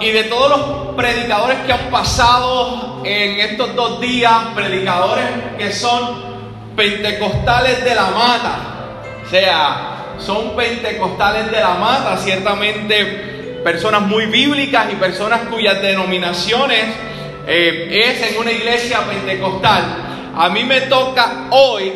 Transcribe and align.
Y 0.00 0.10
de 0.10 0.24
todos 0.24 0.48
los 0.50 0.96
predicadores 0.96 1.58
que 1.66 1.72
han 1.72 1.90
pasado 1.90 3.02
en 3.04 3.40
estos 3.40 3.74
dos 3.74 4.00
días, 4.00 4.32
predicadores 4.54 5.26
que 5.58 5.72
son 5.72 6.34
pentecostales 6.76 7.84
de 7.84 7.94
la 7.94 8.06
mata, 8.10 8.58
o 9.24 9.30
sea, 9.30 10.16
son 10.18 10.56
pentecostales 10.56 11.50
de 11.50 11.60
la 11.60 11.74
mata, 11.74 12.16
ciertamente 12.16 13.60
personas 13.62 14.02
muy 14.02 14.26
bíblicas 14.26 14.92
y 14.92 14.96
personas 14.96 15.42
cuyas 15.50 15.80
denominaciones 15.80 16.84
eh, 17.46 18.04
es 18.06 18.32
en 18.32 18.38
una 18.38 18.52
iglesia 18.52 19.00
pentecostal. 19.00 19.82
A 20.36 20.48
mí 20.48 20.64
me 20.64 20.82
toca 20.82 21.46
hoy 21.50 21.92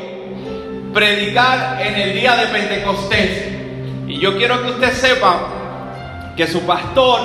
predicar 0.95 1.81
en 1.81 1.95
el 1.95 2.15
día 2.15 2.37
de 2.37 2.47
Pentecostés. 2.47 3.49
Y 4.07 4.19
yo 4.19 4.37
quiero 4.37 4.63
que 4.63 4.71
usted 4.71 4.93
sepa 4.93 5.58
que 6.39 6.47
su 6.47 6.65
pastor 6.65 7.21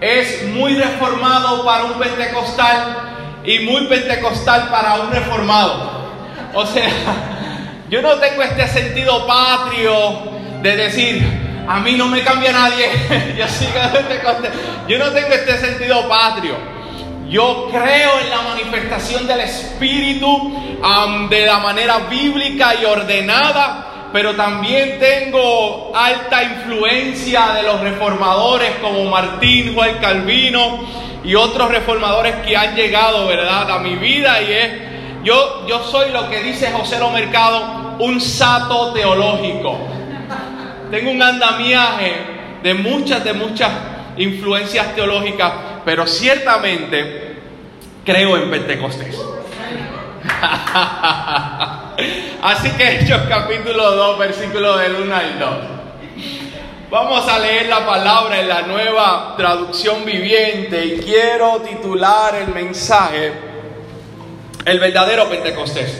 es 0.00 0.48
muy 0.48 0.74
reformado 0.74 1.64
para 1.64 1.84
un 1.84 1.92
pentecostal 2.00 2.96
y 3.44 3.60
muy 3.60 3.86
pentecostal 3.86 4.68
para 4.68 4.96
un 4.96 5.12
reformado. 5.12 6.08
O 6.52 6.66
sea, 6.66 6.90
yo 7.88 8.02
no 8.02 8.14
tengo 8.14 8.42
este 8.42 8.66
sentido 8.66 9.24
patrio 9.24 10.32
de 10.62 10.76
decir, 10.76 11.24
a 11.68 11.78
mí 11.78 11.92
no 11.92 12.08
me 12.08 12.22
cambia 12.24 12.50
nadie, 12.50 12.88
yo 13.38 13.46
sigo 13.46 13.72
pentecostal. 13.92 14.50
Yo 14.88 14.98
no 14.98 15.10
tengo 15.10 15.28
este 15.28 15.56
sentido 15.56 16.08
patrio. 16.08 16.56
Yo 17.28 17.68
creo 17.70 18.18
en 18.18 18.30
la 18.30 18.42
manifestación 18.42 19.28
del 19.28 19.42
Espíritu 19.42 20.60
de 21.30 21.46
la 21.46 21.60
manera 21.60 21.98
bíblica 22.10 22.74
y 22.74 22.84
ordenada 22.84 23.89
pero 24.12 24.34
también 24.34 24.98
tengo 24.98 25.92
alta 25.94 26.42
influencia 26.42 27.52
de 27.52 27.62
los 27.62 27.80
reformadores 27.80 28.72
como 28.82 29.04
Martín, 29.04 29.74
Juan 29.74 29.98
Calvino 30.00 30.80
y 31.22 31.34
otros 31.34 31.70
reformadores 31.70 32.34
que 32.46 32.56
han 32.56 32.74
llegado, 32.74 33.26
¿verdad?, 33.26 33.70
a 33.70 33.78
mi 33.78 33.96
vida 33.96 34.42
y 34.42 34.52
es, 34.52 34.72
yo, 35.22 35.66
yo 35.68 35.84
soy 35.84 36.10
lo 36.10 36.28
que 36.28 36.42
dice 36.42 36.72
José 36.72 36.98
Lo 36.98 37.10
Mercado, 37.10 37.96
un 38.00 38.20
sato 38.20 38.92
teológico. 38.92 39.78
Tengo 40.90 41.10
un 41.10 41.22
andamiaje 41.22 42.14
de 42.62 42.74
muchas, 42.74 43.22
de 43.22 43.32
muchas 43.32 43.70
influencias 44.16 44.94
teológicas, 44.94 45.52
pero 45.84 46.06
ciertamente 46.06 47.36
creo 48.04 48.36
en 48.36 48.50
Pentecostés. 48.50 49.20
Así 52.42 52.70
que 52.70 53.00
Hechos 53.00 53.20
capítulo 53.28 53.94
2, 53.96 54.18
versículo 54.18 54.78
del 54.78 54.94
1 54.94 55.14
al 55.14 55.38
2. 55.38 55.48
Vamos 56.90 57.28
a 57.28 57.38
leer 57.38 57.66
la 57.66 57.84
palabra 57.84 58.40
en 58.40 58.48
la 58.48 58.62
nueva 58.62 59.34
traducción 59.36 60.04
viviente 60.06 60.84
y 60.84 60.98
quiero 61.00 61.60
titular 61.60 62.34
el 62.34 62.48
mensaje 62.48 63.32
El 64.64 64.80
verdadero 64.80 65.28
Pentecostés. 65.28 65.92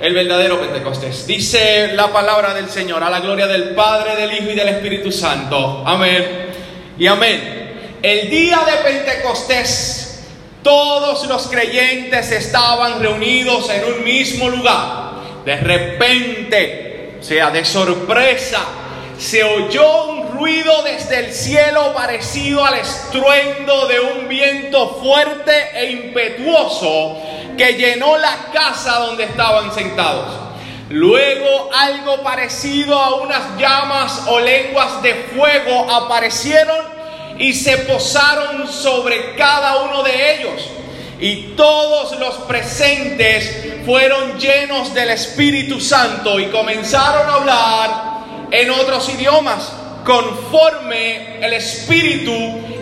El 0.00 0.14
verdadero 0.14 0.58
Pentecostés. 0.58 1.26
Dice 1.26 1.92
la 1.92 2.08
palabra 2.08 2.54
del 2.54 2.70
Señor 2.70 3.04
a 3.04 3.10
la 3.10 3.20
gloria 3.20 3.46
del 3.46 3.74
Padre, 3.74 4.16
del 4.16 4.32
Hijo 4.32 4.50
y 4.50 4.54
del 4.54 4.68
Espíritu 4.68 5.12
Santo. 5.12 5.84
Amén. 5.86 6.54
Y 6.98 7.06
amén. 7.06 7.98
El 8.02 8.30
día 8.30 8.60
de 8.64 8.72
Pentecostés 8.82 10.24
todos 10.62 11.26
los 11.26 11.48
creyentes 11.48 12.32
estaban 12.32 13.00
reunidos 13.00 13.68
en 13.70 13.92
un 13.92 14.04
mismo 14.04 14.48
lugar. 14.48 15.09
De 15.44 15.56
repente, 15.56 17.16
o 17.20 17.22
sea, 17.22 17.50
de 17.50 17.64
sorpresa, 17.64 18.60
se 19.18 19.44
oyó 19.44 20.04
un 20.06 20.32
ruido 20.32 20.82
desde 20.82 21.18
el 21.18 21.32
cielo 21.32 21.92
parecido 21.94 22.64
al 22.64 22.74
estruendo 22.74 23.86
de 23.86 24.00
un 24.00 24.28
viento 24.28 25.00
fuerte 25.02 25.52
e 25.74 25.90
impetuoso 25.90 27.20
que 27.56 27.74
llenó 27.74 28.16
la 28.16 28.34
casa 28.52 28.98
donde 29.00 29.24
estaban 29.24 29.72
sentados. 29.72 30.50
Luego 30.88 31.70
algo 31.72 32.22
parecido 32.22 32.98
a 32.98 33.16
unas 33.16 33.58
llamas 33.58 34.22
o 34.26 34.40
lenguas 34.40 35.02
de 35.02 35.14
fuego 35.34 35.90
aparecieron 35.90 36.78
y 37.38 37.52
se 37.52 37.76
posaron 37.78 38.66
sobre 38.66 39.34
cada 39.36 39.82
uno 39.82 40.02
de 40.02 40.34
ellos. 40.34 40.68
Y 41.20 41.54
todos 41.56 42.18
los 42.18 42.34
presentes 42.46 43.84
fueron 43.84 44.38
llenos 44.38 44.94
del 44.94 45.10
Espíritu 45.10 45.80
Santo 45.80 46.40
y 46.40 46.46
comenzaron 46.46 47.28
a 47.28 47.34
hablar 47.34 48.10
en 48.50 48.70
otros 48.70 49.08
idiomas, 49.10 49.72
conforme 50.04 51.44
el 51.44 51.52
Espíritu 51.52 52.32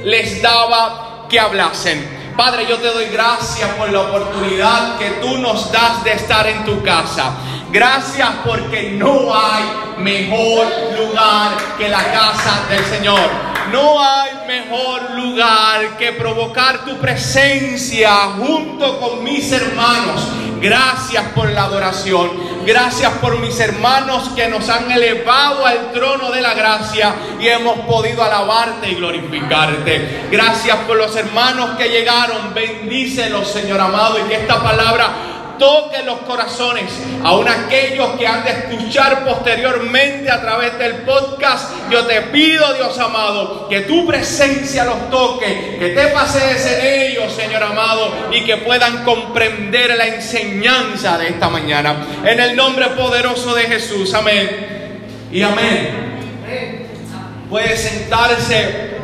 les 0.05 0.41
daba 0.41 1.27
que 1.29 1.41
hablasen. 1.41 2.19
Padre, 2.37 2.67
yo 2.69 2.77
te 2.77 2.87
doy 2.87 3.07
gracias 3.07 3.69
por 3.71 3.91
la 3.91 4.03
oportunidad 4.03 4.97
que 4.97 5.11
tú 5.21 5.39
nos 5.39 5.73
das 5.73 6.05
de 6.05 6.13
estar 6.13 6.47
en 6.47 6.65
tu 6.65 6.81
casa. 6.85 7.33
Gracias 7.71 8.29
porque 8.47 8.93
no 8.93 9.35
hay 9.35 9.65
mejor 9.99 10.67
lugar 10.99 11.53
que 11.77 11.89
la 11.89 12.03
casa 12.03 12.65
del 12.71 12.85
Señor. 12.87 13.49
No 13.71 14.03
hay 14.03 14.31
mejor 14.47 15.11
lugar 15.11 15.99
que 15.99 16.13
provocar 16.13 16.87
tu 16.87 16.97
presencia 16.97 18.11
junto 18.39 18.99
con 18.99 19.23
mis 19.23 19.53
hermanos. 19.53 20.27
Gracias 20.61 21.25
por 21.35 21.51
la 21.51 21.65
adoración. 21.65 22.31
Gracias 22.65 23.13
por 23.21 23.39
mis 23.39 23.61
hermanos 23.61 24.31
que 24.35 24.49
nos 24.49 24.69
han 24.69 24.91
elevado 24.91 25.65
al 25.65 25.93
trono 25.93 26.31
de 26.31 26.41
la 26.41 26.55
gracia 26.55 27.15
y 27.39 27.49
hemos 27.49 27.79
podido 27.81 28.25
alabarte 28.25 28.91
y 28.91 28.95
glorificarte. 28.95 30.29
Gracias 30.31 30.77
por 30.87 30.97
los 30.97 31.15
hermanos 31.15 31.77
que 31.77 31.89
llegaron. 31.89 32.53
Bendícelos, 32.55 33.49
Señor 33.49 33.81
amado, 33.81 34.19
y 34.19 34.29
que 34.29 34.37
esta 34.37 34.63
palabra 34.63 35.28
toque 35.59 36.03
los 36.05 36.19
corazones, 36.21 36.85
aun 37.25 37.49
aquellos 37.49 38.11
que 38.19 38.27
han 38.27 38.45
de 38.45 38.51
escuchar 38.51 39.25
posteriormente 39.25 40.31
a 40.31 40.41
través 40.41 40.79
del 40.79 41.03
podcast. 41.03 41.71
Yo 41.91 42.07
te 42.07 42.21
pido, 42.23 42.73
Dios 42.75 42.99
amado, 42.99 43.69
que 43.69 43.81
tu 43.81 44.07
presencia 44.07 44.85
los 44.85 45.11
toque, 45.11 45.77
que 45.79 45.89
te 45.91 46.07
pases 46.09 46.67
en 46.67 47.11
ellos, 47.11 47.33
Señor 47.33 47.63
amado, 47.63 48.13
y 48.33 48.43
que 48.43 48.57
puedan 48.59 49.05
comprender 49.05 49.97
la 49.97 50.07
enseñanza 50.07 51.19
de 51.19 51.29
esta 51.29 51.49
mañana. 51.49 52.07
En 52.25 52.41
el 52.41 52.57
nombre 52.57 52.87
poderoso 52.89 53.55
de 53.55 53.65
Jesús, 53.65 54.15
amén. 54.15 55.09
Y 55.31 55.43
amén. 55.43 56.09
Puede 57.49 57.77
sentarse. 57.77 58.98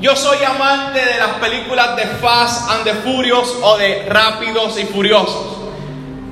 Yo 0.00 0.16
soy 0.16 0.42
amante 0.42 0.98
de 0.98 1.18
las 1.18 1.32
películas 1.34 1.94
de 1.94 2.06
Fast 2.06 2.70
and 2.70 2.84
the 2.84 2.94
Furious 2.94 3.54
o 3.60 3.76
de 3.76 4.06
Rápidos 4.08 4.80
y 4.80 4.84
Furiosos. 4.84 5.58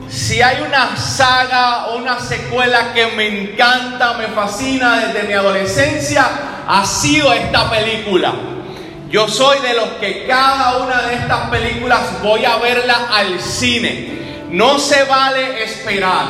Si 0.08 0.40
hay 0.40 0.62
una 0.62 0.96
saga 0.96 1.88
o 1.88 1.98
una 1.98 2.18
secuela 2.18 2.94
que 2.94 3.08
me 3.08 3.26
encanta, 3.26 4.14
me 4.14 4.28
fascina 4.28 5.00
desde 5.00 5.28
mi 5.28 5.34
adolescencia, 5.34 6.26
ha 6.66 6.86
sido 6.86 7.30
esta 7.34 7.68
película. 7.68 8.32
Yo 9.10 9.28
soy 9.28 9.60
de 9.60 9.74
los 9.74 9.88
que 10.00 10.26
cada 10.26 10.78
una 10.78 11.02
de 11.02 11.16
estas 11.16 11.50
películas 11.50 12.22
voy 12.22 12.46
a 12.46 12.56
verla 12.56 13.08
al 13.12 13.38
cine. 13.38 14.46
No 14.48 14.78
se 14.78 15.04
vale 15.04 15.62
esperar. 15.62 16.24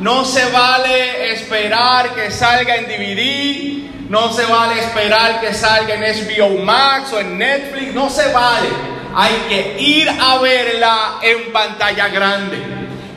No 0.00 0.24
se 0.24 0.50
vale 0.50 1.32
esperar 1.32 2.14
que 2.14 2.30
salga 2.30 2.76
en 2.76 2.86
DVD 2.86 3.78
no 4.08 4.32
se 4.32 4.46
vale 4.46 4.80
esperar 4.80 5.40
que 5.40 5.52
salga 5.52 5.94
en 5.94 6.00
HBO 6.00 6.64
Max 6.64 7.12
o 7.12 7.20
en 7.20 7.36
Netflix. 7.36 7.94
No 7.94 8.08
se 8.08 8.32
vale. 8.32 8.68
Hay 9.14 9.34
que 9.48 9.76
ir 9.80 10.08
a 10.08 10.38
verla 10.38 11.18
en 11.20 11.52
pantalla 11.52 12.08
grande. 12.08 12.56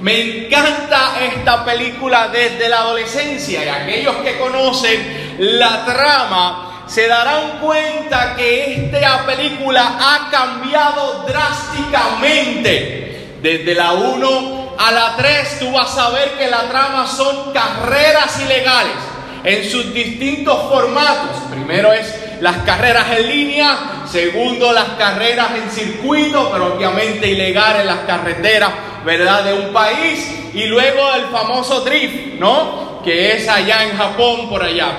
Me 0.02 0.46
encanta 0.46 1.14
esta 1.22 1.64
película 1.64 2.28
desde 2.28 2.68
la 2.68 2.80
adolescencia 2.80 3.64
y 3.64 3.70
aquellos 3.70 4.18
que 4.18 4.38
conocen 4.38 5.38
la 5.40 5.86
trama 5.86 6.84
se 6.88 7.08
darán 7.08 7.60
cuenta 7.62 8.36
que 8.36 8.86
esta 8.86 9.26
película 9.26 9.98
ha 9.98 10.30
cambiado 10.30 11.24
drásticamente. 11.26 13.38
Desde 13.42 13.76
la 13.76 13.94
1 13.94 14.76
a 14.78 14.92
la 14.92 15.16
3 15.16 15.60
tú 15.60 15.72
vas 15.72 15.98
a 15.98 16.10
ver 16.10 16.32
que 16.32 16.50
la 16.50 16.64
trama 16.64 17.08
son 17.08 17.54
carreras 17.54 18.38
ilegales 18.42 19.12
en 19.44 19.70
sus 19.70 19.94
distintos 19.94 20.70
formatos. 20.70 21.38
Primero 21.52 21.92
es 21.94 22.14
las 22.42 22.58
carreras 22.58 23.06
en 23.18 23.28
línea, 23.28 23.78
segundo 24.10 24.72
las 24.74 24.90
carreras 24.98 25.52
en 25.56 25.70
circuito, 25.70 26.50
pero 26.52 26.76
obviamente 26.76 27.28
ilegal 27.28 27.82
en 27.82 27.88
las 27.88 28.00
carreteras, 28.00 28.72
¿verdad? 29.06 29.44
De 29.44 29.54
un 29.54 29.74
país, 29.74 30.28
y 30.54 30.66
luego 30.66 31.14
el 31.14 31.26
famoso 31.26 31.82
drift, 31.82 32.40
¿no? 32.40 33.02
Que 33.04 33.38
es 33.38 33.48
allá 33.48 33.84
en 33.84 33.98
Japón, 33.98 34.50
por 34.50 34.64
allá. 34.64 34.92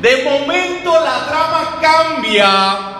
De 0.00 0.22
momento 0.22 0.92
la 0.92 1.26
trama 1.26 1.78
cambia 1.80 2.98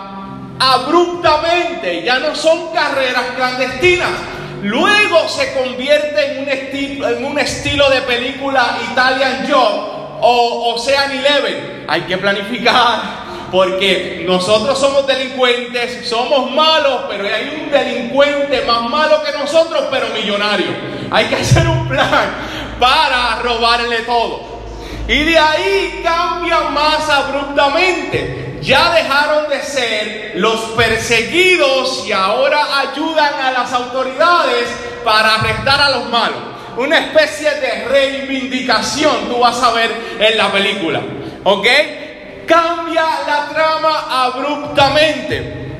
abruptamente, 0.59 2.03
ya 2.03 2.19
no 2.19 2.35
son 2.35 2.73
carreras 2.73 3.23
clandestinas. 3.35 4.09
Luego 4.61 5.29
se 5.29 5.53
convierte 5.53 6.33
en 6.33 6.43
un, 6.43 6.49
estilo, 6.49 7.07
en 7.07 7.23
un 7.23 7.39
estilo 7.39 7.89
de 7.89 8.01
película 8.01 8.77
Italian 8.91 9.47
Job, 9.49 9.98
o 10.21 10.73
Ocean 10.73 11.11
Eleven. 11.11 11.85
Hay 11.87 12.01
que 12.01 12.17
planificar. 12.17 13.29
Porque 13.51 14.23
nosotros 14.27 14.77
somos 14.79 15.07
delincuentes, 15.07 16.07
somos 16.07 16.51
malos, 16.51 17.05
pero 17.09 17.25
hay 17.25 17.63
un 17.63 17.71
delincuente 17.71 18.61
más 18.61 18.83
malo 18.83 19.23
que 19.23 19.35
nosotros, 19.35 19.85
pero 19.89 20.07
millonario. 20.09 20.67
Hay 21.09 21.25
que 21.25 21.35
hacer 21.37 21.67
un 21.67 21.87
plan 21.87 22.29
para 22.79 23.39
robarle 23.41 24.01
todo. 24.01 24.59
Y 25.07 25.23
de 25.23 25.39
ahí 25.39 26.01
cambia 26.03 26.59
más 26.69 27.09
abruptamente. 27.09 28.59
Ya 28.61 28.91
dejaron 28.91 29.49
de 29.49 29.63
ser 29.63 30.33
los 30.35 30.59
perseguidos 30.77 32.05
y 32.05 32.11
ahora 32.11 32.79
ayudan 32.79 33.33
a 33.41 33.51
las 33.51 33.73
autoridades 33.73 34.67
para 35.03 35.35
arrestar 35.35 35.81
a 35.81 35.89
los 35.89 36.09
malos. 36.09 36.37
Una 36.79 36.97
especie 36.97 37.51
de 37.55 37.83
reivindicación, 37.89 39.27
tú 39.27 39.37
vas 39.37 39.61
a 39.61 39.73
ver 39.73 39.91
en 40.17 40.37
la 40.37 40.49
película. 40.49 41.01
¿Ok? 41.43 41.67
Cambia 42.47 43.03
la 43.27 43.49
trama 43.53 44.23
abruptamente. 44.23 45.71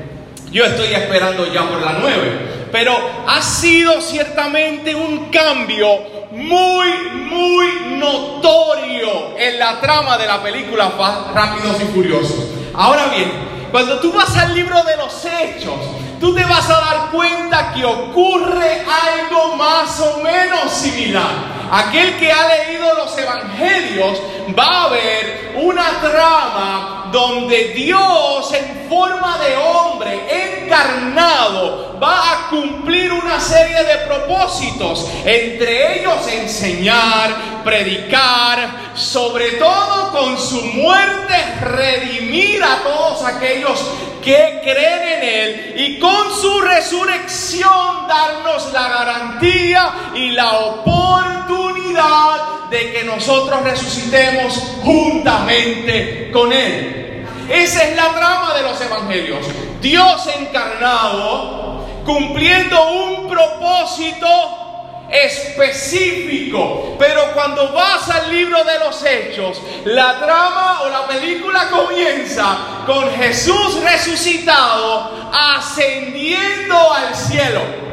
Yo 0.52 0.62
estoy 0.62 0.92
esperando 0.92 1.50
ya 1.50 1.62
por 1.62 1.80
la 1.80 1.94
9. 2.02 2.68
Pero 2.70 2.94
ha 3.26 3.40
sido 3.40 3.98
ciertamente 4.02 4.94
un 4.94 5.30
cambio 5.30 5.88
muy, 6.32 6.88
muy 7.30 7.98
notorio 7.98 9.38
en 9.38 9.58
la 9.58 9.80
trama 9.80 10.18
de 10.18 10.26
la 10.26 10.42
película 10.42 10.92
Rápidos 11.34 11.80
y 11.80 11.94
Furiosos. 11.94 12.44
Ahora 12.74 13.06
bien, 13.06 13.32
cuando 13.72 14.00
tú 14.00 14.12
vas 14.12 14.36
al 14.36 14.54
libro 14.54 14.82
de 14.82 14.98
los 14.98 15.24
hechos, 15.24 15.76
tú 16.20 16.34
te 16.34 16.44
vas 16.44 16.68
a 16.68 16.80
dar 16.80 17.10
cuenta 17.10 17.72
que 17.72 17.84
ocurre 17.84 18.84
algo 18.84 19.56
más 19.56 19.98
o 20.00 20.22
menos 20.22 20.70
similar. 20.70 21.50
Aquel 21.72 22.18
que 22.18 22.30
ha 22.30 22.48
leído 22.48 22.94
los 22.94 23.16
evangelios 23.16 24.20
va 24.58 24.84
a 24.84 24.88
ver 24.88 25.54
una 25.62 26.00
trama 26.00 27.08
donde 27.10 27.68
Dios 27.68 28.52
en 28.52 28.88
forma 28.88 29.38
de 29.38 29.56
hombre 29.56 30.64
encarnado 30.64 31.98
va 32.02 32.32
a 32.32 32.48
cumplir 32.48 33.12
una 33.12 33.38
serie 33.40 33.84
de 33.84 33.96
propósitos, 34.06 35.06
entre 35.24 36.00
ellos 36.00 36.26
enseñar, 36.28 37.59
predicar, 37.64 38.92
sobre 38.94 39.52
todo 39.52 40.12
con 40.12 40.38
su 40.38 40.62
muerte 40.62 41.34
redimir 41.60 42.62
a 42.62 42.82
todos 42.82 43.24
aquellos 43.24 43.80
que 44.22 44.60
creen 44.62 45.02
en 45.02 45.22
Él 45.22 45.74
y 45.76 45.98
con 45.98 46.34
su 46.34 46.60
resurrección 46.60 48.06
darnos 48.08 48.72
la 48.72 48.88
garantía 48.88 49.92
y 50.14 50.30
la 50.30 50.58
oportunidad 50.58 52.68
de 52.70 52.92
que 52.92 53.04
nosotros 53.04 53.62
resucitemos 53.62 54.54
juntamente 54.82 56.30
con 56.32 56.52
Él. 56.52 57.26
Esa 57.48 57.84
es 57.84 57.96
la 57.96 58.10
trama 58.10 58.54
de 58.54 58.62
los 58.62 58.80
evangelios. 58.80 59.46
Dios 59.80 60.28
encarnado 60.38 61.84
cumpliendo 62.04 62.92
un 62.92 63.28
propósito 63.28 64.69
específico. 65.10 66.96
Pero 66.98 67.32
cuando 67.34 67.72
vas 67.72 68.08
al 68.10 68.30
libro 68.30 68.62
de 68.64 68.78
los 68.78 69.04
hechos, 69.04 69.60
la 69.84 70.18
trama 70.18 70.82
o 70.82 70.88
la 70.88 71.06
película 71.06 71.68
comienza 71.70 72.58
con 72.86 73.10
Jesús 73.14 73.80
resucitado 73.82 75.30
ascendiendo 75.32 76.92
al 76.92 77.14
cielo. 77.14 77.89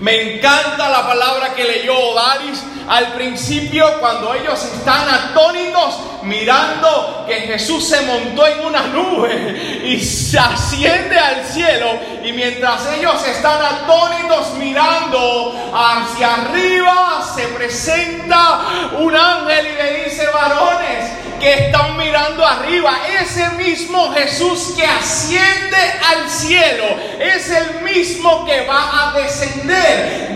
Me 0.00 0.36
encanta 0.36 0.88
la 0.88 1.08
palabra 1.08 1.54
que 1.54 1.64
leyó 1.64 2.14
Daris 2.14 2.62
al 2.88 3.14
principio 3.14 3.98
cuando 3.98 4.32
ellos 4.32 4.62
están 4.64 5.08
atónitos 5.08 5.98
mirando 6.22 7.24
que 7.26 7.34
Jesús 7.40 7.88
se 7.88 8.00
montó 8.02 8.46
en 8.46 8.64
una 8.64 8.82
nube 8.82 9.82
y 9.84 10.00
se 10.00 10.38
asciende 10.38 11.18
al 11.18 11.44
cielo. 11.44 11.98
Y 12.24 12.32
mientras 12.32 12.92
ellos 12.96 13.26
están 13.26 13.60
atónitos 13.60 14.54
mirando 14.54 15.72
hacia 15.74 16.34
arriba 16.34 17.22
se 17.34 17.48
presenta 17.48 18.60
un 18.98 19.14
ángel 19.14 19.66
y 19.66 19.74
le 19.74 20.04
dice 20.04 20.26
varones 20.28 21.10
que 21.40 21.66
están 21.66 21.96
mirando 21.96 22.44
arriba, 22.44 22.98
ese 23.20 23.48
mismo 23.50 24.12
Jesús 24.12 24.74
que 24.76 24.84
asciende 24.84 25.76
al 26.08 26.28
cielo 26.28 26.84
es 27.20 27.48
el 27.50 27.80
mismo 27.82 28.44
que 28.44 28.66
va 28.66 29.08
a 29.08 29.12
descender 29.12 29.87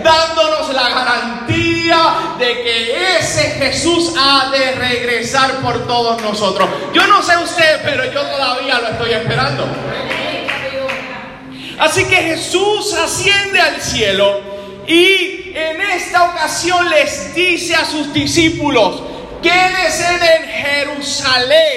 dándonos 0.03 0.73
la 0.75 0.89
garantía 0.89 1.99
de 2.39 2.63
que 2.63 3.17
ese 3.19 3.43
Jesús 3.53 4.15
ha 4.19 4.51
de 4.51 4.73
regresar 4.73 5.61
por 5.61 5.87
todos 5.87 6.21
nosotros. 6.23 6.69
Yo 6.93 7.07
no 7.07 7.23
sé 7.23 7.37
usted, 7.37 7.81
pero 7.85 8.05
yo 8.05 8.23
todavía 8.23 8.79
lo 8.81 8.89
estoy 8.89 9.13
esperando. 9.13 9.67
Así 11.79 12.05
que 12.05 12.17
Jesús 12.17 12.95
asciende 12.95 13.61
al 13.61 13.81
cielo 13.81 14.41
y 14.87 15.53
en 15.55 15.81
esta 15.81 16.25
ocasión 16.25 16.89
les 16.91 17.35
dice 17.35 17.75
a 17.75 17.85
sus 17.85 18.13
discípulos, 18.13 19.03
quédense 19.43 20.07
en 20.07 20.49
Jerusalén 20.49 21.72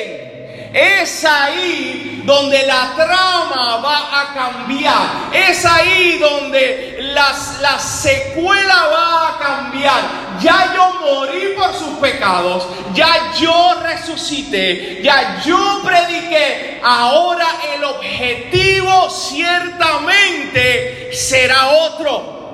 es 1.06 1.24
ahí 1.24 2.24
donde 2.26 2.66
la 2.66 2.94
trama 2.96 3.78
va 3.78 4.22
a 4.22 4.34
cambiar. 4.34 5.30
Es 5.32 5.64
ahí 5.64 6.18
donde 6.18 6.98
la 7.14 7.80
secuela 7.80 8.88
va 8.88 9.30
a 9.30 9.38
cambiar. 9.38 10.02
Ya 10.42 10.74
yo 10.74 10.94
morí 11.02 11.54
por 11.56 11.72
sus 11.76 12.00
pecados. 12.00 12.68
Ya 12.96 13.32
yo 13.40 13.76
resucité. 13.84 15.02
Ya 15.04 15.40
yo 15.46 15.84
prediqué. 15.86 16.82
Ahora 16.84 17.46
el 17.76 17.84
objetivo 17.84 19.08
ciertamente 19.12 21.12
será 21.14 21.68
otro. 21.68 22.45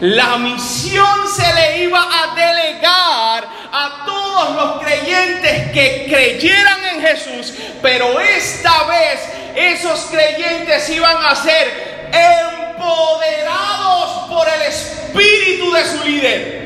La 0.00 0.38
misión 0.38 1.28
se 1.34 1.54
le 1.54 1.84
iba 1.84 2.00
a 2.00 2.34
delegar 2.34 3.48
a 3.72 4.04
todos 4.06 4.54
los 4.54 4.82
creyentes 4.82 5.72
que 5.72 6.06
creyeran 6.08 6.84
en 6.94 7.00
Jesús, 7.00 7.54
pero 7.82 8.20
esta 8.20 8.84
vez 8.84 9.20
esos 9.54 10.00
creyentes 10.10 10.88
iban 10.90 11.16
a 11.24 11.34
ser 11.34 12.08
empoderados 12.12 14.28
por 14.28 14.46
el 14.48 14.62
espíritu 14.62 15.72
de 15.72 15.84
su 15.84 16.04
líder. 16.04 16.58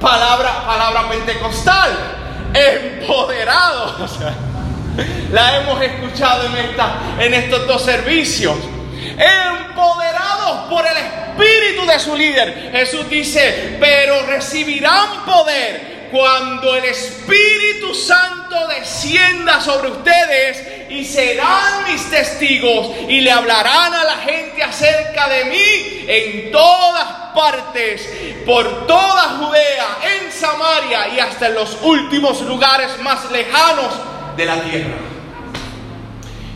Palabra, 0.00 0.64
palabra 0.66 1.08
pentecostal, 1.08 1.90
empoderados. 2.54 4.18
La 5.32 5.58
hemos 5.58 5.82
escuchado 5.82 6.46
en, 6.46 6.56
esta, 6.56 6.94
en 7.18 7.34
estos 7.34 7.66
dos 7.66 7.82
servicios. 7.82 8.56
Empoderados 9.18 10.68
por 10.70 10.84
el 10.86 10.96
espíritu 10.96 11.86
de 11.86 11.98
su 11.98 12.16
líder. 12.16 12.70
Jesús 12.72 13.08
dice, 13.08 13.76
pero 13.78 14.26
recibirán 14.26 15.24
poder 15.24 15.96
cuando 16.10 16.74
el 16.76 16.84
Espíritu 16.84 17.94
Santo 17.94 18.66
descienda 18.68 19.60
sobre 19.60 19.90
ustedes 19.90 20.90
y 20.90 21.04
serán 21.04 21.84
mis 21.90 22.08
testigos 22.10 22.90
y 23.08 23.20
le 23.20 23.30
hablarán 23.30 23.92
a 23.92 24.04
la 24.04 24.16
gente 24.18 24.62
acerca 24.62 25.28
de 25.28 25.44
mí 25.46 26.04
en 26.06 26.52
todas 26.52 27.06
partes, 27.34 28.08
por 28.46 28.86
toda 28.86 29.38
Judea, 29.38 29.98
en 30.14 30.32
Samaria 30.32 31.08
y 31.14 31.20
hasta 31.20 31.48
en 31.48 31.54
los 31.54 31.76
últimos 31.82 32.40
lugares 32.42 32.98
más 33.00 33.30
lejanos 33.30 33.92
de 34.36 34.44
la 34.46 34.60
tierra. 34.62 34.96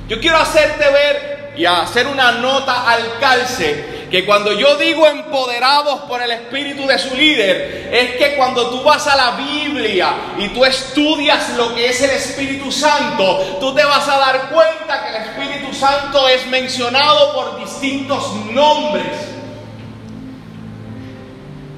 Yo 0.08 0.20
quiero 0.20 0.38
hacerte 0.38 0.90
ver 0.90 1.39
y 1.60 1.66
hacer 1.66 2.06
una 2.06 2.32
nota 2.32 2.90
al 2.90 3.18
calce 3.18 4.06
que 4.10 4.24
cuando 4.24 4.50
yo 4.54 4.76
digo 4.78 5.06
empoderados 5.06 6.00
por 6.08 6.22
el 6.22 6.30
espíritu 6.30 6.86
de 6.86 6.98
su 6.98 7.14
líder, 7.14 7.90
es 7.92 8.16
que 8.16 8.34
cuando 8.34 8.70
tú 8.70 8.82
vas 8.82 9.06
a 9.06 9.14
la 9.14 9.32
Biblia 9.32 10.14
y 10.38 10.48
tú 10.48 10.64
estudias 10.64 11.50
lo 11.58 11.74
que 11.74 11.90
es 11.90 12.00
el 12.00 12.12
Espíritu 12.12 12.72
Santo, 12.72 13.58
tú 13.60 13.74
te 13.74 13.84
vas 13.84 14.08
a 14.08 14.16
dar 14.16 14.48
cuenta 14.48 15.04
que 15.04 15.08
el 15.10 15.22
Espíritu 15.22 15.74
Santo 15.74 16.26
es 16.28 16.46
mencionado 16.46 17.34
por 17.34 17.60
distintos 17.60 18.34
nombres. 18.46 19.12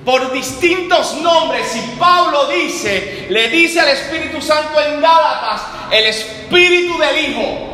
Por 0.05 0.33
distintos 0.33 1.15
nombres. 1.15 1.75
Y 1.75 1.99
Pablo 1.99 2.47
dice, 2.47 3.27
le 3.31 3.49
dice 3.49 3.81
al 3.81 3.89
Espíritu 3.89 4.41
Santo 4.41 4.81
en 4.81 5.01
Gálatas, 5.01 5.63
el 5.91 6.07
Espíritu 6.07 6.97
del 6.99 7.31
Hijo. 7.31 7.72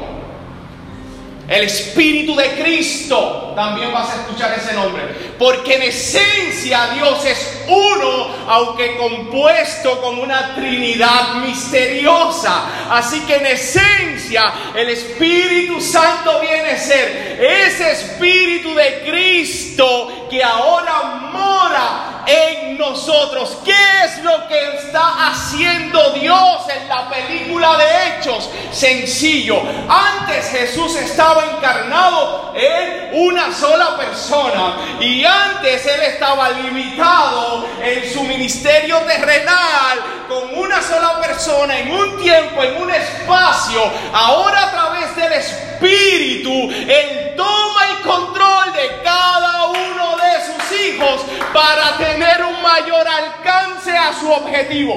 El 1.48 1.64
Espíritu 1.64 2.36
de 2.36 2.62
Cristo, 2.62 3.54
también 3.56 3.90
vas 3.90 4.10
a 4.10 4.16
escuchar 4.16 4.52
ese 4.52 4.74
nombre. 4.74 5.02
Porque 5.38 5.76
en 5.76 5.82
esencia 5.84 6.90
Dios 6.94 7.24
es 7.24 7.62
uno, 7.66 8.34
aunque 8.46 8.98
compuesto 8.98 9.98
con 10.02 10.18
una 10.18 10.54
Trinidad 10.54 11.36
misteriosa. 11.36 12.88
Así 12.90 13.20
que 13.22 13.36
en 13.36 13.46
esencia 13.46 14.42
el 14.76 14.90
Espíritu 14.90 15.80
Santo 15.80 16.38
viene 16.40 16.72
a 16.72 16.78
ser 16.78 17.38
ese 17.40 17.92
Espíritu 17.92 18.74
de 18.74 19.04
Cristo 19.08 20.26
que 20.28 20.44
ahora 20.44 21.30
mora 21.32 22.17
en 22.28 22.76
nosotros. 22.76 23.56
¿Qué 23.64 24.04
es 24.04 24.22
lo 24.22 24.46
que 24.48 24.76
está 24.76 25.28
haciendo 25.28 26.10
Dios 26.10 26.62
en 26.68 26.88
la 26.88 27.08
película 27.08 27.76
de 27.78 27.84
Hechos? 28.18 28.50
Sencillo. 28.70 29.60
Antes 29.88 30.50
Jesús 30.50 30.94
estaba 30.96 31.44
encarnado 31.56 32.52
en 32.54 33.10
una 33.14 33.52
sola 33.52 33.96
persona 33.96 34.76
y 35.00 35.24
antes 35.24 35.86
Él 35.86 36.02
estaba 36.02 36.50
limitado 36.50 37.66
en 37.82 38.12
su 38.12 38.22
ministerio 38.24 38.98
terrenal 38.98 39.98
con 40.28 40.58
una 40.58 40.82
sola 40.82 41.20
persona 41.20 41.78
en 41.78 41.90
un 41.90 42.20
tiempo, 42.20 42.62
en 42.62 42.82
un 42.82 42.90
espacio. 42.90 43.80
Ahora 44.12 44.64
a 44.64 44.70
través 44.70 45.16
del 45.16 45.32
Espíritu, 45.32 45.77
Él 45.86 47.34
toma 47.36 47.80
el 47.90 48.02
control 48.06 48.72
de 48.72 49.02
cada 49.04 49.66
uno 49.68 50.16
de 50.16 50.44
sus 50.46 50.80
hijos 50.80 51.22
para 51.52 51.96
tener 51.96 52.44
un 52.44 52.62
mayor 52.62 53.06
alcance 53.06 53.96
a 53.96 54.12
su 54.12 54.30
objetivo. 54.30 54.94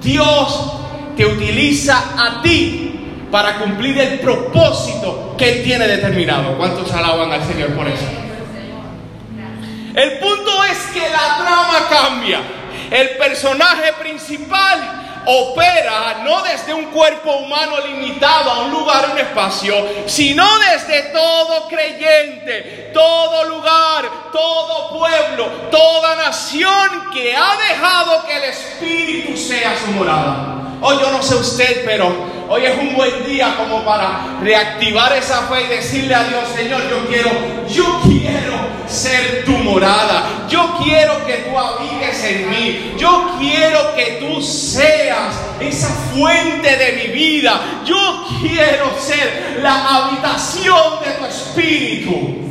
Dios 0.00 0.72
te 1.16 1.26
utiliza 1.26 1.98
a 2.16 2.42
ti 2.42 3.26
para 3.30 3.58
cumplir 3.58 3.98
el 3.98 4.20
propósito 4.20 5.34
que 5.36 5.50
Él 5.50 5.64
tiene 5.64 5.88
determinado. 5.88 6.56
¿Cuántos 6.56 6.92
alaban 6.92 7.32
al 7.32 7.44
Señor 7.44 7.70
por 7.74 7.88
eso? 7.88 8.04
El 9.94 10.18
punto 10.18 10.64
es 10.64 10.78
que 10.92 11.00
la 11.00 11.36
trama 11.38 11.88
cambia. 11.88 12.40
El 12.90 13.16
personaje 13.16 13.92
principal 13.94 15.05
opera 15.26 16.22
no 16.24 16.42
desde 16.42 16.72
un 16.72 16.86
cuerpo 16.86 17.32
humano 17.36 17.74
limitado 17.86 18.50
a 18.50 18.60
un 18.64 18.70
lugar, 18.70 19.10
un 19.12 19.18
espacio, 19.18 19.74
sino 20.06 20.46
desde 20.58 21.10
todo 21.10 21.68
creyente, 21.68 22.90
todo 22.94 23.44
lugar, 23.44 24.08
todo 24.32 24.98
pueblo, 24.98 25.46
toda 25.70 26.16
nación 26.16 27.10
que 27.12 27.34
ha 27.34 27.56
dejado 27.68 28.24
que 28.26 28.36
el 28.36 28.44
Espíritu 28.44 29.36
sea 29.36 29.76
su 29.84 29.90
morada. 29.92 30.56
Hoy 30.80 30.98
yo 31.00 31.10
no 31.10 31.22
sé 31.22 31.34
usted, 31.34 31.84
pero 31.84 32.12
hoy 32.48 32.64
es 32.64 32.78
un 32.78 32.94
buen 32.94 33.24
día 33.24 33.54
como 33.56 33.84
para 33.84 34.38
reactivar 34.42 35.12
esa 35.14 35.42
fe 35.42 35.62
y 35.62 35.66
decirle 35.68 36.14
a 36.14 36.24
Dios, 36.24 36.44
Señor, 36.54 36.82
yo 36.88 37.06
quiero, 37.08 37.30
yo 37.68 38.00
quiero 38.04 38.55
ser 38.88 39.44
tu 39.44 39.52
morada. 39.52 40.46
Yo 40.48 40.78
quiero 40.82 41.24
que 41.26 41.34
tú 41.38 41.58
habites 41.58 42.24
en 42.24 42.50
mí. 42.50 42.94
Yo 42.98 43.36
quiero 43.38 43.94
que 43.94 44.18
tú 44.20 44.40
seas 44.40 45.34
esa 45.60 45.88
fuente 46.14 46.76
de 46.76 46.92
mi 46.92 47.12
vida. 47.12 47.82
Yo 47.84 48.26
quiero 48.40 48.98
ser 49.00 49.60
la 49.62 49.96
habitación 49.96 51.00
de 51.04 51.10
tu 51.12 51.24
espíritu 51.24 52.46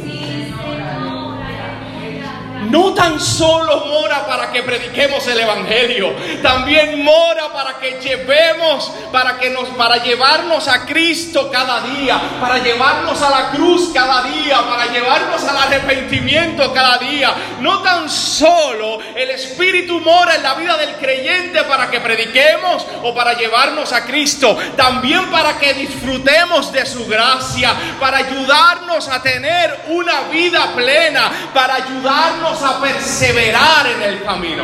no 2.76 2.94
tan 2.94 3.22
solo 3.22 3.86
mora 3.86 4.26
para 4.28 4.52
que 4.52 4.62
prediquemos 4.62 5.26
el 5.28 5.40
evangelio, 5.40 6.14
también 6.44 7.06
mora 7.06 7.54
para 7.54 7.80
que 7.80 8.02
llevemos, 8.02 8.92
para 9.14 9.38
que 9.38 9.50
nos 9.50 9.70
para 9.70 10.04
llevarnos 10.04 10.68
a 10.68 10.86
Cristo 10.86 11.50
cada 11.50 11.80
día, 11.80 12.20
para 12.42 12.58
llevarnos 12.58 13.22
a 13.22 13.30
la 13.30 13.52
cruz 13.52 13.92
cada 13.94 14.24
día, 14.24 14.60
para 14.68 14.88
llevarnos 14.88 15.42
al 15.46 15.56
arrepentimiento 15.56 16.74
cada 16.74 16.98
día. 16.98 17.34
No 17.62 17.82
tan 17.82 18.10
solo 18.10 19.00
el 19.16 19.30
espíritu 19.30 20.02
mora 20.02 20.36
en 20.36 20.44
la 20.44 20.56
vida 20.56 20.76
del 20.76 20.96
creyente 20.96 21.64
para 21.64 21.90
que 21.90 22.02
prediquemos 22.02 22.86
o 23.04 23.16
para 23.16 23.38
llevarnos 23.38 23.94
a 23.94 24.06
Cristo, 24.06 24.58
también 24.76 25.32
para 25.32 25.58
que 25.58 25.74
disfrutemos 25.76 26.74
de 26.74 26.86
su 26.86 27.06
gracia, 27.06 27.74
para 28.02 28.18
ayudarnos 28.18 29.08
a 29.08 29.22
tener 29.22 29.86
una 29.88 30.24
vida 30.24 30.74
plena, 30.76 31.32
para 31.54 31.76
ayudarnos 31.76 32.65
a 32.65 32.65
perseverar 32.74 33.88
en 33.88 34.02
el 34.02 34.24
camino. 34.24 34.64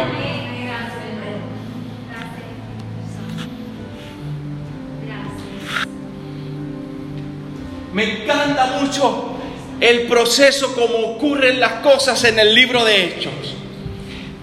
Me 7.93 8.23
encanta 8.23 8.77
mucho 8.79 9.35
el 9.79 10.03
proceso 10.03 10.73
como 10.73 11.15
ocurren 11.15 11.59
las 11.59 11.73
cosas 11.83 12.23
en 12.23 12.39
el 12.39 12.55
libro 12.55 12.85
de 12.85 13.05
Hechos. 13.05 13.33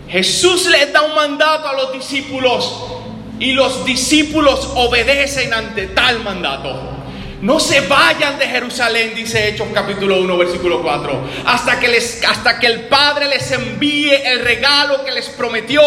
Jesús 0.08 0.66
les 0.66 0.92
da 0.92 1.02
un 1.02 1.14
mandato 1.14 1.68
a 1.68 1.74
los 1.74 1.92
discípulos 1.92 2.84
y 3.38 3.52
los 3.52 3.84
discípulos 3.84 4.68
obedecen 4.74 5.54
ante 5.54 5.86
tal 5.88 6.22
mandato. 6.22 6.97
No 7.40 7.60
se 7.60 7.82
vayan 7.82 8.36
de 8.36 8.48
Jerusalén, 8.48 9.12
dice 9.14 9.48
Hechos 9.48 9.68
capítulo 9.72 10.20
1, 10.20 10.36
versículo 10.38 10.82
4, 10.82 11.20
hasta 11.46 11.78
que, 11.78 11.86
les, 11.86 12.24
hasta 12.24 12.58
que 12.58 12.66
el 12.66 12.88
Padre 12.88 13.28
les 13.28 13.52
envíe 13.52 14.10
el 14.24 14.40
regalo 14.40 15.04
que 15.04 15.12
les 15.12 15.28
prometió, 15.28 15.80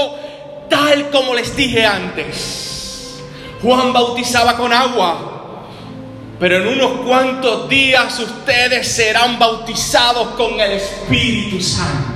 tal 0.70 1.10
como 1.10 1.34
les 1.34 1.53
dije 1.53 1.86
antes. 1.86 3.20
Juan 3.62 3.91
bautizaba 3.91 4.55
con 4.55 4.72
agua, 4.72 5.67
pero 6.39 6.55
en 6.58 6.67
unos 6.67 7.05
cuantos 7.05 7.67
días 7.67 8.17
ustedes 8.17 8.88
serán 8.88 9.38
bautizados 9.38 10.29
con 10.29 10.58
el 10.58 10.72
Espíritu 10.72 11.62
Santo. 11.62 12.12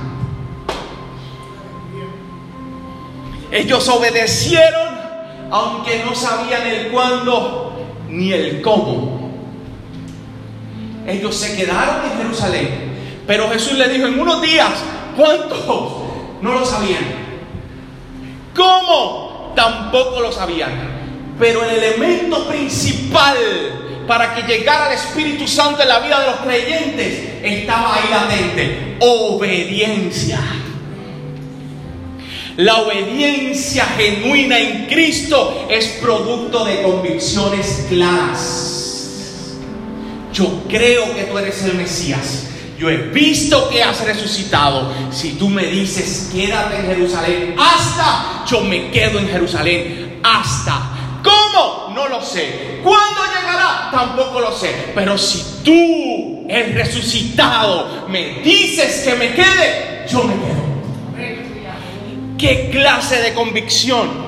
Ellos 3.50 3.86
obedecieron, 3.88 4.96
aunque 5.50 6.02
no 6.04 6.14
sabían 6.14 6.66
el 6.66 6.88
cuándo 6.88 7.86
ni 8.08 8.32
el 8.32 8.62
cómo. 8.62 9.25
Ellos 11.06 11.36
se 11.36 11.56
quedaron 11.56 12.10
en 12.10 12.18
Jerusalén. 12.18 12.68
Pero 13.26 13.48
Jesús 13.50 13.74
le 13.74 13.88
dijo 13.88 14.06
en 14.06 14.18
unos 14.18 14.42
días, 14.42 14.72
¿cuántos? 15.16 15.66
No 16.42 16.52
lo 16.52 16.64
sabían. 16.64 17.04
¿Cómo? 18.54 19.52
Tampoco 19.54 20.20
lo 20.20 20.32
sabían. 20.32 20.96
Pero 21.38 21.64
el 21.64 21.82
elemento 21.82 22.46
principal 22.48 23.36
para 24.06 24.34
que 24.34 24.42
llegara 24.42 24.88
el 24.88 24.98
Espíritu 24.98 25.46
Santo 25.46 25.82
en 25.82 25.88
la 25.88 25.98
vida 26.00 26.20
de 26.20 26.26
los 26.26 26.36
creyentes 26.36 27.24
estaba 27.42 27.96
ahí 27.96 28.10
latente. 28.10 28.96
Obediencia. 29.00 30.40
La 32.56 32.76
obediencia 32.76 33.84
genuina 33.84 34.58
en 34.58 34.86
Cristo 34.86 35.66
es 35.68 35.98
producto 36.00 36.64
de 36.64 36.82
convicciones 36.82 37.86
claras 37.88 38.75
yo 40.36 40.64
creo 40.68 41.14
que 41.14 41.22
tú 41.22 41.38
eres 41.38 41.62
el 41.62 41.74
Mesías. 41.74 42.48
Yo 42.78 42.90
he 42.90 42.98
visto 43.08 43.70
que 43.70 43.82
has 43.82 44.04
resucitado. 44.04 44.92
Si 45.10 45.32
tú 45.32 45.48
me 45.48 45.64
dices, 45.64 46.28
quédate 46.30 46.76
en 46.76 46.86
Jerusalén, 46.88 47.56
hasta 47.58 48.44
yo 48.46 48.60
me 48.60 48.90
quedo 48.90 49.18
en 49.18 49.28
Jerusalén, 49.28 50.20
hasta. 50.22 51.22
¿Cómo? 51.24 51.94
No 51.94 52.06
lo 52.08 52.22
sé. 52.22 52.80
¿Cuándo 52.84 53.22
llegará? 53.34 53.88
Tampoco 53.90 54.40
lo 54.40 54.52
sé. 54.52 54.92
Pero 54.94 55.16
si 55.16 55.62
tú, 55.64 56.46
el 56.50 56.74
resucitado, 56.74 58.06
me 58.08 58.40
dices 58.42 59.04
que 59.06 59.14
me 59.14 59.34
quede, 59.34 60.06
yo 60.10 60.22
me 60.24 60.34
quedo. 60.34 60.66
¿Qué 62.36 62.68
clase 62.70 63.22
de 63.22 63.32
convicción? 63.32 64.25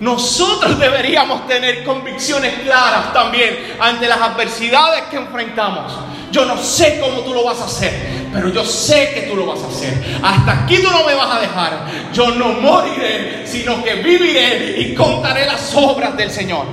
Nosotros 0.00 0.78
deberíamos 0.78 1.46
tener 1.48 1.82
convicciones 1.82 2.54
claras 2.64 3.12
también 3.12 3.58
ante 3.80 4.06
las 4.06 4.20
adversidades 4.20 5.02
que 5.10 5.16
enfrentamos. 5.16 5.92
Yo 6.30 6.44
no 6.44 6.56
sé 6.56 7.00
cómo 7.00 7.22
tú 7.22 7.34
lo 7.34 7.42
vas 7.42 7.60
a 7.60 7.64
hacer, 7.64 7.92
pero 8.32 8.48
yo 8.50 8.64
sé 8.64 9.10
que 9.12 9.22
tú 9.22 9.34
lo 9.34 9.46
vas 9.46 9.60
a 9.60 9.66
hacer. 9.66 10.20
Hasta 10.22 10.64
aquí 10.64 10.76
tú 10.76 10.90
no 10.90 11.04
me 11.04 11.14
vas 11.14 11.36
a 11.36 11.40
dejar. 11.40 11.86
Yo 12.12 12.30
no 12.30 12.48
moriré, 12.52 13.44
sino 13.44 13.82
que 13.82 13.94
viviré 13.94 14.80
y 14.80 14.94
contaré 14.94 15.46
las 15.46 15.74
obras 15.74 16.16
del 16.16 16.30
Señor. 16.30 16.66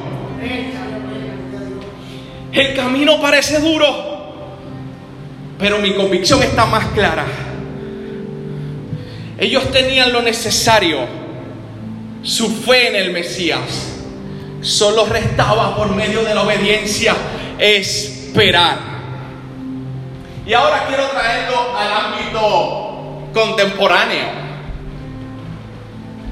El 2.52 2.76
camino 2.76 3.20
parece 3.20 3.60
duro, 3.60 4.34
pero 5.58 5.80
mi 5.80 5.96
convicción 5.96 6.44
está 6.44 6.66
más 6.66 6.86
clara. 6.88 7.26
Ellos 9.38 9.72
tenían 9.72 10.14
lo 10.14 10.22
necesario 10.22 11.25
su 12.26 12.50
fe 12.50 12.88
en 12.88 12.96
el 12.96 13.12
Mesías. 13.12 13.60
Solo 14.62 15.06
restaba 15.06 15.76
por 15.76 15.90
medio 15.96 16.24
de 16.24 16.34
la 16.34 16.42
obediencia 16.42 17.16
esperar. 17.60 18.78
Y 20.46 20.54
ahora 20.54 20.86
quiero 20.88 21.08
traerlo 21.10 21.78
al 21.78 21.92
ámbito 21.92 23.30
contemporáneo. 23.34 24.46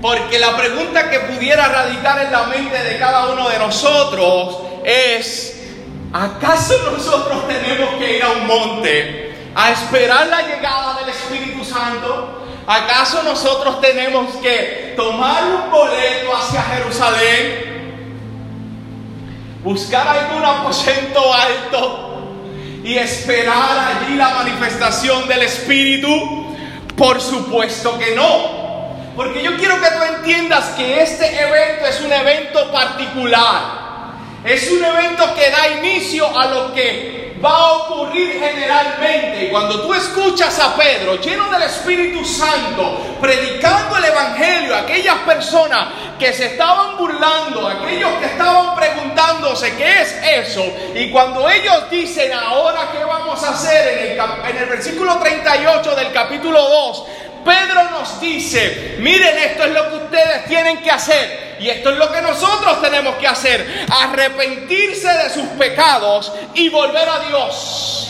Porque 0.02 0.38
la 0.40 0.58
pregunta 0.58 1.10
que 1.10 1.20
pudiera 1.22 1.68
radicar 1.68 2.26
en 2.26 2.32
la 2.32 2.44
mente 2.44 2.84
de 2.84 2.98
cada 2.98 3.28
uno 3.28 3.48
de 3.48 3.58
nosotros 3.60 4.58
es, 4.84 5.62
¿acaso 6.12 6.92
nosotros 6.92 7.48
tenemos 7.48 7.96
que 8.00 8.18
ir 8.18 8.24
a 8.24 8.32
un 8.32 8.48
monte 8.48 9.34
a 9.56 9.72
esperar 9.72 10.28
la 10.28 10.42
llegada 10.42 11.00
del 11.00 11.10
Espíritu 11.10 11.64
Santo? 11.64 12.43
¿Acaso 12.66 13.24
nosotros 13.24 13.82
tenemos 13.82 14.36
que 14.38 14.94
tomar 14.96 15.44
un 15.44 15.72
boleto 15.72 16.36
hacia 16.36 16.62
Jerusalén? 16.62 17.74
Buscar 19.64 20.08
algún 20.08 20.44
aposento 20.44 21.34
alto 21.34 22.04
y 22.84 22.96
esperar 22.96 23.98
allí 23.98 24.16
la 24.16 24.30
manifestación 24.30 25.28
del 25.28 25.44
Espíritu. 25.44 26.56
Por 26.96 27.20
supuesto 27.20 27.98
que 28.00 28.16
no. 28.16 28.64
Porque 29.16 29.44
yo 29.44 29.58
quiero 29.58 29.80
que 29.82 29.88
tú 29.88 30.16
entiendas 30.16 30.70
que 30.78 31.02
este 31.02 31.26
evento 31.42 31.86
es 31.86 32.02
un 32.02 32.14
evento 32.14 32.72
particular. 32.72 33.83
Es 34.46 34.70
un 34.72 34.84
evento 34.84 35.34
que 35.36 35.50
da 35.50 35.68
inicio 35.80 36.38
a 36.38 36.48
lo 36.48 36.74
que 36.74 37.24
va 37.44 37.50
a 37.50 37.72
ocurrir 37.74 38.40
generalmente. 38.40 39.50
Cuando 39.50 39.82
tú 39.82 39.94
escuchas 39.94 40.60
a 40.60 40.76
Pedro 40.76 41.16
lleno 41.16 41.50
del 41.50 41.64
Espíritu 41.64 42.26
Santo, 42.26 43.18
predicando 43.22 43.98
el 43.98 44.06
Evangelio 44.06 44.76
a 44.76 44.80
aquellas 44.80 45.20
personas 45.20 45.88
que 46.20 46.34
se 46.34 46.48
estaban 46.48 46.98
burlando, 46.98 47.68
aquellos 47.68 48.12
que 48.20 48.26
estaban 48.26 48.76
preguntándose 48.76 49.76
qué 49.76 50.02
es 50.02 50.48
eso, 50.48 50.64
y 50.94 51.10
cuando 51.10 51.50
ellos 51.50 51.90
dicen 51.90 52.32
ahora 52.34 52.90
qué 52.92 53.04
vamos 53.04 53.42
a 53.44 53.50
hacer 53.50 53.98
en 53.98 54.12
el, 54.12 54.20
en 54.50 54.58
el 54.58 54.66
versículo 54.70 55.20
38 55.20 55.96
del 55.96 56.12
capítulo 56.12 56.62
2, 56.62 57.06
Pedro 57.44 57.92
nos 57.92 58.22
dice, 58.22 58.96
miren, 59.00 59.38
esto 59.38 59.66
es 59.66 59.72
lo 59.74 59.90
que 59.90 59.96
ustedes 59.96 60.46
tienen 60.46 60.82
que 60.82 60.92
hacer. 60.92 61.53
Y 61.64 61.70
esto 61.70 61.92
es 61.92 61.98
lo 61.98 62.12
que 62.12 62.22
nosotros 62.22 62.82
tenemos 62.82 63.16
que 63.16 63.26
hacer. 63.26 63.86
Arrepentirse 63.90 65.08
de 65.08 65.30
sus 65.30 65.46
pecados 65.58 66.30
y 66.54 66.68
volver 66.68 67.08
a 67.08 67.20
Dios. 67.30 68.10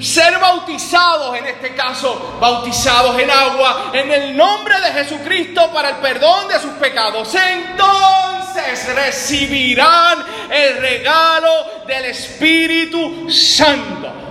Ser 0.00 0.38
bautizados, 0.40 1.36
en 1.36 1.46
este 1.46 1.72
caso, 1.76 2.36
bautizados 2.40 3.16
en 3.20 3.30
agua, 3.30 3.92
en 3.92 4.10
el 4.10 4.36
nombre 4.36 4.74
de 4.80 4.92
Jesucristo 4.92 5.70
para 5.72 5.90
el 5.90 5.96
perdón 5.96 6.48
de 6.48 6.58
sus 6.58 6.72
pecados. 6.72 7.32
Entonces 7.32 8.92
recibirán 8.92 10.24
el 10.50 10.78
regalo 10.78 11.84
del 11.86 12.06
Espíritu 12.06 13.30
Santo. 13.30 14.23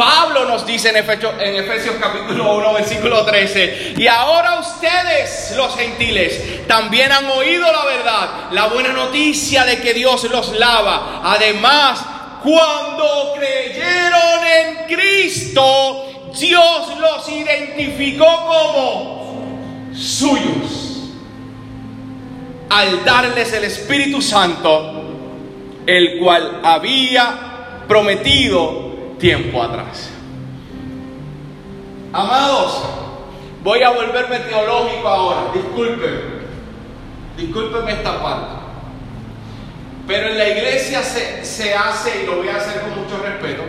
Pablo 0.00 0.46
nos 0.46 0.64
dice 0.64 0.88
en 0.88 0.96
Efesios, 0.96 1.96
capítulo 2.00 2.54
1, 2.54 2.72
versículo 2.72 3.22
13, 3.22 3.96
y 3.98 4.06
ahora 4.06 4.58
ustedes, 4.58 5.52
los 5.54 5.76
gentiles, 5.76 6.66
también 6.66 7.12
han 7.12 7.26
oído 7.26 7.70
la 7.70 7.84
verdad, 7.84 8.28
la 8.50 8.68
buena 8.68 8.94
noticia 8.94 9.66
de 9.66 9.78
que 9.82 9.92
Dios 9.92 10.24
los 10.30 10.58
lava. 10.58 11.20
Además, 11.22 12.02
cuando 12.42 13.34
creyeron 13.36 14.42
en 14.46 14.96
Cristo, 14.96 16.06
Dios 16.32 16.98
los 16.98 17.28
identificó 17.28 18.46
como 18.46 19.90
suyos. 19.94 21.10
Al 22.70 23.04
darles 23.04 23.52
el 23.52 23.64
Espíritu 23.64 24.22
Santo, 24.22 24.94
el 25.84 26.18
cual 26.18 26.62
había 26.64 27.84
prometido 27.86 28.89
tiempo 29.20 29.62
atrás. 29.62 30.10
Amados, 32.12 32.82
voy 33.62 33.82
a 33.82 33.90
volverme 33.90 34.40
teológico 34.40 35.06
ahora, 35.06 35.52
disculpen, 35.54 36.20
discúlpenme 37.36 37.92
esta 37.92 38.20
parte. 38.20 38.60
Pero 40.08 40.28
en 40.28 40.38
la 40.38 40.48
iglesia 40.48 41.02
se, 41.02 41.44
se 41.44 41.72
hace, 41.72 42.22
y 42.22 42.26
lo 42.26 42.38
voy 42.38 42.48
a 42.48 42.56
hacer 42.56 42.80
con 42.80 43.00
mucho 43.00 43.22
respeto, 43.22 43.62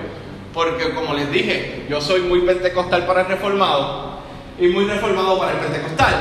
porque 0.54 0.92
como 0.96 1.14
les 1.14 1.32
dije, 1.32 1.86
yo 1.88 2.02
soy 2.02 2.22
muy 2.22 2.42
pentecostal 2.42 3.06
para 3.06 3.22
el 3.22 3.28
reformado 3.28 4.22
y 4.58 4.68
muy 4.70 4.86
reformado 4.86 5.38
para 5.38 5.52
el 5.52 5.58
pentecostal. 5.60 6.16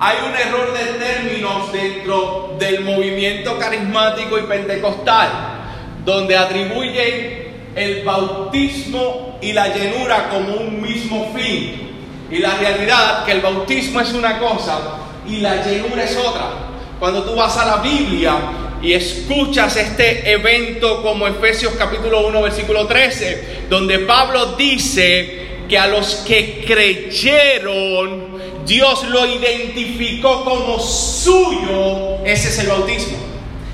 Hay 0.00 0.16
un 0.28 0.34
error 0.34 0.72
de 0.72 0.84
términos 0.98 1.70
dentro 1.70 2.56
del 2.58 2.80
movimiento 2.80 3.56
carismático 3.58 4.36
y 4.36 4.42
pentecostal, 4.42 5.28
donde 6.04 6.36
atribuyen 6.36 7.41
el 7.74 8.04
bautismo 8.04 9.38
y 9.40 9.52
la 9.52 9.74
llenura 9.74 10.28
como 10.30 10.54
un 10.54 10.80
mismo 10.80 11.32
fin. 11.34 11.90
Y 12.30 12.38
la 12.38 12.56
realidad 12.56 13.24
que 13.24 13.32
el 13.32 13.40
bautismo 13.40 14.00
es 14.00 14.12
una 14.12 14.38
cosa 14.38 14.80
y 15.28 15.38
la 15.38 15.64
llenura 15.64 16.04
es 16.04 16.16
otra. 16.16 16.50
Cuando 16.98 17.24
tú 17.24 17.34
vas 17.34 17.56
a 17.58 17.66
la 17.66 17.76
Biblia 17.78 18.34
y 18.80 18.92
escuchas 18.92 19.76
este 19.76 20.30
evento 20.30 21.02
como 21.02 21.26
Efesios 21.26 21.74
capítulo 21.78 22.26
1 22.26 22.42
versículo 22.42 22.86
13, 22.86 23.66
donde 23.68 24.00
Pablo 24.00 24.56
dice 24.56 25.42
que 25.68 25.78
a 25.78 25.86
los 25.86 26.16
que 26.26 26.64
creyeron 26.66 28.32
Dios 28.66 29.04
lo 29.08 29.26
identificó 29.26 30.44
como 30.44 30.78
suyo, 30.78 32.24
ese 32.24 32.48
es 32.48 32.58
el 32.60 32.68
bautismo. 32.68 33.31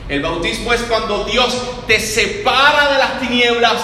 El 0.09 0.23
bautismo 0.23 0.73
es 0.73 0.81
cuando 0.83 1.25
Dios 1.25 1.55
te 1.87 2.01
separa 2.01 2.93
de 2.93 2.99
las 2.99 3.21
tinieblas 3.21 3.77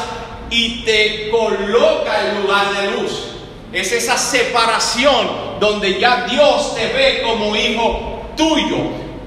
y 0.48 0.82
te 0.84 1.28
coloca 1.30 2.28
en 2.28 2.42
lugar 2.42 2.72
de 2.72 2.90
luz. 2.92 3.26
Es 3.72 3.92
esa 3.92 4.16
separación 4.16 5.60
donde 5.60 6.00
ya 6.00 6.26
Dios 6.30 6.74
te 6.76 6.86
ve 6.86 7.22
como 7.22 7.54
hijo 7.54 8.22
tuyo. 8.36 8.76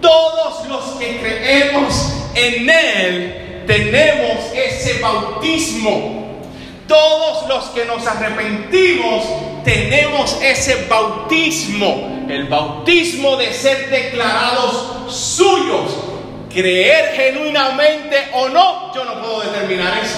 Todos 0.01 0.67
los 0.67 0.83
que 0.97 1.19
creemos 1.19 2.13
en 2.33 2.67
Él 2.67 3.63
tenemos 3.67 4.39
ese 4.55 4.99
bautismo. 4.99 6.41
Todos 6.87 7.47
los 7.47 7.65
que 7.65 7.85
nos 7.85 8.07
arrepentimos 8.07 9.23
tenemos 9.63 10.35
ese 10.41 10.85
bautismo. 10.89 12.25
El 12.27 12.45
bautismo 12.45 13.35
de 13.35 13.53
ser 13.53 13.89
declarados 13.89 15.13
suyos 15.13 16.16
creer 16.57 17.13
genuinamente 17.15 18.29
o 18.33 18.49
no, 18.49 18.91
yo 18.91 19.05
no 19.05 19.21
puedo 19.21 19.41
determinar 19.41 19.95
eso. 20.01 20.17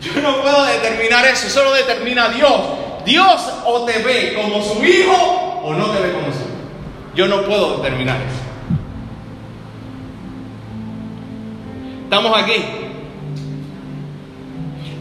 Yo 0.00 0.20
no 0.20 0.40
puedo 0.40 0.64
determinar 0.64 1.26
eso, 1.26 1.48
eso 1.48 1.64
lo 1.64 1.72
determina 1.72 2.28
Dios. 2.28 2.60
Dios 3.04 3.52
o 3.64 3.84
te 3.84 3.98
ve 3.98 4.34
como 4.40 4.62
su 4.62 4.84
hijo 4.84 5.60
o 5.64 5.74
no 5.74 5.86
te 5.86 6.00
ve 6.00 6.12
como 6.12 6.26
su 6.26 6.38
hijo. 6.38 6.46
Yo 7.16 7.26
no 7.26 7.42
puedo 7.42 7.78
determinar 7.78 8.18
eso. 8.18 8.42
Estamos 12.04 12.38
aquí. 12.38 12.64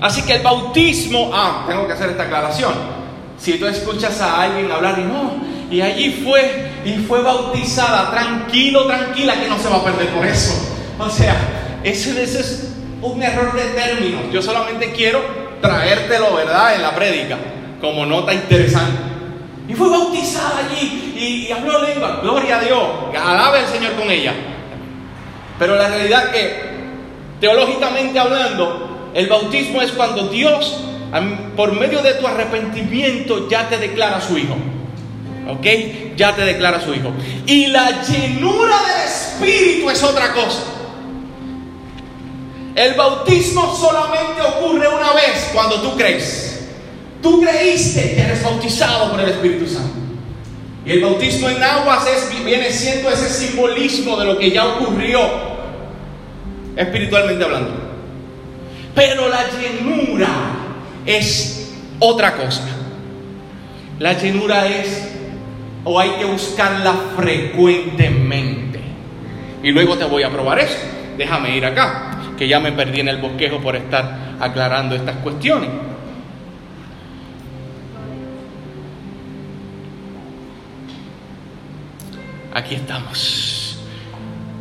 Así 0.01 0.23
que 0.23 0.33
el 0.33 0.41
bautismo, 0.41 1.29
ah, 1.31 1.65
tengo 1.67 1.85
que 1.85 1.93
hacer 1.93 2.09
esta 2.09 2.23
aclaración. 2.23 2.73
Si 3.37 3.59
tú 3.59 3.67
escuchas 3.67 4.19
a 4.19 4.41
alguien 4.41 4.71
hablar 4.71 4.97
y 4.97 5.03
no, 5.03 5.54
y 5.71 5.81
allí 5.81 6.21
fue 6.23 6.71
y 6.85 6.93
fue 7.05 7.21
bautizada, 7.21 8.11
tranquilo, 8.11 8.85
tranquila, 8.85 9.33
que 9.39 9.47
no 9.47 9.57
se 9.57 9.69
va 9.69 9.77
a 9.77 9.83
perder 9.83 10.09
por 10.09 10.25
eso. 10.25 10.53
O 10.99 11.09
sea, 11.09 11.35
ese, 11.83 12.23
es 12.23 12.73
un 13.01 13.21
error 13.21 13.53
de 13.53 13.63
términos. 13.79 14.21
Yo 14.31 14.41
solamente 14.41 14.91
quiero 14.91 15.21
traértelo, 15.61 16.35
¿verdad?, 16.35 16.75
en 16.75 16.81
la 16.81 16.93
prédica, 16.93 17.37
como 17.81 18.05
nota 18.05 18.33
interesante. 18.33 19.01
Y 19.67 19.73
fue 19.73 19.89
bautizada 19.89 20.59
allí 20.59 21.13
y, 21.17 21.47
y 21.47 21.51
habló 21.51 21.81
lengua, 21.81 22.19
gloria 22.21 22.57
a 22.57 22.61
Dios, 22.61 22.83
alabe 23.19 23.59
al 23.59 23.67
Señor 23.67 23.93
con 23.93 24.11
ella. 24.11 24.33
Pero 25.57 25.75
la 25.75 25.87
realidad 25.87 26.31
que, 26.31 26.61
teológicamente 27.39 28.19
hablando, 28.19 29.11
el 29.15 29.27
bautismo 29.27 29.81
es 29.81 29.91
cuando 29.93 30.27
Dios, 30.27 30.83
por 31.55 31.71
medio 31.71 32.03
de 32.03 32.13
tu 32.15 32.27
arrepentimiento, 32.27 33.49
ya 33.49 33.67
te 33.69 33.77
declara 33.77 34.21
su 34.21 34.37
hijo. 34.37 34.55
¿Ok? 35.47 35.65
Ya 36.15 36.35
te 36.35 36.41
declara 36.43 36.81
su 36.81 36.93
hijo. 36.93 37.11
Y 37.45 37.67
la 37.67 38.03
llenura 38.03 38.75
del 38.81 39.07
Espíritu 39.07 39.89
es 39.89 40.03
otra 40.03 40.33
cosa. 40.33 40.63
El 42.75 42.93
bautismo 42.95 43.75
solamente 43.75 44.41
ocurre 44.41 44.87
una 44.87 45.13
vez 45.13 45.49
cuando 45.53 45.81
tú 45.81 45.95
crees. 45.95 46.67
Tú 47.21 47.41
creíste 47.41 48.15
que 48.15 48.21
eres 48.21 48.43
bautizado 48.43 49.11
por 49.11 49.19
el 49.19 49.29
Espíritu 49.29 49.67
Santo. 49.67 49.95
Y 50.85 50.91
el 50.91 51.01
bautismo 51.01 51.49
en 51.49 51.63
aguas 51.63 52.05
es, 52.07 52.45
viene 52.45 52.71
siendo 52.71 53.09
ese 53.09 53.29
simbolismo 53.29 54.17
de 54.17 54.25
lo 54.25 54.37
que 54.37 54.51
ya 54.51 54.65
ocurrió 54.65 55.19
espiritualmente 56.75 57.43
hablando. 57.43 57.71
Pero 58.93 59.29
la 59.29 59.45
llenura 59.59 60.27
es 61.05 61.71
otra 61.99 62.35
cosa. 62.35 62.61
La 63.99 64.13
llenura 64.13 64.67
es 64.67 65.09
o 65.85 65.99
hay 65.99 66.09
que 66.11 66.25
buscarla 66.25 66.93
frecuentemente. 67.15 68.81
Y 69.63 69.71
luego 69.71 69.97
te 69.97 70.05
voy 70.05 70.23
a 70.23 70.29
probar 70.29 70.59
eso. 70.59 70.77
Déjame 71.17 71.55
ir 71.55 71.65
acá, 71.65 72.33
que 72.37 72.47
ya 72.47 72.59
me 72.59 72.71
perdí 72.71 72.99
en 72.99 73.07
el 73.07 73.17
bosquejo 73.17 73.61
por 73.61 73.75
estar 73.75 74.35
aclarando 74.39 74.95
estas 74.95 75.15
cuestiones. 75.17 75.69
Aquí 82.53 82.75
estamos. 82.75 83.77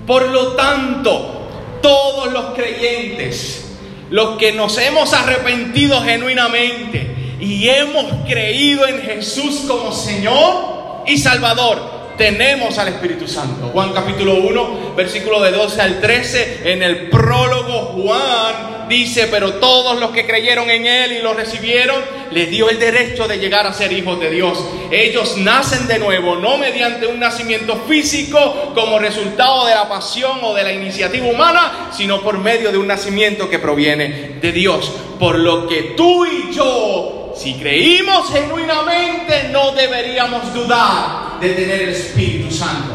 Por 0.06 0.28
lo 0.28 0.48
tanto, 0.52 1.48
todos 1.80 2.32
los 2.32 2.46
creyentes, 2.54 3.76
los 4.10 4.36
que 4.36 4.52
nos 4.52 4.76
hemos 4.78 5.12
arrepentido 5.12 6.02
genuinamente 6.02 7.36
y 7.40 7.68
hemos 7.68 8.26
creído 8.26 8.86
en 8.86 9.00
Jesús 9.00 9.64
como 9.66 9.92
Señor, 9.92 10.74
y 11.06 11.18
Salvador, 11.18 11.94
tenemos 12.16 12.78
al 12.78 12.88
Espíritu 12.88 13.26
Santo. 13.26 13.68
Juan 13.72 13.92
capítulo 13.92 14.34
1, 14.34 14.94
versículo 14.96 15.42
de 15.42 15.50
12 15.50 15.80
al 15.80 16.00
13, 16.00 16.72
en 16.72 16.82
el 16.82 17.08
prólogo 17.08 18.02
Juan 18.02 18.74
dice, 18.88 19.28
pero 19.30 19.54
todos 19.54 19.98
los 19.98 20.10
que 20.10 20.26
creyeron 20.26 20.70
en 20.70 20.86
Él 20.86 21.12
y 21.12 21.22
lo 21.22 21.34
recibieron, 21.34 21.96
les 22.30 22.50
dio 22.50 22.68
el 22.68 22.78
derecho 22.78 23.26
de 23.26 23.38
llegar 23.38 23.66
a 23.66 23.72
ser 23.72 23.92
hijos 23.92 24.20
de 24.20 24.30
Dios. 24.30 24.58
Ellos 24.90 25.36
nacen 25.38 25.86
de 25.86 25.98
nuevo, 25.98 26.36
no 26.36 26.58
mediante 26.58 27.06
un 27.06 27.18
nacimiento 27.18 27.76
físico 27.88 28.72
como 28.74 28.98
resultado 28.98 29.66
de 29.66 29.74
la 29.74 29.88
pasión 29.88 30.38
o 30.42 30.54
de 30.54 30.64
la 30.64 30.72
iniciativa 30.72 31.26
humana, 31.26 31.90
sino 31.92 32.22
por 32.22 32.38
medio 32.38 32.70
de 32.72 32.78
un 32.78 32.86
nacimiento 32.86 33.48
que 33.48 33.58
proviene 33.58 34.36
de 34.40 34.52
Dios. 34.52 34.92
Por 35.18 35.38
lo 35.38 35.66
que 35.66 35.94
tú 35.96 36.26
y 36.26 36.52
yo, 36.52 37.23
si 37.34 37.54
creímos 37.54 38.30
genuinamente, 38.30 39.48
no 39.50 39.72
deberíamos 39.72 40.54
dudar 40.54 41.40
de 41.40 41.50
tener 41.50 41.82
el 41.82 41.88
Espíritu 41.90 42.54
Santo. 42.54 42.94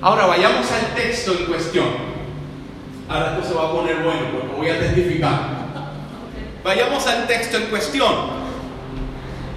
Ahora 0.00 0.26
vayamos 0.26 0.66
al 0.72 0.94
texto 0.94 1.32
en 1.32 1.46
cuestión. 1.46 1.86
Ahora 3.08 3.36
esto 3.36 3.48
se 3.48 3.54
va 3.54 3.68
a 3.68 3.72
poner 3.72 3.96
bueno 4.02 4.22
porque 4.32 4.56
voy 4.56 4.68
a 4.68 4.80
testificar. 4.80 5.62
Vayamos 6.64 7.06
al 7.06 7.26
texto 7.26 7.56
en 7.56 7.64
cuestión. 7.66 8.42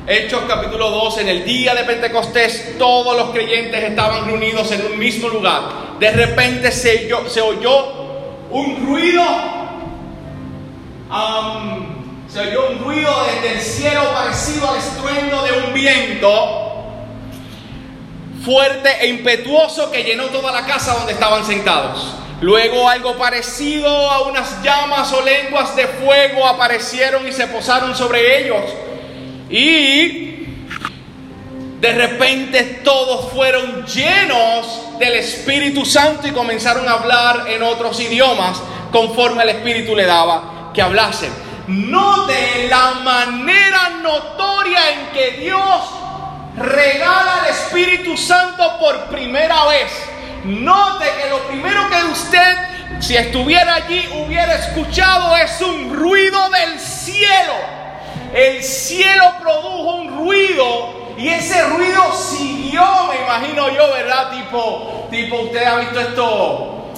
Hechos 0.07 0.43
capítulo 0.47 0.91
2, 0.91 1.17
en 1.17 1.29
el 1.29 1.45
día 1.45 1.73
de 1.73 1.83
Pentecostés 1.83 2.77
todos 2.77 3.17
los 3.17 3.31
creyentes 3.31 3.83
estaban 3.83 4.27
reunidos 4.27 4.71
en 4.71 4.85
un 4.85 4.99
mismo 4.99 5.29
lugar. 5.29 5.97
De 5.99 6.11
repente 6.11 6.71
se 6.71 7.05
oyó, 7.05 7.27
se 7.27 7.41
oyó 7.41 8.45
un 8.51 8.85
ruido, 8.85 9.23
se 12.27 12.41
oyó 12.41 12.69
un 12.71 12.79
ruido 12.79 13.09
desde 13.27 13.53
el 13.53 13.61
cielo 13.61 14.11
parecido 14.13 14.69
al 14.69 14.77
estruendo 14.77 15.41
de 15.43 15.51
un 15.53 15.73
viento 15.73 16.73
fuerte 18.43 18.89
e 18.99 19.07
impetuoso 19.07 19.89
que 19.89 20.03
llenó 20.03 20.25
toda 20.25 20.51
la 20.51 20.65
casa 20.65 20.95
donde 20.95 21.13
estaban 21.13 21.45
sentados. 21.45 22.13
Luego 22.41 22.89
algo 22.89 23.15
parecido 23.15 23.87
a 23.87 24.23
unas 24.23 24.61
llamas 24.61 25.13
o 25.13 25.21
lenguas 25.21 25.77
de 25.77 25.87
fuego 25.87 26.45
aparecieron 26.45 27.25
y 27.25 27.31
se 27.31 27.47
posaron 27.47 27.95
sobre 27.95 28.43
ellos. 28.43 28.63
Y 29.49 30.47
de 31.79 31.91
repente 31.93 32.81
todos 32.83 33.31
fueron 33.31 33.85
llenos 33.85 34.99
del 34.99 35.13
Espíritu 35.13 35.85
Santo 35.85 36.27
y 36.27 36.31
comenzaron 36.31 36.87
a 36.89 36.93
hablar 36.93 37.45
en 37.47 37.63
otros 37.63 37.97
idiomas 38.01 38.61
conforme 38.91 39.43
el 39.43 39.49
Espíritu 39.49 39.95
le 39.95 40.05
daba 40.05 40.54
que 40.75 40.81
hablasen. 40.81 41.31
Note 41.67 42.67
la 42.69 42.91
manera 43.03 43.89
notoria 44.03 44.91
en 44.91 45.07
que 45.13 45.31
Dios 45.39 45.81
regala 46.57 47.41
el 47.43 47.51
Espíritu 47.51 48.15
Santo 48.15 48.77
por 48.77 49.05
primera 49.05 49.65
vez. 49.65 49.91
Note 50.43 51.05
que 51.19 51.29
lo 51.29 51.39
primero 51.47 51.89
que 51.89 52.03
usted, 52.11 52.57
si 52.99 53.17
estuviera 53.17 53.75
allí, 53.75 54.07
hubiera 54.13 54.53
escuchado 54.55 55.35
es 55.37 55.59
un 55.61 55.95
ruido 55.95 56.49
del 56.51 56.79
cielo. 56.79 57.53
El 58.33 58.63
cielo 58.63 59.33
produjo 59.41 59.95
un 59.95 60.17
ruido 60.17 61.15
y 61.17 61.29
ese 61.29 61.63
ruido 61.69 62.13
siguió, 62.13 62.83
me 63.09 63.23
imagino 63.23 63.69
yo, 63.69 63.91
¿verdad? 63.93 64.31
Tipo, 64.31 65.07
tipo 65.09 65.35
usted 65.37 65.63
ha 65.63 65.77
visto 65.77 65.99
esto, 65.99 66.93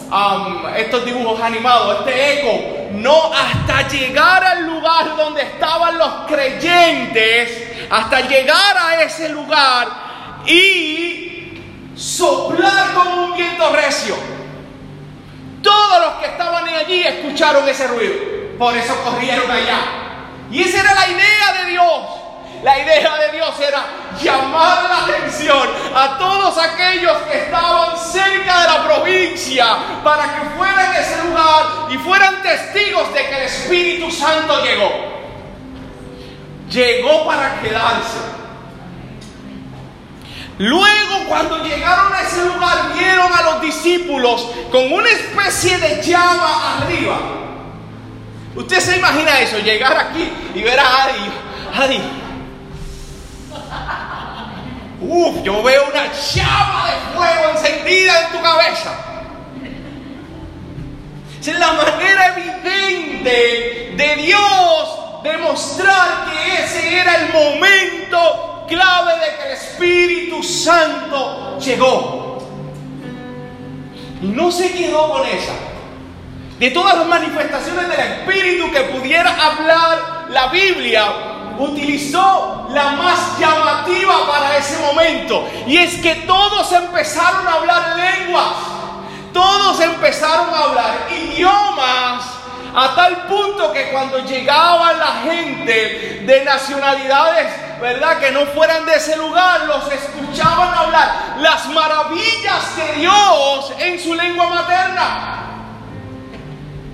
estos 0.75 1.05
dibujos 1.05 1.39
animados, 1.39 1.99
este 1.99 2.39
eco. 2.39 2.76
No, 2.91 3.31
hasta 3.33 3.87
llegar 3.87 4.43
al 4.43 4.65
lugar 4.65 5.15
donde 5.15 5.41
estaban 5.41 5.97
los 5.97 6.27
creyentes 6.27 7.67
hasta 7.89 8.21
llegar 8.21 8.77
a 8.77 9.01
ese 9.03 9.29
lugar 9.29 9.87
y 10.45 11.61
soplar 11.95 12.93
como 12.93 13.25
un 13.25 13.35
viento 13.35 13.69
recio. 13.71 14.15
Todos 15.61 16.01
los 16.01 16.13
que 16.15 16.25
estaban 16.27 16.67
allí 16.67 17.03
escucharon 17.03 17.67
ese 17.67 17.87
ruido, 17.87 18.13
por 18.57 18.75
eso 18.75 18.95
corrieron 19.03 19.49
allá. 19.49 19.79
Y 20.51 20.61
esa 20.61 20.79
era 20.79 20.93
la 20.93 21.07
idea 21.07 21.63
de 21.63 21.71
Dios. 21.71 22.01
La 22.63 22.79
idea 22.79 23.17
de 23.17 23.31
Dios 23.33 23.53
era 23.59 23.85
llamar 24.21 24.83
la 24.83 25.03
atención 25.05 25.69
a 25.95 26.17
todos 26.17 26.57
aquellos 26.57 27.17
que 27.29 27.37
estaban 27.37 27.97
cerca 27.97 28.61
de 28.61 28.67
la 28.67 28.83
provincia 28.83 29.65
para 30.03 30.23
que 30.23 30.49
fueran 30.57 30.91
a 30.91 30.99
ese 30.99 31.23
lugar 31.23 31.65
y 31.89 31.97
fueran 31.97 32.41
testigos 32.41 33.13
de 33.13 33.27
que 33.27 33.35
el 33.37 33.43
Espíritu 33.43 34.11
Santo 34.11 34.63
llegó 34.63 35.17
llegó 36.69 37.25
para 37.25 37.61
quedarse. 37.61 38.17
Luego 40.59 41.25
cuando 41.27 41.63
llegaron 41.63 42.11
a 42.13 42.21
ese 42.21 42.43
lugar 42.45 42.93
vieron 42.97 43.31
a 43.31 43.41
los 43.43 43.61
discípulos 43.61 44.49
con 44.71 44.91
una 44.91 45.09
especie 45.09 45.77
de 45.77 46.01
llama 46.01 46.77
arriba. 46.77 47.19
Usted 48.55 48.79
se 48.79 48.97
imagina 48.97 49.39
eso, 49.39 49.59
llegar 49.59 49.95
aquí 49.95 50.27
y 50.55 50.61
ver 50.63 50.79
a 50.79 51.03
Adi. 51.03 52.01
Uf, 54.99 55.43
yo 55.43 55.61
veo 55.63 55.85
una 55.89 56.11
llama 56.11 56.89
de 56.89 57.17
fuego 57.17 57.49
encendida 57.51 58.21
en 58.21 58.31
tu 58.31 58.41
cabeza. 58.41 59.07
Es 61.39 61.57
la 61.57 61.71
manera 61.71 62.35
evidente 62.35 63.93
de 63.95 64.15
Dios 64.17 65.23
demostrar 65.23 66.25
que 66.25 66.63
ese 66.63 66.99
era 66.99 67.15
el 67.15 67.31
momento 67.31 68.65
clave 68.67 69.13
de 69.13 69.37
que 69.37 69.43
el 69.45 69.51
Espíritu 69.53 70.43
Santo 70.43 71.57
llegó. 71.59 72.37
Y 74.21 74.27
no 74.27 74.51
se 74.51 74.73
quedó 74.73 75.09
con 75.13 75.25
esa. 75.25 75.53
De 76.59 76.71
todas 76.71 76.97
las 76.97 77.07
manifestaciones 77.07 77.87
del 77.87 77.99
Espíritu 77.99 78.69
que 78.71 78.81
pudiera 78.81 79.29
hablar 79.29 80.25
la 80.29 80.47
Biblia, 80.47 81.05
utilizó 81.59 82.67
la 82.71 82.91
más 82.91 83.39
llamativa 83.39 84.27
para 84.27 84.57
ese 84.57 84.77
momento. 84.79 85.47
Y 85.65 85.77
es 85.77 85.97
que 86.01 86.15
todos 86.27 86.71
empezaron 86.71 87.47
a 87.47 87.53
hablar 87.53 87.95
lenguas. 87.95 88.53
Todos 89.33 89.79
empezaron 89.81 90.53
a 90.53 90.57
hablar 90.57 91.07
idiomas 91.11 92.37
a 92.75 92.93
tal 92.93 93.27
punto 93.27 93.73
que 93.73 93.89
cuando 93.91 94.19
llegaba 94.19 94.93
la 94.93 95.21
gente 95.23 96.21
de 96.25 96.45
nacionalidades, 96.45 97.47
¿verdad? 97.81 98.19
Que 98.19 98.31
no 98.31 98.45
fueran 98.47 98.85
de 98.85 98.95
ese 98.95 99.17
lugar, 99.17 99.61
los 99.65 99.91
escuchaban 99.91 100.73
hablar 100.73 101.37
las 101.39 101.67
maravillas 101.69 102.75
de 102.75 102.93
Dios 102.99 103.73
en 103.79 103.99
su 103.99 104.13
lengua 104.13 104.47
materna. 104.47 105.46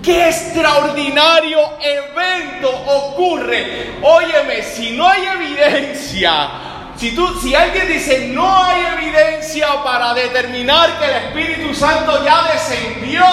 Qué 0.04 0.28
extraordinario 0.28 1.60
evento 1.80 2.70
ocurre. 2.70 3.94
Óyeme, 4.02 4.62
si 4.62 4.92
no 4.98 5.08
hay 5.08 5.26
evidencia 5.28 6.73
si, 6.98 7.16
tú, 7.16 7.28
si 7.42 7.56
alguien 7.56 7.88
dice 7.88 8.28
no 8.30 8.64
hay 8.64 8.86
evidencia 8.98 9.84
para 9.84 10.14
determinar 10.14 11.00
que 11.00 11.06
el 11.06 11.12
Espíritu 11.12 11.74
Santo 11.74 12.24
ya 12.24 12.44
descendió 12.52 13.24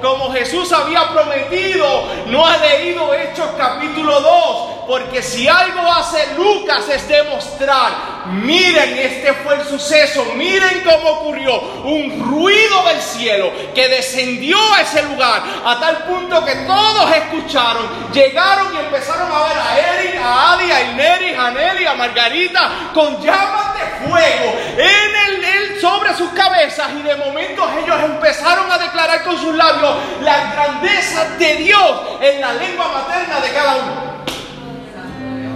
como 0.00 0.32
Jesús 0.32 0.72
había 0.72 1.08
prometido, 1.08 2.04
no 2.26 2.46
ha 2.46 2.56
leído 2.58 3.12
Hechos 3.14 3.50
capítulo 3.56 4.20
2, 4.20 4.68
porque 4.86 5.22
si 5.22 5.46
algo 5.48 5.80
hace 5.92 6.34
Lucas 6.34 6.88
es 6.88 7.06
demostrar, 7.08 8.26
miren, 8.26 8.96
este 8.98 9.34
fue 9.34 9.56
el 9.56 9.64
suceso, 9.64 10.24
miren 10.36 10.82
cómo 10.84 11.08
ocurrió, 11.10 11.60
un 11.84 12.24
ruido 12.30 12.84
del 12.84 13.00
cielo 13.00 13.52
que 13.74 13.88
descendió 13.88 14.56
a 14.74 14.82
ese 14.82 15.02
lugar 15.02 15.42
a 15.64 15.78
tal 15.78 16.04
punto 16.04 16.44
que 16.44 16.54
todos 16.54 17.14
escucharon, 17.14 17.86
llegaron 18.12 18.74
y 18.74 18.78
empezaron 18.78 19.30
a 19.30 19.42
ver 19.42 19.58
a 19.58 19.78
Eric, 19.78 20.20
a 20.22 20.52
Adi, 20.54 20.70
a 20.70 20.82
Ineri, 20.92 21.34
a 21.34 21.50
Nelly, 21.50 21.84
a 21.86 21.94
Margarita, 21.94 22.70
con 22.92 23.20
llamas 23.22 23.74
de 23.74 24.08
fuego 24.08 24.54
en 24.76 25.44
el, 25.44 25.80
sobre 25.80 26.14
sus 26.14 26.30
cabezas 26.30 26.88
y 26.98 27.02
de 27.02 27.14
momento 27.16 27.68
ellos 27.82 27.96
empezaron 28.02 28.70
a 28.70 28.78
declarar 28.78 29.22
con 29.22 29.38
sus 29.38 29.54
labios 29.54 29.94
la 30.22 30.52
grandeza 30.52 31.36
de 31.38 31.54
Dios 31.56 32.00
en 32.20 32.40
la 32.40 32.52
lengua 32.54 32.88
materna 32.88 33.40
de 33.40 33.52
cada 33.52 33.76
uno. 33.76 34.08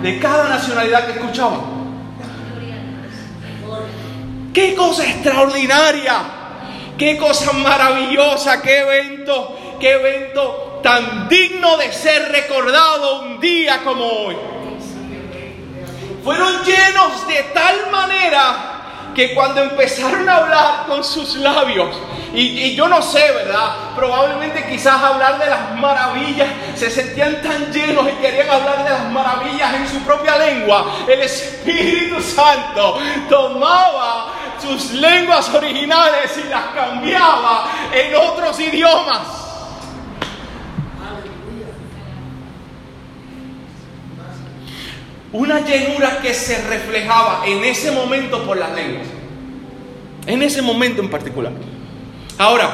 De 0.03 0.19
cada 0.19 0.49
nacionalidad 0.49 1.07
que 1.07 1.13
escuchaban. 1.13 1.61
Qué 4.55 4.75
cosa 4.75 5.05
extraordinaria, 5.05 6.23
qué 6.99 7.17
cosa 7.17 7.53
maravillosa, 7.53 8.61
qué 8.63 8.81
evento, 8.81 9.77
qué 9.81 9.93
evento 9.93 10.81
tan 10.83 11.29
digno 11.29 11.77
de 11.79 11.93
ser 11.93 12.31
recordado 12.31 13.23
un 13.23 13.41
día 13.41 13.83
como 13.83 14.05
hoy 14.05 14.37
fueron 16.23 16.63
llenos 16.65 17.27
de 17.27 17.43
tal 17.55 17.91
manera 17.91 19.13
que 19.15 19.35
cuando 19.35 19.63
empezaron 19.63 20.29
a 20.29 20.37
hablar 20.37 20.87
con 20.87 21.05
sus 21.05 21.37
labios, 21.37 21.95
y, 22.35 22.75
yo 22.75 22.89
no 22.89 23.03
sé, 23.03 23.31
¿verdad? 23.33 23.75
Probablemente 23.95 24.67
quizás 24.67 25.03
hablar 25.03 25.39
de 25.39 25.51
las 25.51 25.75
maravillas, 25.79 26.49
se 26.75 26.91
sentían 26.91 27.43
tan 27.43 27.71
llenos 27.71 28.07
y 28.09 28.23
querían 28.23 28.49
hablar 28.49 28.85
de 28.85 28.91
las 28.91 29.11
maravillas 29.11 29.75
en 29.75 29.89
su 29.89 29.99
propia 30.01 30.39
lengua, 30.39 30.87
el 31.07 31.21
Espíritu 31.21 32.23
Santo 32.23 32.99
tomaba 33.29 34.29
sus 34.63 34.93
lenguas 34.93 35.53
originales 35.53 36.39
y 36.43 36.49
las 36.49 36.67
cambiaba 36.75 37.67
en 37.93 38.15
otros 38.17 38.59
idiomas. 38.61 39.42
Una 45.33 45.61
llenura 45.61 46.19
que 46.21 46.35
se 46.35 46.63
reflejaba 46.69 47.45
en 47.47 47.65
ese 47.65 47.91
momento 47.91 48.45
por 48.45 48.59
las 48.59 48.73
lenguas. 48.73 49.07
En 50.27 50.43
ese 50.43 50.61
momento 50.61 51.01
en 51.01 51.11
particular. 51.11 51.53
Ahora, 52.39 52.71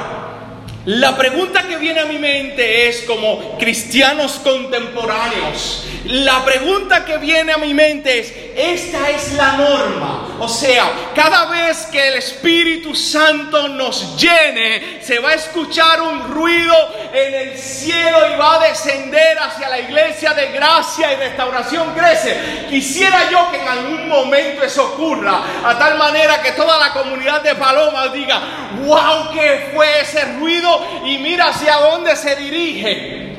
la 0.85 1.17
pregunta 1.17 1.67
que 1.69 1.77
viene 1.77 2.01
a 2.01 2.07
mi 2.07 2.19
mente 2.19 2.89
es 2.89 3.03
como 3.03 3.59
cristianos 3.59 4.41
contemporáneos. 4.43 5.85
La 6.09 6.43
pregunta 6.43 7.05
que 7.05 7.19
viene 7.19 7.53
a 7.53 7.59
mi 7.59 7.75
mente 7.75 8.21
es, 8.21 8.33
esta 8.57 9.11
es 9.11 9.35
la 9.35 9.59
norma. 9.59 10.37
O 10.41 10.49
sea, 10.49 10.91
cada 11.15 11.45
vez 11.51 11.87
que 11.93 12.09
el 12.09 12.15
Espíritu 12.15 12.95
Santo 12.95 13.69
nos 13.69 14.17
llene, 14.19 15.03
se 15.03 15.19
va 15.19 15.31
a 15.31 15.35
escuchar 15.35 16.01
un 16.01 16.33
ruido 16.33 16.75
en 17.13 17.35
el 17.35 17.59
cielo 17.59 18.21
y 18.33 18.39
va 18.39 18.55
a 18.55 18.69
descender 18.69 19.39
hacia 19.39 19.69
la 19.69 19.81
iglesia 19.81 20.33
de 20.33 20.51
gracia 20.53 21.13
y 21.13 21.17
restauración 21.17 21.93
crece. 21.93 22.65
Quisiera 22.71 23.31
yo 23.31 23.51
que 23.51 23.61
en 23.61 23.69
algún 23.69 24.09
momento 24.09 24.63
eso 24.63 24.95
ocurra, 24.95 25.43
a 25.63 25.79
tal 25.79 25.99
manera 25.99 26.41
que 26.41 26.53
toda 26.53 26.79
la 26.79 26.95
comunidad 26.95 27.43
de 27.43 27.55
Palomas 27.55 28.15
diga, 28.15 28.41
wow, 28.83 29.31
¿qué 29.35 29.73
fue 29.75 30.01
ese 30.01 30.25
ruido? 30.39 31.03
Y 31.05 31.19
mira 31.19 31.49
hacia 31.49 31.75
dónde 31.75 32.17
se 32.17 32.35
dirige. 32.35 33.37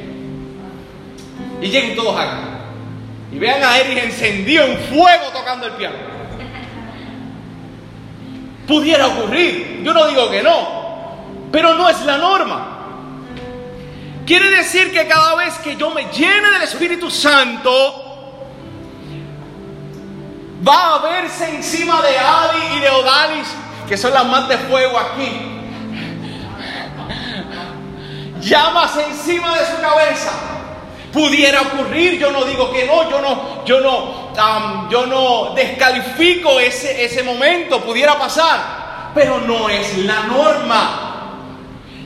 Y 1.62 1.68
lleguen 1.68 1.96
todos 1.96 2.16
acá. 2.16 2.59
Y 3.32 3.38
vean 3.38 3.64
a 3.64 3.78
Eric 3.78 4.04
encendido 4.06 4.66
en 4.66 4.78
fuego 4.78 5.26
tocando 5.34 5.68
el 5.68 5.74
piano. 5.74 5.98
Pudiera 8.68 9.08
ocurrir, 9.08 9.82
yo 9.84 9.94
no 9.94 10.08
digo 10.08 10.30
que 10.30 10.44
no, 10.44 11.48
pero 11.52 11.74
no 11.76 11.90
es 11.90 12.00
la 12.02 12.18
norma. 12.18 12.76
Quiere 14.26 14.50
decir 14.52 14.92
que 14.92 15.08
cada 15.08 15.36
vez 15.36 15.56
que 15.58 15.76
yo 15.76 15.90
me 15.90 16.04
llene 16.12 16.52
del 16.52 16.62
Espíritu 16.62 17.10
Santo, 17.10 18.06
va 20.68 20.96
a 20.96 20.98
verse 21.00 21.50
encima 21.56 22.02
de 22.02 22.18
Adi 22.18 22.78
y 22.78 22.80
de 22.80 22.90
Odalis, 22.90 23.48
que 23.88 23.98
son 23.98 24.14
las 24.14 24.26
más 24.28 24.48
de 24.48 24.58
fuego 24.58 25.00
aquí, 25.00 25.32
llamas 28.42 28.98
encima 28.98 29.58
de 29.58 29.66
su 29.66 29.82
cabeza. 29.82 30.32
Pudiera 31.12 31.62
ocurrir, 31.62 32.20
yo 32.20 32.32
no 32.32 32.46
digo 32.46 32.72
que 32.72 32.86
no, 32.86 33.10
yo 33.10 33.22
no, 33.22 33.66
yo 33.66 33.82
no, 33.82 34.90
yo 34.90 35.06
no 35.08 35.54
descalifico 35.56 36.60
ese, 36.60 37.04
ese 37.04 37.24
momento, 37.24 37.82
pudiera 37.82 38.18
pasar, 38.18 39.12
pero 39.16 39.40
no 39.40 39.70
es 39.70 39.98
la 40.00 40.24
norma. 40.24 41.10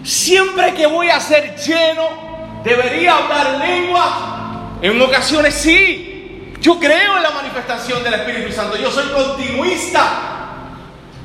Siempre 0.04 0.74
que 0.74 0.86
voy 0.86 1.10
a 1.10 1.20
ser 1.20 1.56
lleno, 1.58 2.62
debería 2.64 3.18
hablar 3.18 3.60
lengua. 3.60 4.78
En 4.82 5.02
ocasiones 5.02 5.54
sí. 5.54 6.54
Yo 6.60 6.80
creo 6.80 7.18
en 7.18 7.24
la 7.24 7.32
manifestación 7.32 8.04
del 8.04 8.14
Espíritu 8.14 8.54
Santo. 8.54 8.78
Yo 8.78 8.90
soy 8.90 9.10
continuista. 9.10 10.08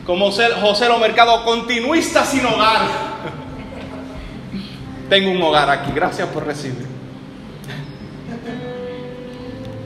Como 0.05 0.33
José 0.33 0.89
Lo 0.89 0.99
Mercado, 0.99 1.45
continuista 1.45 2.25
sin 2.25 2.45
hogar. 2.45 2.83
Tengo 5.09 5.31
un 5.31 5.43
hogar 5.43 5.71
aquí. 5.71 5.93
Gracias 5.93 6.27
por 6.29 6.45
recibir. 6.45 6.98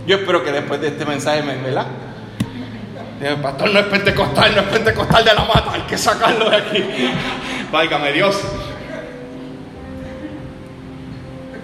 Yo 0.07 0.17
espero 0.17 0.45
que 0.45 0.53
después 0.53 0.81
de 0.81 0.89
este 0.89 1.05
mensaje 1.05 1.43
me, 1.43 1.57
¿verdad? 1.57 1.87
El 3.21 3.37
pastor 3.37 3.71
no 3.71 3.79
es 3.79 3.87
pentecostal, 3.87 4.55
no 4.55 4.63
es 4.63 4.67
pentecostal 4.67 5.25
de 5.25 5.35
la 5.35 5.45
mata, 5.45 5.73
hay 5.73 5.83
que 5.83 5.97
sacarlo 5.97 6.51
de 6.51 6.57
aquí. 6.57 6.85
Válgame 7.73 8.13
Dios. 8.13 8.41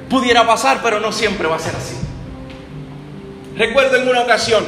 Pudiera 0.09 0.46
pasar, 0.46 0.79
pero 0.83 1.01
no 1.01 1.11
siempre 1.11 1.48
va 1.48 1.57
a 1.57 1.59
ser 1.59 1.74
así. 1.74 1.96
Recuerdo 3.57 3.96
en 3.96 4.09
una 4.09 4.20
ocasión, 4.20 4.64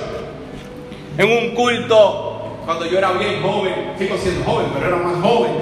en 1.16 1.30
un 1.30 1.54
culto, 1.54 2.59
cuando 2.64 2.87
yo 2.87 2.98
era 2.98 3.12
bien 3.12 3.40
joven, 3.40 3.94
sigo 3.96 4.18
siendo 4.18 4.44
joven, 4.44 4.66
pero 4.74 4.88
era 4.88 4.96
más 4.96 5.22
joven. 5.22 5.52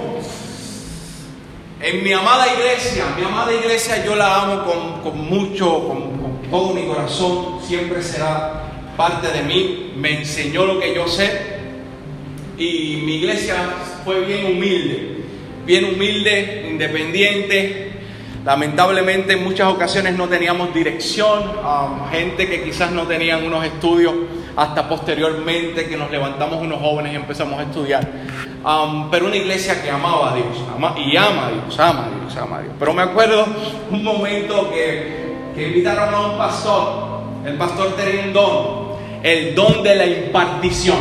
En 1.81 2.03
mi 2.03 2.13
amada 2.13 2.53
iglesia, 2.53 3.05
mi 3.17 3.25
amada 3.25 3.53
iglesia 3.53 4.05
yo 4.05 4.17
la 4.17 4.43
amo 4.43 5.03
con, 5.03 5.29
mucho, 5.29 5.89
con, 5.89 6.18
todo 6.51 6.75
mi 6.75 6.87
corazón, 6.87 7.61
siempre 7.63 8.03
será 8.03 8.65
parte 8.97 9.29
de 9.29 9.43
mí, 9.43 9.93
me 9.97 10.19
enseñó 10.19 10.67
lo 10.67 10.81
que 10.81 10.95
yo 10.95 11.07
sé 11.07 11.59
y 12.57 13.03
mi 13.05 13.17
iglesia 13.17 13.55
fue 14.05 14.21
bien 14.25 14.47
humilde, 14.47 15.19
bien 15.65 15.85
humilde, 15.85 16.67
independiente, 16.71 17.89
Lamentablemente 18.49 19.35
en 19.35 19.45
muchas 19.45 19.69
ocasiones 19.69 20.17
no 20.17 20.27
teníamos 20.27 20.73
dirección, 20.73 21.53
gente 22.11 22.49
que 22.49 22.63
quizás 22.63 22.91
no 22.93 23.03
tenían 23.03 23.45
unos 23.45 23.63
estudios 23.63 24.15
hasta 24.57 24.89
posteriormente 24.89 25.87
que 25.87 25.99
nos 25.99 26.11
levantamos 26.11 26.63
unos 26.63 26.81
jóvenes 26.81 27.13
y 27.13 27.17
empezamos 27.17 27.59
a 27.59 27.65
estudiar. 27.65 28.09
pero 29.11 29.27
una 29.27 29.37
iglesia 29.37 29.83
que 29.83 29.91
amaba 29.91 30.33
a 30.33 30.37
Dios 30.37 30.47
y 30.97 31.17
ama 31.17 31.47
a 31.49 31.51
Dios, 31.51 31.79
ama 31.79 32.07
a 32.07 32.11
Dios, 32.11 32.37
ama 32.39 32.57
a 32.57 32.63
Dios. 32.63 32.75
Pero 32.79 32.95
me 32.95 33.03
acuerdo 33.03 33.47
un 33.91 34.03
momento 34.03 34.71
que, 34.71 35.28
invitaron 35.67 36.15
a 36.15 36.21
un 36.21 36.39
pastor, 36.39 37.23
el 37.45 37.55
pastor 37.55 37.97
tenía 37.97 38.25
un 38.25 38.33
don, 38.33 38.89
el 39.23 39.55
don 39.55 39.83
de 39.83 39.97
la 39.97 40.07
impartición. 40.07 40.99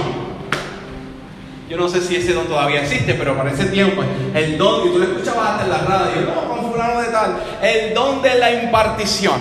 Yo 1.70 1.76
no 1.76 1.90
sé 1.90 2.02
si 2.02 2.16
ese 2.16 2.34
don 2.34 2.48
todavía 2.48 2.82
existe, 2.82 3.14
pero 3.14 3.36
para 3.36 3.52
ese 3.52 3.66
tiempo, 3.66 4.02
el 4.34 4.58
don, 4.58 4.88
y 4.88 4.92
tú 4.92 5.00
lo 5.00 5.06
escuchabas 5.06 5.52
hasta 5.52 5.64
en 5.66 5.70
la 5.70 5.78
radio, 5.80 6.22
no, 6.22 6.48
con 6.48 6.72
fulano 6.72 7.02
de 7.02 7.08
tal, 7.08 7.38
el 7.62 7.94
don 7.94 8.22
de 8.22 8.36
la 8.36 8.64
impartición. 8.64 9.36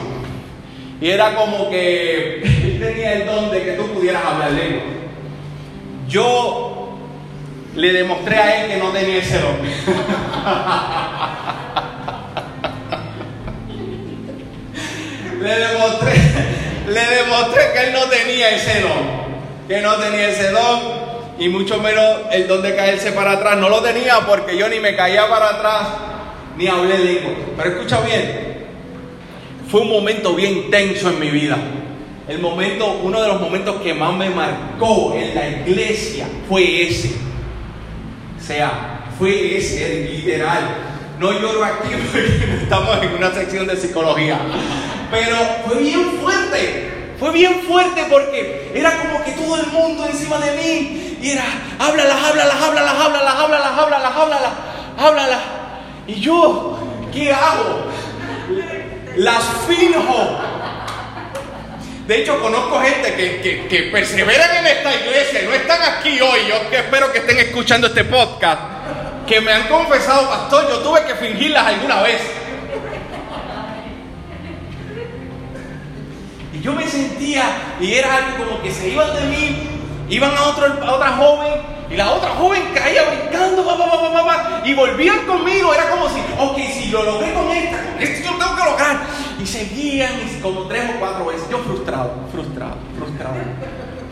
Y 1.01 1.09
era 1.09 1.37
como 1.37 1.71
que 1.71 2.41
él 2.43 2.81
tenía 2.81 3.13
el 3.13 3.27
don 3.27 3.51
de 3.51 3.63
que 3.63 3.73
tú 3.73 3.87
pudieras 3.93 4.25
hablar 4.25 4.53
lengua. 4.53 4.83
Yo 6.09 6.99
le 7.77 7.93
demostré 7.93 8.37
a 8.37 8.65
él 8.65 8.71
que 8.71 8.77
no 8.79 8.91
tenía 8.91 9.19
ese 9.19 9.39
don. 9.39 9.57
le 15.47 15.59
demostré, 15.59 16.13
le 16.89 17.17
demostré 17.17 17.63
que 17.73 17.87
él 17.87 17.93
no 17.93 18.05
tenía 18.05 18.51
ese 18.51 18.81
don. 18.81 19.27
Que 19.69 19.81
no 19.81 19.95
tenía 19.97 20.29
ese 20.29 20.51
don 20.51 20.81
y 21.39 21.49
mucho 21.49 21.81
menos 21.81 22.05
el 22.33 22.49
don 22.49 22.63
de 22.63 22.75
caerse 22.75 23.13
para 23.13 23.33
atrás. 23.33 23.57
No 23.57 23.69
lo 23.69 23.81
tenía 23.81 24.21
porque 24.27 24.57
yo 24.57 24.69
ni 24.69 24.81
me 24.81 24.97
caía 24.97 25.29
para 25.29 25.51
atrás 25.51 25.89
ni 26.57 26.67
hablé 26.67 26.99
lengua. 26.99 27.33
Pero 27.57 27.71
escucha 27.71 28.01
bien, 28.01 28.67
fue 29.71 29.83
un 29.83 29.89
momento 29.89 30.35
bien 30.35 30.71
tenso 30.71 31.11
en 31.11 31.21
mi 31.21 31.31
vida. 31.31 31.57
El 32.29 32.41
momento, 32.41 33.01
uno 33.05 33.23
de 33.23 33.29
los 33.29 33.41
momentos 33.41 33.81
que 33.83 33.95
más 33.95 34.13
me 34.15 34.31
marcó 34.31 35.15
en 35.15 35.35
la 35.35 35.49
iglesia 35.49 36.27
fue 36.49 36.89
ese. 36.89 37.13
O 38.37 38.43
sea, 38.43 39.05
fue 39.19 39.57
ese, 39.57 40.11
literal. 40.13 40.96
No 41.19 41.33
lloro 41.33 41.65
aquí 41.65 41.89
porque 42.13 42.63
estamos 42.63 43.03
en 43.03 43.15
una 43.15 43.33
sección 43.33 43.67
de 43.67 43.77
psicología. 43.77 44.39
Pero 45.11 45.37
fue 45.67 45.79
bien 45.79 46.19
fuerte. 46.23 46.93
Fue 47.19 47.31
bien 47.33 47.63
fuerte 47.67 48.05
porque 48.11 48.73
era 48.75 48.99
como 48.99 49.25
que 49.25 49.33
todo 49.33 49.57
el 49.57 49.67
mundo 49.69 50.07
encima 50.07 50.39
de 50.39 50.53
mí. 50.53 51.19
Y 51.23 51.31
era, 51.31 51.45
háblalas, 51.79 52.17
háblalas, 52.23 52.55
háblalas, 52.55 52.95
háblalas, 52.95 53.35
háblalas, 53.35 53.73
háblalas, 53.79 54.13
háblalas, 54.15 54.53
háblalas. 54.99 55.41
Y 56.07 56.21
yo, 56.21 56.79
¿qué 57.13 57.33
hago? 57.33 57.87
Las 59.17 59.43
finjo. 59.67 60.39
De 62.07 62.23
hecho, 62.23 62.41
conozco 62.41 62.79
gente 62.81 63.15
que, 63.15 63.41
que, 63.41 63.67
que 63.67 63.83
perseveran 63.91 64.59
en 64.59 64.67
esta 64.67 64.95
iglesia 64.95 65.43
no 65.45 65.55
están 65.55 65.83
aquí 65.83 66.21
hoy. 66.21 66.41
Yo 66.47 66.77
espero 66.77 67.11
que 67.11 67.19
estén 67.19 67.39
escuchando 67.39 67.87
este 67.87 68.05
podcast. 68.05 68.76
Que 69.27 69.41
me 69.41 69.53
han 69.53 69.69
confesado, 69.69 70.29
pastor, 70.29 70.69
yo 70.69 70.79
tuve 70.79 71.05
que 71.05 71.15
fingirlas 71.15 71.67
alguna 71.67 72.03
vez. 72.03 72.21
Y 76.53 76.61
yo 76.61 76.73
me 76.73 76.87
sentía, 76.87 77.45
y 77.81 77.95
era 77.95 78.17
algo 78.17 78.45
como 78.45 78.63
que 78.63 78.71
se 78.71 78.89
iban 78.89 79.15
de 79.15 79.23
mí, 79.23 79.69
iban 80.09 80.31
a, 80.37 80.45
otro, 80.45 80.67
a 80.67 80.93
otra 80.93 81.13
joven, 81.17 81.53
y 81.91 81.97
la 81.97 82.13
otra 82.13 82.31
joven 82.31 82.63
caía 82.75 83.03
brincando, 83.03 83.65
y 84.67 84.75
volvían 84.75 85.25
conmigo. 85.27 85.73
Era 85.73 85.91
como 85.91 86.09
si, 86.09 86.21
ok, 86.39 86.57
si 86.73 86.91
lo 86.91 87.05
logré 87.05 87.33
con 87.33 87.49
esta, 87.51 87.79
con 87.93 88.03
esto 88.03 88.31
yo 88.31 88.39
tengo 88.39 88.57
que 88.57 88.71
lograr. 88.71 89.07
Y 89.41 89.47
seguían 89.47 90.13
como 90.43 90.63
tres 90.63 90.91
o 90.95 90.99
cuatro 90.99 91.27
veces. 91.27 91.49
Yo 91.51 91.59
frustrado, 91.59 92.15
frustrado, 92.33 92.77
frustrado, 92.99 93.37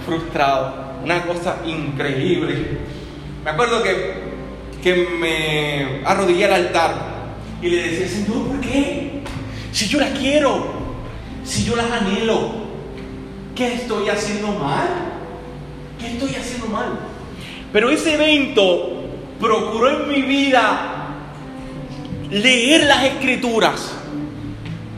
frustrado. 0.06 0.74
Una 1.02 1.22
cosa 1.26 1.56
increíble. 1.64 2.78
Me 3.44 3.50
acuerdo 3.50 3.82
que, 3.82 4.23
que 4.84 4.94
me 4.94 6.06
arrodillé 6.06 6.44
al 6.44 6.52
altar 6.52 6.94
y 7.62 7.70
le 7.70 7.88
decía, 7.88 8.06
Señor, 8.06 8.48
¿por 8.48 8.60
qué? 8.60 9.22
Si 9.72 9.88
yo 9.88 9.98
la 9.98 10.10
quiero, 10.10 10.62
si 11.42 11.64
yo 11.64 11.74
las 11.74 11.90
anhelo? 11.90 12.50
¿Qué 13.56 13.76
estoy 13.76 14.10
haciendo 14.10 14.48
mal? 14.48 14.88
¿Qué 15.98 16.08
estoy 16.08 16.34
haciendo 16.34 16.66
mal? 16.66 16.98
Pero 17.72 17.88
ese 17.88 18.12
evento 18.12 19.04
procuró 19.40 20.02
en 20.02 20.06
mi 20.06 20.20
vida 20.20 21.06
leer 22.30 22.84
las 22.84 23.04
escrituras 23.04 23.90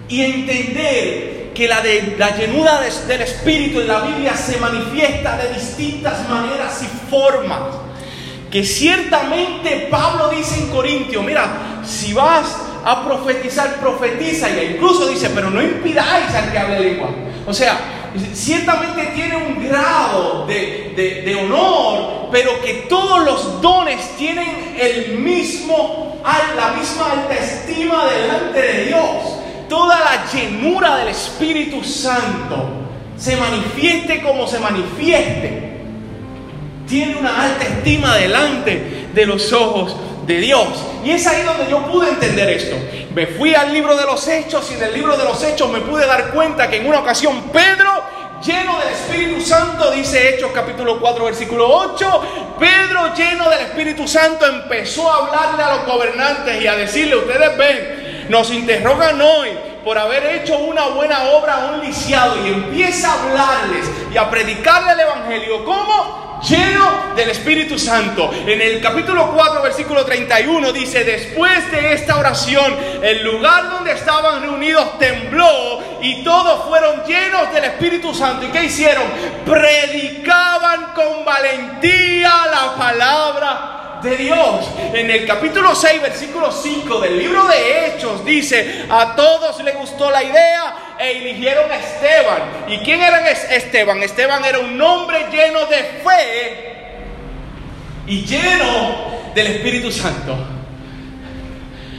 y 0.09 0.21
entender 0.21 1.53
que 1.55 1.69
la, 1.69 1.81
de, 1.81 2.17
la 2.19 2.37
llenura 2.37 2.81
del 2.81 3.23
Espíritu 3.23 3.83
en 3.83 3.87
la 3.87 4.01
Biblia 4.01 4.37
se 4.37 4.59
manifiesta 4.59 5.37
de 5.37 5.55
distintas 5.55 6.29
maneras 6.29 6.83
y 6.83 7.09
formas. 7.09 7.86
Que 8.51 8.65
ciertamente 8.65 9.89
Pablo 9.91 10.29
dice 10.29 10.61
en 10.61 10.71
Corintio, 10.71 11.23
mira, 11.23 11.83
si 11.85 12.13
vas 12.13 12.57
a 12.85 13.05
profetizar, 13.05 13.81
profetiza, 13.81 14.49
y 14.49 14.75
incluso 14.75 15.09
dice, 15.09 15.31
pero 15.31 15.51
no 15.51 15.61
impidáis 15.61 16.33
al 16.35 16.53
que 16.53 16.59
hable 16.59 16.81
lengua. 16.81 17.09
O 17.45 17.53
sea, 17.53 17.79
ciertamente 18.33 19.07
tiene 19.15 19.37
un 19.37 19.69
grado 19.69 20.47
de, 20.47 21.37
honor, 21.43 22.29
pero 22.31 22.61
que 22.63 22.87
todos 22.89 23.25
los 23.25 23.61
dones 23.61 24.17
tienen 24.17 24.77
el 24.79 25.19
mismo, 25.19 26.21
la 26.57 26.73
misma 26.79 27.13
alta 27.13 27.35
estima 27.35 28.07
delante 28.07 28.61
de 28.61 28.85
Dios. 28.87 29.01
Toda 29.69 29.99
la 29.99 30.25
llenura 30.33 30.99
del 30.99 31.09
Espíritu 31.09 31.83
Santo 31.83 32.69
se 33.17 33.37
manifieste 33.37 34.23
como 34.23 34.47
se 34.47 34.61
manifieste. 34.61 35.76
Tiene 36.87 37.17
una 37.17 37.43
alta 37.43 37.65
estima 37.65 38.17
delante 38.17 39.09
de 39.13 39.27
los 39.27 39.53
ojos 39.53 39.97
de 40.27 40.39
Dios. 40.39 40.69
Y 41.05 41.11
es 41.11 41.27
ahí 41.27 41.43
donde 41.43 41.71
yo 41.71 41.87
pude 41.87 42.09
entender 42.09 42.51
esto. 42.51 42.77
Me 43.15 43.27
fui 43.27 43.55
al 43.55 43.73
libro 43.73 43.97
de 43.97 44.05
los 44.05 44.27
Hechos 44.29 44.71
y 44.71 44.75
en 44.75 44.83
el 44.83 44.95
libro 44.95 45.17
de 45.17 45.25
los 45.25 45.43
Hechos 45.43 45.71
me 45.71 45.81
pude 45.81 46.07
dar 46.07 46.31
cuenta 46.31 46.69
que 46.69 46.77
en 46.77 46.87
una 46.87 47.01
ocasión 47.01 47.45
Pedro, 47.53 48.05
lleno 48.45 48.79
del 48.79 48.89
Espíritu 48.89 49.41
Santo, 49.41 49.91
dice 49.91 50.35
Hechos 50.35 50.51
capítulo 50.53 51.01
4 51.01 51.25
versículo 51.25 51.69
8, 51.69 52.57
Pedro 52.59 53.15
lleno 53.15 53.49
del 53.49 53.61
Espíritu 53.61 54.07
Santo 54.07 54.47
empezó 54.47 55.11
a 55.11 55.27
hablarle 55.27 55.63
a 55.63 55.77
los 55.77 55.87
gobernantes 55.87 56.61
y 56.61 56.67
a 56.67 56.77
decirle, 56.77 57.17
ustedes 57.17 57.57
ven, 57.57 58.27
nos 58.29 58.51
interrogan 58.51 59.21
hoy 59.21 59.51
por 59.85 59.97
haber 59.97 60.27
hecho 60.41 60.59
una 60.59 60.89
buena 60.89 61.31
obra 61.31 61.55
a 61.55 61.73
un 61.73 61.81
lisiado 61.87 62.45
y 62.45 62.49
empieza 62.49 63.13
a 63.13 63.23
hablarles 63.23 63.87
y 64.13 64.17
a 64.17 64.29
predicarle 64.29 64.93
el 64.93 65.01
Evangelio. 65.01 65.65
¿Cómo? 65.65 66.26
Lleno 66.43 67.15
del 67.15 67.31
Espíritu 67.31 67.79
Santo. 67.79 68.31
En 68.47 68.61
el 68.61 68.81
capítulo 68.81 69.33
4, 69.33 69.63
versículo 69.63 70.05
31 70.05 70.73
dice, 70.73 71.05
después 71.05 71.71
de 71.71 71.93
esta 71.93 72.17
oración, 72.19 72.77
el 73.03 73.25
lugar 73.25 73.71
donde 73.71 73.93
estaban 73.93 74.43
reunidos 74.43 74.99
tembló 74.99 75.83
y 76.01 76.23
todos 76.23 76.69
fueron 76.69 77.05
llenos 77.05 77.53
del 77.53 77.65
Espíritu 77.65 78.15
Santo. 78.15 78.47
¿Y 78.47 78.51
qué 78.51 78.65
hicieron? 78.65 79.05
Predicaban 79.45 80.93
con 80.95 81.25
valentía 81.25 82.33
la 82.51 82.75
palabra 82.77 83.76
de 84.03 84.17
Dios. 84.17 84.71
En 84.93 85.11
el 85.11 85.27
capítulo 85.27 85.75
6, 85.75 86.03
versículo 86.03 86.51
5 86.53 87.01
del 87.01 87.19
libro 87.19 87.45
de 87.47 87.87
Hechos 87.87 88.25
dice, 88.25 88.87
a 88.89 89.15
todos 89.15 89.63
les 89.63 89.77
gustó 89.77 90.11
la 90.11 90.23
idea 90.23 90.97
e 90.99 91.19
eligieron 91.19 91.71
a 91.71 91.77
Esteban. 91.77 92.43
¿Y 92.69 92.79
quién 92.79 93.03
era 93.03 93.29
Esteban? 93.31 94.03
Esteban 94.03 94.45
era 94.45 94.59
un 94.59 94.81
hombre 94.81 95.27
lleno 95.31 95.67
de 95.67 95.77
fe 96.05 96.77
y 98.07 98.25
lleno 98.25 99.33
del 99.35 99.47
Espíritu 99.49 99.91
Santo. 99.91 100.37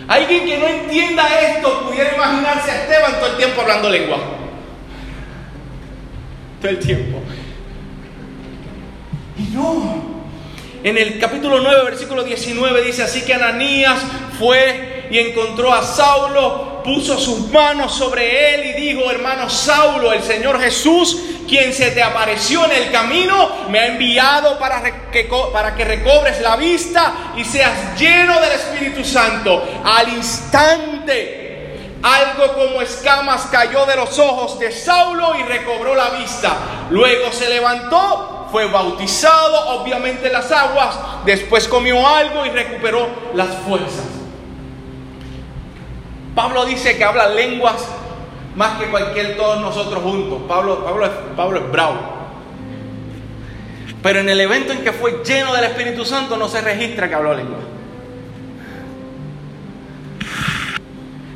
Alguien 0.07 0.45
que 0.45 0.57
no 0.57 0.67
entienda 0.67 1.27
esto 1.41 1.85
pudiera 1.85 2.15
imaginarse 2.15 2.71
a 2.71 2.83
Esteban 2.83 3.19
todo 3.19 3.31
el 3.31 3.37
tiempo 3.37 3.61
hablando 3.61 3.89
lengua. 3.89 4.17
Todo 6.61 6.71
el 6.71 6.79
tiempo. 6.79 7.21
Y 9.37 9.43
no. 9.53 10.06
En 10.83 10.97
el 10.97 11.19
capítulo 11.19 11.59
9, 11.59 11.83
versículo 11.85 12.23
19 12.23 12.83
dice, 12.83 13.03
así 13.03 13.21
que 13.21 13.33
Ananías 13.33 13.99
fue 14.37 15.07
y 15.09 15.17
encontró 15.17 15.73
a 15.73 15.83
Saulo, 15.83 16.83
puso 16.83 17.17
sus 17.19 17.49
manos 17.49 17.95
sobre 17.95 18.53
él 18.53 18.65
y 18.67 18.81
dijo, 18.81 19.09
hermano 19.09 19.49
Saulo, 19.49 20.13
el 20.13 20.21
Señor 20.21 20.59
Jesús, 20.61 21.17
quien 21.47 21.73
se 21.73 21.91
te 21.91 22.03
apareció 22.03 22.65
en 22.65 22.83
el 22.83 22.91
camino, 22.91 23.67
me 23.69 23.79
ha 23.79 23.87
enviado 23.87 24.59
para 24.59 25.09
que, 25.11 25.29
para 25.51 25.75
que 25.75 25.85
recobres 25.85 26.41
la 26.41 26.55
vista 26.55 27.33
y 27.35 27.43
seas 27.43 27.99
lleno 27.99 28.39
del 28.39 28.51
Espíritu 28.51 29.03
Santo. 29.03 29.63
Al 29.83 30.09
instante, 30.09 31.46
algo 32.15 32.53
como 32.53 32.81
escamas 32.81 33.47
cayó 33.51 33.85
de 33.85 33.95
los 33.95 34.17
ojos 34.19 34.59
de 34.59 34.71
Saulo 34.71 35.35
y 35.35 35.43
recobró 35.43 35.95
la 35.95 36.09
vista. 36.11 36.55
Luego 36.89 37.31
se 37.31 37.49
levantó 37.49 38.37
fue 38.51 38.65
bautizado, 38.67 39.79
obviamente 39.79 40.27
en 40.27 40.33
las 40.33 40.51
aguas, 40.51 40.97
después 41.25 41.67
comió 41.67 42.07
algo 42.07 42.45
y 42.45 42.49
recuperó 42.49 43.07
las 43.33 43.49
fuerzas. 43.57 44.05
Pablo 46.33 46.65
dice 46.65 46.97
que 46.97 47.03
habla 47.03 47.29
lenguas 47.29 47.85
más 48.55 48.79
que 48.79 48.85
cualquier 48.87 49.37
todos 49.37 49.59
nosotros 49.59 50.01
juntos. 50.03 50.41
Pablo, 50.47 50.83
Pablo, 50.83 51.05
es, 51.05 51.11
Pablo 51.35 51.59
es 51.59 51.71
bravo. 51.71 51.95
Pero 54.01 54.19
en 54.19 54.29
el 54.29 54.39
evento 54.39 54.71
en 54.71 54.83
que 54.83 54.93
fue 54.93 55.23
lleno 55.25 55.53
del 55.53 55.65
Espíritu 55.65 56.05
Santo 56.05 56.37
no 56.37 56.47
se 56.47 56.61
registra 56.61 57.09
que 57.09 57.15
habló 57.15 57.33
lengua. 57.33 57.59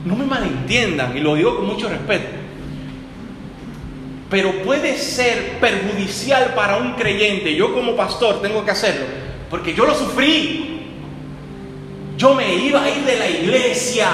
No 0.06 0.16
me 0.16 0.26
malentiendan 0.26 1.16
y 1.16 1.20
lo 1.20 1.36
digo 1.36 1.58
con 1.58 1.68
mucho 1.68 1.90
respeto 1.90 2.42
pero 4.32 4.64
puede 4.64 4.98
ser 4.98 5.60
perjudicial 5.60 6.54
para 6.56 6.78
un 6.78 6.94
creyente. 6.94 7.54
Yo 7.54 7.74
como 7.74 7.98
pastor 7.98 8.42
tengo 8.42 8.64
que 8.64 8.72
hacerlo, 8.72 9.06
porque 9.50 9.74
yo 9.74 9.86
lo 9.86 9.94
sufrí. 9.94 10.88
Yo 12.18 12.34
me 12.34 12.56
iba 12.56 12.82
a 12.82 12.90
ir 12.90 13.04
de 13.04 13.20
la 13.20 13.30
iglesia, 13.30 14.08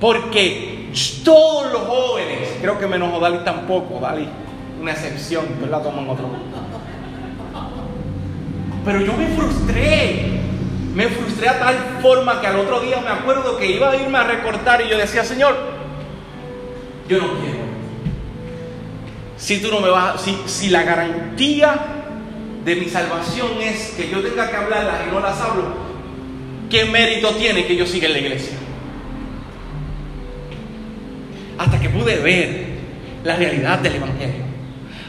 porque 0.00 0.90
todos 1.22 1.70
los 1.70 1.82
jóvenes, 1.82 2.48
creo 2.62 2.78
que 2.78 2.86
menos 2.86 3.20
Dali 3.20 3.44
tampoco, 3.44 4.00
Dali, 4.00 4.26
una 4.80 4.92
excepción, 4.92 5.44
yo 5.60 5.66
la 5.66 5.82
tomo 5.82 6.00
en 6.00 6.08
otro. 6.08 6.30
Pero 8.86 9.00
yo 9.02 9.12
me 9.12 9.26
frustré, 9.36 10.39
me 10.94 11.08
frustré 11.08 11.48
a 11.48 11.58
tal 11.58 11.98
forma 12.02 12.40
que 12.40 12.46
al 12.46 12.58
otro 12.58 12.80
día 12.80 13.00
me 13.00 13.10
acuerdo 13.10 13.56
que 13.56 13.70
iba 13.70 13.90
a 13.90 13.96
irme 13.96 14.18
a 14.18 14.24
recortar 14.24 14.82
y 14.82 14.88
yo 14.88 14.98
decía, 14.98 15.24
Señor, 15.24 15.56
yo 17.08 17.18
no 17.18 17.34
quiero 17.40 17.60
si 19.40 19.58
tú 19.58 19.70
no 19.70 19.80
me 19.80 19.88
vas, 19.88 20.20
si, 20.20 20.36
si 20.46 20.68
la 20.68 20.82
garantía 20.82 21.74
de 22.64 22.76
mi 22.76 22.86
salvación 22.90 23.48
es 23.62 23.94
que 23.96 24.10
yo 24.10 24.20
tenga 24.20 24.50
que 24.50 24.56
hablarlas 24.56 25.00
y 25.08 25.10
no 25.10 25.18
las 25.18 25.40
hablo, 25.40 25.74
¿qué 26.68 26.84
mérito 26.84 27.30
tiene 27.30 27.66
que 27.66 27.74
yo 27.74 27.86
siga 27.86 28.06
en 28.06 28.12
la 28.12 28.18
iglesia? 28.18 28.56
Hasta 31.56 31.80
que 31.80 31.88
pude 31.88 32.16
ver 32.18 32.66
la 33.24 33.36
realidad 33.36 33.78
del 33.78 33.96
Evangelio, 33.96 34.44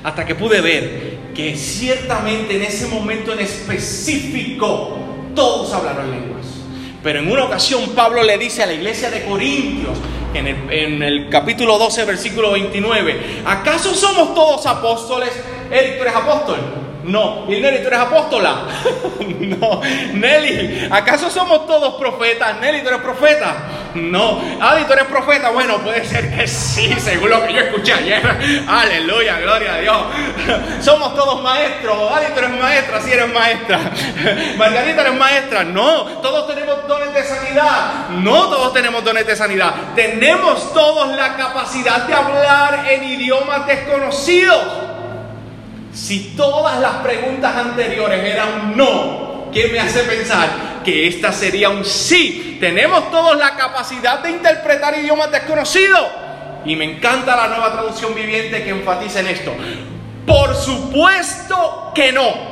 hasta 0.01 0.25
que 0.25 0.33
pude 0.33 0.61
ver 0.61 1.17
que 1.35 1.57
ciertamente 1.57 2.55
en 2.55 2.63
ese 2.63 2.87
momento 2.87 3.33
en 3.33 3.39
específico 3.39 4.97
todos 5.35 5.73
hablaron 5.73 6.11
lenguas. 6.11 6.45
Pero 7.03 7.19
en 7.19 7.31
una 7.31 7.45
ocasión 7.45 7.89
Pablo 7.95 8.23
le 8.23 8.37
dice 8.37 8.63
a 8.63 8.67
la 8.67 8.73
iglesia 8.73 9.09
de 9.09 9.25
Corintios, 9.25 9.97
en 10.33 11.03
el, 11.03 11.29
capítulo 11.29 11.77
12, 11.77 12.05
versículo 12.05 12.51
29. 12.51 13.43
¿Acaso 13.45 13.93
somos 13.93 14.33
todos 14.33 14.65
apóstoles? 14.65 15.29
Eric, 15.71 15.97
¿tú 15.99 16.07
apóstol? 16.15 16.57
No. 17.03 17.45
¿Y 17.47 17.59
Nelly, 17.59 17.79
tú 17.81 17.87
eres 17.87 17.99
apóstola? 17.99 18.67
no. 19.39 19.81
Nelly, 20.13 20.87
¿acaso 20.91 21.29
somos 21.29 21.65
todos 21.65 21.95
profetas? 21.95 22.59
Nelly, 22.59 22.81
¿tú 22.81 22.89
eres 22.89 23.01
profeta? 23.01 23.55
No. 23.95 24.41
Adi, 24.61 24.85
¿tú 24.85 24.93
eres 24.93 25.05
profeta? 25.05 25.49
Bueno, 25.49 25.79
puede 25.79 26.05
ser 26.05 26.33
que 26.35 26.47
sí, 26.47 26.93
según 26.99 27.29
lo 27.29 27.45
que 27.45 27.53
yo 27.53 27.61
escuché 27.61 27.93
ayer. 27.93 28.21
Aleluya, 28.67 29.39
gloria 29.39 29.73
a 29.73 29.77
Dios. 29.79 29.97
somos 30.81 31.15
todos 31.15 31.41
maestros. 31.41 32.11
Adi, 32.11 32.25
¿tú 32.33 32.39
eres 32.39 32.51
maestra? 32.51 33.01
Sí, 33.01 33.11
eres 33.11 33.33
maestra. 33.33 33.79
Margarita, 34.57 35.01
¿eres 35.01 35.15
maestra? 35.15 35.63
No. 35.63 36.03
Todos 36.21 36.47
tenemos 36.47 36.87
dones 36.87 37.13
de 37.13 37.23
sanidad. 37.23 38.09
No 38.11 38.49
todos 38.49 38.73
tenemos 38.73 39.03
dones 39.03 39.25
de 39.25 39.35
sanidad. 39.35 39.73
Tenemos 39.95 40.73
todos 40.73 41.15
la 41.15 41.35
capacidad 41.35 42.03
de 42.03 42.13
hablar 42.13 42.85
en 42.89 43.03
idiomas 43.03 43.65
desconocidos. 43.67 44.90
Si 45.93 46.33
todas 46.37 46.79
las 46.79 46.97
preguntas 46.97 47.55
anteriores 47.55 48.23
eran 48.23 48.77
no, 48.77 49.49
¿qué 49.51 49.67
me 49.67 49.79
hace 49.79 50.03
pensar 50.03 50.81
que 50.83 51.07
esta 51.07 51.31
sería 51.31 51.69
un 51.69 51.83
sí? 51.83 52.57
Tenemos 52.59 53.11
todos 53.11 53.37
la 53.37 53.55
capacidad 53.55 54.19
de 54.19 54.31
interpretar 54.31 54.97
idiomas 54.97 55.31
desconocidos. 55.31 56.07
Y 56.63 56.75
me 56.75 56.85
encanta 56.85 57.35
la 57.35 57.47
nueva 57.47 57.73
traducción 57.73 58.15
viviente 58.15 58.63
que 58.63 58.69
enfatiza 58.69 59.19
en 59.19 59.27
esto. 59.27 59.53
Por 60.25 60.55
supuesto 60.55 61.91
que 61.93 62.11
no. 62.11 62.51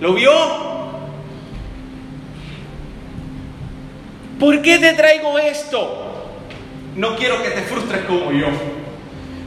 ¿Lo 0.00 0.14
vio? 0.14 0.30
¿Por 4.38 4.62
qué 4.62 4.78
te 4.78 4.92
traigo 4.92 5.38
esto? 5.38 6.06
No 6.96 7.16
quiero 7.16 7.42
que 7.42 7.50
te 7.50 7.62
frustres 7.62 8.04
como 8.04 8.32
yo. 8.32 8.46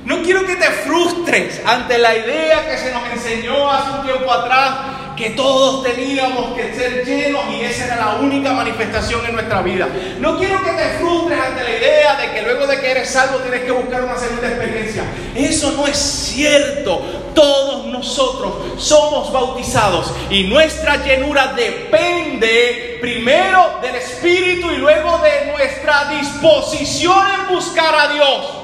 No 0.05 0.21
quiero 0.21 0.45
que 0.45 0.55
te 0.55 0.65
frustres 0.65 1.61
ante 1.65 1.97
la 1.97 2.15
idea 2.15 2.67
que 2.69 2.77
se 2.77 2.91
nos 2.91 3.07
enseñó 3.13 3.71
hace 3.71 3.99
un 3.99 4.05
tiempo 4.05 4.31
atrás 4.31 4.93
que 5.15 5.29
todos 5.31 5.83
teníamos 5.83 6.53
que 6.55 6.73
ser 6.73 7.05
llenos 7.05 7.43
y 7.51 7.61
esa 7.61 7.85
era 7.85 7.95
la 7.97 8.15
única 8.15 8.51
manifestación 8.51 9.25
en 9.25 9.33
nuestra 9.33 9.61
vida. 9.61 9.87
No 10.19 10.37
quiero 10.37 10.61
que 10.63 10.71
te 10.71 10.97
frustres 10.99 11.39
ante 11.39 11.63
la 11.63 11.69
idea 11.69 12.15
de 12.15 12.31
que 12.31 12.41
luego 12.41 12.67
de 12.67 12.79
que 12.79 12.91
eres 12.91 13.09
salvo 13.09 13.37
tienes 13.37 13.61
que 13.61 13.71
buscar 13.71 14.03
una 14.03 14.17
segunda 14.17 14.47
experiencia. 14.47 15.03
Eso 15.35 15.71
no 15.71 15.87
es 15.87 15.97
cierto. 15.97 17.01
Todos 17.33 17.85
nosotros 17.87 18.53
somos 18.77 19.31
bautizados 19.31 20.11
y 20.29 20.43
nuestra 20.43 20.97
llenura 21.03 21.53
depende 21.55 22.97
primero 23.01 23.79
del 23.81 23.95
Espíritu 23.95 24.69
y 24.71 24.77
luego 24.77 25.19
de 25.19 25.51
nuestra 25.51 26.09
disposición 26.09 27.25
en 27.39 27.55
buscar 27.55 27.95
a 27.95 28.13
Dios. 28.13 28.62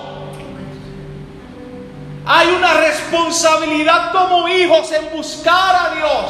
Hay 2.32 2.47
una 2.49 2.75
responsabilidad 2.75 4.11
como 4.11 4.47
hijos 4.47 4.91
en 4.91 5.09
buscar 5.17 5.75
a 5.75 5.95
Dios. 5.95 6.25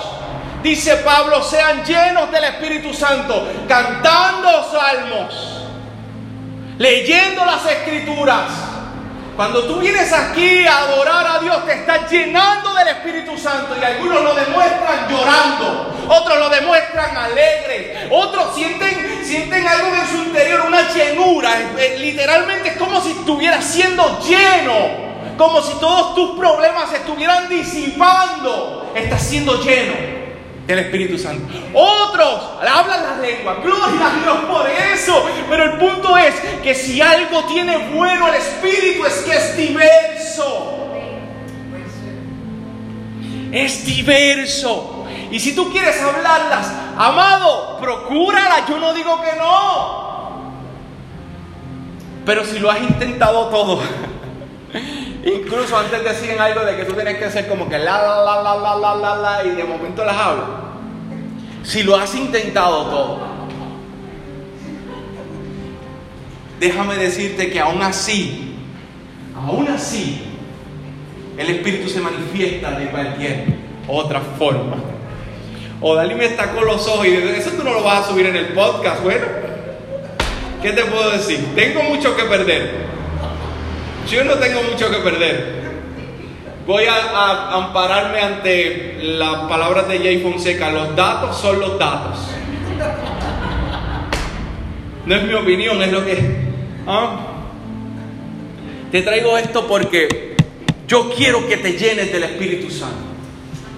Dice 0.64 0.95
Pablo, 0.97 1.43
sean 1.43 1.84
llenos 1.84 2.32
del 2.32 2.45
Espíritu 2.45 2.93
Santo, 2.93 3.45
cantando 3.68 4.72
salmos, 4.72 5.66
leyendo 6.78 7.45
las 7.45 7.66
escrituras. 7.66 8.45
Cuando 9.36 9.66
tú 9.66 9.82
vienes 9.82 10.14
aquí 10.14 10.66
a 10.66 10.84
adorar 10.84 11.28
a 11.28 11.39
Dios, 11.39 11.66
te 11.66 11.74
estás 11.74 12.10
llenando 12.10 12.74
del 12.76 12.88
Espíritu 12.88 13.38
Santo 13.38 13.76
y 13.78 13.84
algunos 13.84 14.24
lo 14.24 14.34
demuestran 14.36 15.10
llorando, 15.10 15.95
otros 16.08 16.39
lo 16.39 16.50
demuestran 16.50 17.18
alegres, 17.18 18.08
otros 18.10 18.56
sienten, 18.56 19.20
sienten 19.26 19.68
algo 19.68 19.93
en 19.93 20.08
su 20.08 20.24
interior, 20.24 20.62
una 20.66 20.93
llenura. 20.93 21.50
Literalmente 21.97 22.70
es 22.70 22.78
como 22.78 23.02
si 23.02 23.12
estuviera 23.12 23.62
siendo 23.62 24.18
lleno 24.22 25.09
como 25.40 25.62
si 25.62 25.74
todos 25.80 26.16
tus 26.16 26.38
problemas 26.38 26.90
se 26.90 26.98
estuvieran 26.98 27.48
disipando. 27.48 28.92
Estás 28.94 29.24
siendo 29.24 29.64
lleno 29.64 29.94
del 30.68 30.80
Espíritu 30.80 31.18
Santo. 31.18 31.54
Otros 31.74 32.42
hablan 32.60 33.04
las 33.04 33.20
lenguas, 33.20 33.64
gloria 33.64 34.08
a 34.08 34.22
Dios 34.22 34.38
por 34.50 34.70
eso. 34.70 35.26
Pero 35.50 35.64
el 35.64 35.78
punto 35.78 36.18
es 36.18 36.36
que 36.62 36.76
si 36.76 37.02
algo 37.02 37.46
tiene 37.46 37.78
bueno 37.78 38.28
el 38.28 38.36
Espíritu 38.36 39.06
es 39.06 39.14
que 39.14 39.34
es 39.34 39.56
diverso. 39.56 40.90
Es 43.54 43.86
diverso. 43.86 45.06
Y 45.32 45.40
si 45.40 45.56
tú 45.56 45.72
quieres 45.72 46.02
hablarlas, 46.02 46.70
amado, 46.98 47.78
procúrala. 47.80 48.66
Yo 48.68 48.78
no 48.78 48.94
digo 48.94 49.22
que 49.22 49.38
no. 49.38 50.10
Pero 52.26 52.44
si 52.44 52.60
lo 52.60 52.70
has 52.70 52.82
intentado 52.82 53.48
todo, 53.48 53.82
Incluso 55.26 55.78
antes 55.78 56.03
decían 56.03 56.39
algo 56.39 56.61
de 56.61 56.78
que 56.78 56.86
tú 56.86 56.93
tienes 56.93 57.17
que 57.17 57.26
hacer 57.26 57.47
como 57.47 57.67
que 57.67 57.78
la, 57.78 58.01
la, 58.01 58.24
la, 58.24 58.41
la, 58.43 58.55
la, 58.55 58.76
la, 58.76 58.95
la, 58.95 59.15
la, 59.15 59.45
y 59.45 59.55
de 59.55 59.63
momento 59.63 60.05
las 60.05 60.15
hablas. 60.15 60.45
Si 61.63 61.84
lo 61.84 61.95
has 61.95 62.13
intentado 62.15 62.86
todo, 62.86 63.20
déjame 66.59 66.95
decirte 66.95 67.49
que 67.49 67.59
aún 67.59 67.82
así, 67.82 68.55
aún 69.36 69.67
así, 69.67 70.24
el 71.38 71.49
Espíritu 71.49 71.89
se 71.89 72.01
manifiesta 72.01 72.72
de 72.72 72.88
cualquier 72.88 73.45
otra 73.88 74.22
forma. 74.38 74.78
O 75.82 75.95
Dalí 75.95 76.13
me 76.15 76.26
está 76.26 76.51
con 76.51 76.65
los 76.65 76.88
ojos 76.88 77.07
y 77.07 77.13
eso 77.13 77.51
tú 77.51 77.63
no 77.63 77.74
lo 77.74 77.84
vas 77.84 78.05
a 78.05 78.09
subir 78.09 78.26
en 78.26 78.36
el 78.36 78.47
podcast, 78.49 79.01
bueno. 79.01 79.26
¿Qué 80.61 80.72
te 80.74 80.84
puedo 80.84 81.09
decir? 81.11 81.55
Tengo 81.55 81.84
mucho 81.84 82.15
que 82.17 82.24
perder. 82.24 82.99
Yo 84.10 84.24
no 84.24 84.34
tengo 84.36 84.64
mucho 84.64 84.89
que 84.89 84.97
perder. 84.97 85.60
Voy 86.66 86.86
a, 86.86 87.55
ampararme 87.55 88.20
ante 88.20 88.99
las 89.01 89.47
palabras 89.47 89.88
de 89.88 89.99
Jay 89.99 90.22
Fonseca. 90.22 90.72
Los 90.72 90.95
datos 90.95 91.38
son 91.38 91.60
los 91.60 91.78
datos. 91.78 92.18
No 95.05 95.16
es 95.16 95.24
mi 95.24 95.34
opinión, 95.34 95.82
es 95.82 95.91
lo 95.91 96.05
que... 96.05 96.18
¿ah? 96.88 97.18
Te 98.91 99.03
traigo 99.03 99.38
esto 99.38 99.68
porque 99.68 100.36
yo 100.88 101.12
quiero 101.16 101.47
que 101.47 101.57
te 101.57 101.74
llenes 101.74 102.12
del 102.12 102.24
Espíritu 102.24 102.72
Santo. 102.72 102.97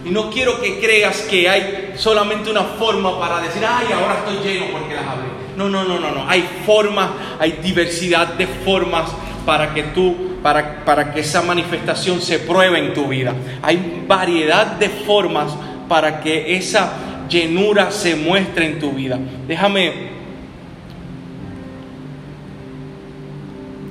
Y 0.05 0.09
no 0.09 0.29
quiero 0.29 0.61
que 0.61 0.79
creas 0.79 1.21
que 1.23 1.49
hay 1.49 1.93
solamente 1.97 2.49
una 2.49 2.63
forma 2.63 3.19
para 3.19 3.41
decir, 3.41 3.63
ay, 3.67 3.87
ahora 3.93 4.23
estoy 4.25 4.49
lleno 4.49 4.67
porque 4.71 4.95
las 4.95 5.05
hablé. 5.05 5.25
No, 5.57 5.69
no, 5.69 5.83
no, 5.83 5.99
no, 5.99 6.11
no. 6.11 6.29
Hay 6.29 6.47
formas, 6.65 7.09
hay 7.39 7.59
diversidad 7.61 8.33
de 8.33 8.47
formas 8.47 9.11
para 9.45 9.73
que 9.73 9.83
tú, 9.83 10.37
para, 10.41 10.83
para 10.85 11.13
que 11.13 11.21
esa 11.21 11.41
manifestación 11.41 12.21
se 12.21 12.39
pruebe 12.39 12.79
en 12.79 12.93
tu 12.93 13.07
vida. 13.07 13.33
Hay 13.61 14.03
variedad 14.07 14.77
de 14.77 14.89
formas 14.89 15.55
para 15.87 16.21
que 16.21 16.55
esa 16.55 17.27
llenura 17.29 17.91
se 17.91 18.15
muestre 18.15 18.65
en 18.65 18.79
tu 18.79 18.91
vida. 18.91 19.19
Déjame... 19.47 20.11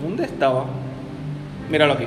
¿Dónde 0.02 0.24
estaba? 0.24 0.64
Míralo 1.68 1.92
aquí 1.94 2.06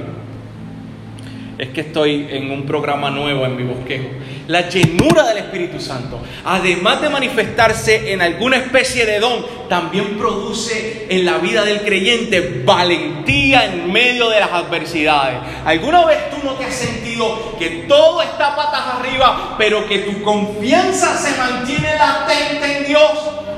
es 1.57 1.69
que 1.69 1.81
estoy 1.81 2.27
en 2.29 2.51
un 2.51 2.63
programa 2.63 3.09
nuevo 3.09 3.45
en 3.45 3.55
mi 3.55 3.63
bosquejo. 3.63 4.07
La 4.47 4.67
llenura 4.67 5.23
del 5.23 5.37
Espíritu 5.37 5.79
Santo, 5.79 6.19
además 6.43 7.01
de 7.01 7.09
manifestarse 7.09 8.11
en 8.11 8.21
alguna 8.21 8.57
especie 8.57 9.05
de 9.05 9.19
don, 9.19 9.45
también 9.69 10.17
produce 10.17 11.07
en 11.09 11.25
la 11.25 11.37
vida 11.37 11.63
del 11.63 11.81
creyente 11.81 12.63
valentía 12.65 13.65
en 13.65 13.91
medio 13.91 14.29
de 14.29 14.41
las 14.41 14.51
adversidades. 14.51 15.37
¿Alguna 15.65 16.05
vez 16.05 16.29
tú 16.29 16.45
no 16.45 16.55
te 16.55 16.65
has 16.65 16.75
sentido 16.75 17.55
que 17.57 17.85
todo 17.87 18.21
está 18.21 18.53
patas 18.55 18.99
arriba, 18.99 19.55
pero 19.57 19.87
que 19.87 19.99
tu 19.99 20.21
confianza 20.23 21.17
se 21.17 21.37
mantiene 21.37 21.95
latente 21.95 22.79
en 22.79 22.85
Dios? 22.85 23.11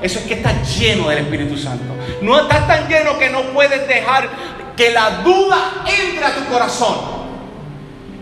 Eso 0.03 0.19
es 0.19 0.25
que 0.25 0.35
estás 0.35 0.77
lleno 0.77 1.09
del 1.09 1.19
Espíritu 1.19 1.57
Santo. 1.57 1.95
No 2.21 2.39
estás 2.39 2.67
tan 2.67 2.87
lleno 2.87 3.17
que 3.17 3.31
no 3.31 3.41
puedes 3.53 3.87
dejar 3.87 4.29
que 4.77 4.91
la 4.91 5.21
duda 5.23 5.83
entre 5.87 6.25
a 6.25 6.35
tu 6.35 6.45
corazón. 6.45 7.14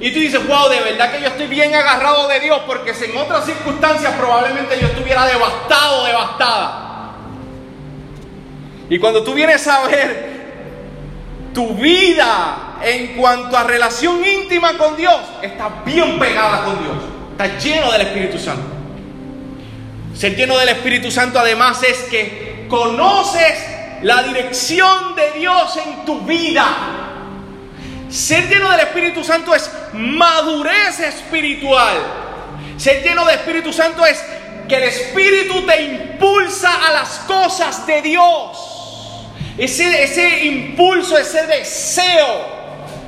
Y 0.03 0.11
tú 0.11 0.19
dices, 0.19 0.45
wow, 0.45 0.67
de 0.67 0.81
verdad 0.81 1.13
que 1.13 1.21
yo 1.21 1.27
estoy 1.27 1.47
bien 1.47 1.73
agarrado 1.73 2.27
de 2.27 2.41
Dios, 2.41 2.59
porque 2.67 2.93
si 2.93 3.05
en 3.05 3.15
otras 3.15 3.45
circunstancias 3.45 4.13
probablemente 4.19 4.77
yo 4.77 4.87
estuviera 4.87 5.25
devastado, 5.25 6.03
devastada. 6.03 7.13
Y 8.89 8.99
cuando 8.99 9.23
tú 9.23 9.33
vienes 9.33 9.65
a 9.65 9.87
ver 9.87 10.43
tu 11.53 11.69
vida 11.75 12.79
en 12.83 13.15
cuanto 13.15 13.57
a 13.57 13.63
relación 13.63 14.21
íntima 14.25 14.77
con 14.77 14.97
Dios, 14.97 15.21
está 15.41 15.69
bien 15.85 16.19
pegada 16.19 16.65
con 16.65 16.83
Dios, 16.83 16.97
está 17.31 17.57
lleno 17.57 17.89
del 17.93 18.01
Espíritu 18.01 18.37
Santo. 18.37 18.75
Ser 20.13 20.35
lleno 20.35 20.57
del 20.57 20.67
Espíritu 20.67 21.11
Santo 21.11 21.39
además 21.39 21.81
es 21.81 21.99
que 22.09 22.65
conoces 22.67 23.57
la 24.01 24.21
dirección 24.23 25.15
de 25.15 25.39
Dios 25.39 25.77
en 25.77 26.03
tu 26.03 26.19
vida. 26.23 27.12
Ser 28.13 28.47
lleno 28.47 28.69
del 28.69 28.81
Espíritu 28.81 29.23
Santo 29.23 29.55
es 29.55 29.71
madurez 29.93 30.99
espiritual. 30.99 31.97
Ser 32.77 33.01
lleno 33.01 33.25
del 33.25 33.39
Espíritu 33.39 33.73
Santo 33.73 34.05
es 34.05 34.23
que 34.69 34.75
el 34.75 34.83
Espíritu 34.83 35.65
te 35.65 35.81
impulsa 35.81 36.87
a 36.87 36.93
las 36.93 37.09
cosas 37.25 37.87
de 37.87 38.03
Dios. 38.03 39.25
Ese, 39.57 40.03
ese 40.03 40.45
impulso, 40.45 41.17
ese 41.17 41.47
deseo 41.47 42.63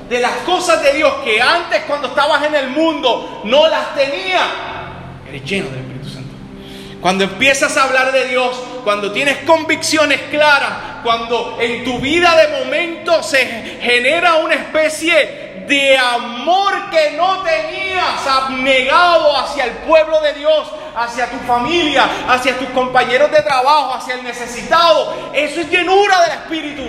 de 0.09 0.19
las 0.19 0.37
cosas 0.37 0.81
de 0.81 0.93
Dios 0.93 1.13
que 1.23 1.39
antes 1.39 1.83
cuando 1.83 2.07
estabas 2.07 2.43
en 2.43 2.55
el 2.55 2.69
mundo 2.69 3.43
no 3.45 3.67
las 3.67 3.93
tenía. 3.93 4.41
Eres 5.29 5.43
lleno 5.43 5.69
del 5.69 5.81
Espíritu 5.81 6.09
Santo. 6.09 6.33
Cuando 6.99 7.25
empiezas 7.25 7.77
a 7.77 7.83
hablar 7.83 8.11
de 8.11 8.27
Dios, 8.29 8.55
cuando 8.85 9.11
tienes 9.11 9.39
convicciones 9.39 10.21
claras, 10.29 11.01
cuando 11.03 11.57
en 11.59 11.83
tu 11.83 11.99
vida 11.99 12.33
de 12.37 12.63
momento 12.63 13.21
se 13.21 13.45
genera 13.81 14.35
una 14.35 14.53
especie 14.53 15.65
de 15.67 15.97
amor 15.97 16.89
que 16.91 17.17
no 17.17 17.43
tenías 17.43 18.27
abnegado 18.27 19.35
hacia 19.35 19.65
el 19.65 19.71
pueblo 19.71 20.21
de 20.21 20.33
Dios, 20.33 20.71
hacia 20.95 21.29
tu 21.29 21.37
familia, 21.39 22.07
hacia 22.29 22.57
tus 22.57 22.69
compañeros 22.69 23.31
de 23.31 23.41
trabajo, 23.41 23.95
hacia 23.95 24.15
el 24.15 24.23
necesitado. 24.23 25.31
Eso 25.33 25.61
es 25.61 25.69
llenura 25.69 26.21
del 26.21 26.31
Espíritu. 26.31 26.83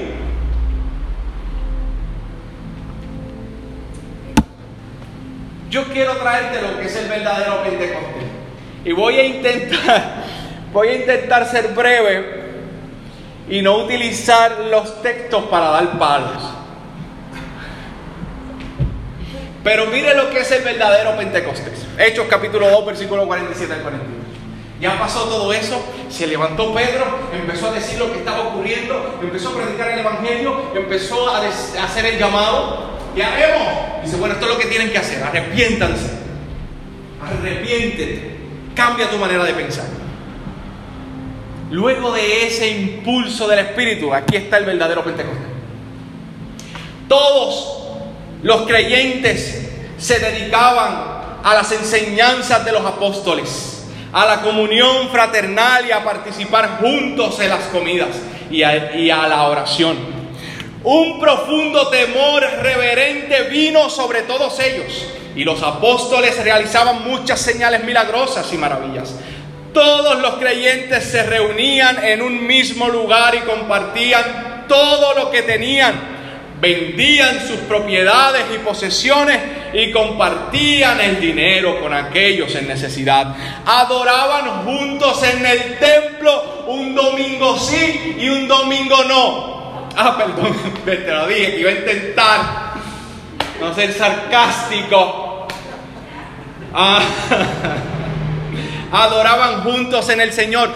Yo 5.71 5.85
quiero 5.93 6.17
traerte 6.17 6.63
lo 6.63 6.79
que 6.79 6.87
es 6.87 6.97
el 6.97 7.09
verdadero 7.09 7.63
Pentecostés. 7.63 8.25
Y 8.85 8.93
voy 8.93 9.17
a 9.17 9.25
intentar, 9.25 10.25
voy 10.73 10.89
a 10.89 10.95
intentar 10.97 11.47
ser 11.47 11.69
breve 11.69 12.45
y 13.49 13.63
no 13.63 13.77
utilizar 13.77 14.61
los 14.71 15.03
textos 15.03 15.45
para 15.45 15.71
dar 15.71 15.99
palos. 15.99 16.43
Pero 19.63 19.87
mire 19.87 20.15
lo 20.15 20.31
que 20.31 20.41
es 20.41 20.51
el 20.53 20.63
verdadero 20.63 21.17
Pentecostés. 21.17 21.87
Hechos 21.99 22.27
capítulo 22.31 22.71
2, 22.71 22.87
versículo 22.87 23.27
47 23.27 23.73
al 23.73 23.81
41. 23.81 24.27
Ya 24.81 24.99
pasó 24.99 25.25
todo 25.25 25.53
eso, 25.53 25.83
se 26.11 26.27
levantó 26.27 26.75
Pedro, 26.75 27.05
empezó 27.33 27.69
a 27.69 27.73
decir 27.73 27.99
lo 27.99 28.13
que 28.13 28.19
estaba 28.19 28.49
ocurriendo, 28.49 29.19
empezó 29.23 29.49
a 29.49 29.57
predicar 29.57 29.91
el 29.91 30.01
Evangelio, 30.01 30.71
empezó 30.75 31.31
a, 31.31 31.41
hacer 31.49 32.07
el 32.07 32.19
llamado. 32.19 32.97
¿qué 33.15 33.25
haremos? 33.25 34.03
Dice, 34.05 34.17
bueno, 34.19 34.35
esto 34.35 34.47
es 34.47 34.53
lo 34.53 34.59
que 34.59 34.67
tienen 34.67 34.91
que 34.93 34.99
hacer, 34.99 35.23
arrepiéntanse, 35.23 36.11
arrepiéntete, 37.27 38.37
cambia 38.75 39.09
tu 39.09 39.17
manera 39.17 39.45
de 39.45 39.55
pensar. 39.55 39.87
Luego 41.71 42.13
de 42.13 42.47
ese 42.47 42.69
impulso 42.69 43.49
del 43.49 43.61
Espíritu, 43.61 44.15
aquí 44.15 44.37
está 44.37 44.59
el 44.59 44.67
verdadero 44.67 45.03
Pentecostés. 45.03 45.47
Todos 47.09 47.77
los 48.43 48.63
creyentes 48.63 49.71
se 49.99 50.19
dedicaban 50.19 51.17
a 51.43 51.55
las 51.55 51.71
enseñanzas 51.73 52.65
de 52.65 52.73
los 52.73 52.85
apóstoles, 52.85 53.85
a 54.13 54.27
la 54.27 54.43
comunión 54.43 55.09
fraternal 55.11 55.87
y 55.87 55.93
a 55.93 56.05
participar 56.05 56.79
juntos 56.81 57.39
en 57.41 57.49
las 57.49 57.65
comidas 57.67 58.09
y 58.51 58.63
a, 58.63 59.29
la 59.29 59.45
oración. 59.45 59.97
Un 60.85 61.19
profundo 61.19 61.89
temor 61.89 62.43
reverente 62.63 63.43
vino 63.45 63.91
sobre 63.91 64.23
todos 64.23 64.59
ellos 64.61 65.07
y 65.35 65.45
los 65.45 65.63
apóstoles 65.63 66.43
realizaban 66.43 67.05
muchas 67.09 67.41
señales 67.41 67.85
milagrosas 67.85 68.53
y 68.53 68.57
maravillas. 68.57 69.15
Todos 69.77 70.23
los 70.23 70.37
creyentes 70.37 71.05
se 71.05 71.23
reunían 71.23 72.03
en 72.03 72.23
un 72.23 72.47
mismo 72.47 72.89
lugar 72.89 73.35
y 73.35 73.41
compartían 73.41 74.65
todo 74.67 75.13
lo 75.13 75.31
que 75.31 75.43
tenían 75.43 76.17
vendían 76.59 77.47
sus 77.47 77.59
propiedades 77.69 78.47
y 78.55 78.59
posesiones 78.61 79.39
y 79.75 79.93
compartían 79.93 80.99
el 81.03 81.21
dinero 81.21 81.79
con 81.79 81.93
aquellos 81.93 82.55
en 82.55 82.69
necesidad. 82.69 83.37
Adoraban 83.67 84.65
juntos 84.65 85.23
en 85.23 85.45
el 85.45 85.79
templo 85.79 86.65
un 86.69 86.95
domingo 86.95 87.59
sí 87.59 88.17
y 88.19 88.31
un 88.31 88.49
domingo 88.49 89.05
no. 89.05 89.89
Ah, 89.95 90.17
perdón, 90.17 90.57
te 90.87 91.07
lo 91.07 91.27
dije 91.27 91.61
iba 91.61 91.71
a 91.71 91.75
intentar 91.75 92.41
no 93.61 93.75
ser 93.75 93.93
sarcástico. 93.93 95.47
Ah, 96.73 97.03
adoraban 98.93 99.63
juntos 99.63 100.09
en 100.09 100.21
el 100.21 100.33
Señor 100.33 100.71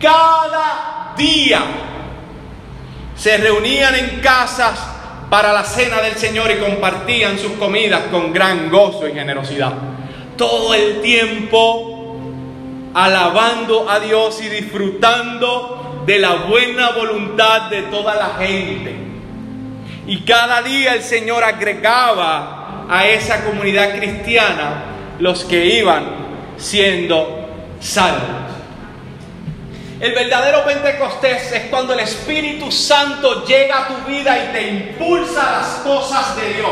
cada 0.00 1.14
día. 1.16 1.62
Se 3.16 3.36
reunían 3.36 3.94
en 3.94 4.20
casas 4.20 4.78
para 5.30 5.52
la 5.52 5.64
cena 5.64 6.00
del 6.00 6.16
Señor 6.16 6.50
y 6.50 6.58
compartían 6.58 7.38
sus 7.38 7.52
comidas 7.52 8.02
con 8.10 8.32
gran 8.32 8.70
gozo 8.70 9.08
y 9.08 9.12
generosidad. 9.12 9.72
Todo 10.36 10.74
el 10.74 11.00
tiempo 11.00 12.18
alabando 12.94 13.88
a 13.88 14.00
Dios 14.00 14.42
y 14.42 14.48
disfrutando 14.48 16.02
de 16.06 16.18
la 16.18 16.34
buena 16.34 16.90
voluntad 16.90 17.70
de 17.70 17.82
toda 17.82 18.14
la 18.14 18.44
gente. 18.44 18.94
Y 20.06 20.18
cada 20.22 20.62
día 20.62 20.94
el 20.94 21.02
Señor 21.02 21.44
agregaba 21.44 22.86
a 22.88 23.06
esa 23.06 23.44
comunidad 23.44 23.96
cristiana 23.96 24.84
los 25.18 25.44
que 25.44 25.78
iban 25.78 26.22
siendo 26.62 27.48
salvos. 27.80 28.42
El 30.00 30.14
verdadero 30.14 30.64
Pentecostés 30.64 31.52
es 31.52 31.62
cuando 31.70 31.92
el 31.92 32.00
Espíritu 32.00 32.72
Santo 32.72 33.44
llega 33.44 33.84
a 33.84 33.88
tu 33.88 34.10
vida 34.10 34.36
y 34.36 34.52
te 34.52 34.68
impulsa 34.68 35.48
a 35.48 35.60
las 35.60 35.68
cosas 35.84 36.36
de 36.36 36.54
Dios. 36.54 36.70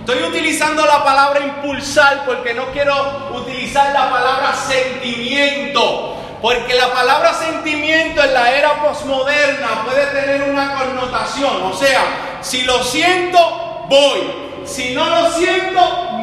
Estoy 0.00 0.22
utilizando 0.22 0.86
la 0.86 1.04
palabra 1.04 1.40
impulsar 1.40 2.24
porque 2.24 2.54
no 2.54 2.66
quiero 2.72 3.30
utilizar 3.34 3.92
la 3.92 4.10
palabra 4.10 4.54
sentimiento. 4.54 6.16
Porque 6.40 6.74
la 6.74 6.90
palabra 6.90 7.34
sentimiento 7.34 8.22
en 8.24 8.32
la 8.32 8.50
era 8.50 8.82
posmoderna 8.82 9.84
puede 9.84 10.06
tener 10.06 10.48
una 10.48 10.74
connotación. 10.74 11.62
O 11.64 11.76
sea, 11.76 12.38
si 12.40 12.62
lo 12.62 12.82
siento, 12.82 13.84
voy. 13.90 14.20
Si 14.64 14.94
no 14.94 15.04
lo 15.04 15.30
siento, 15.32 16.19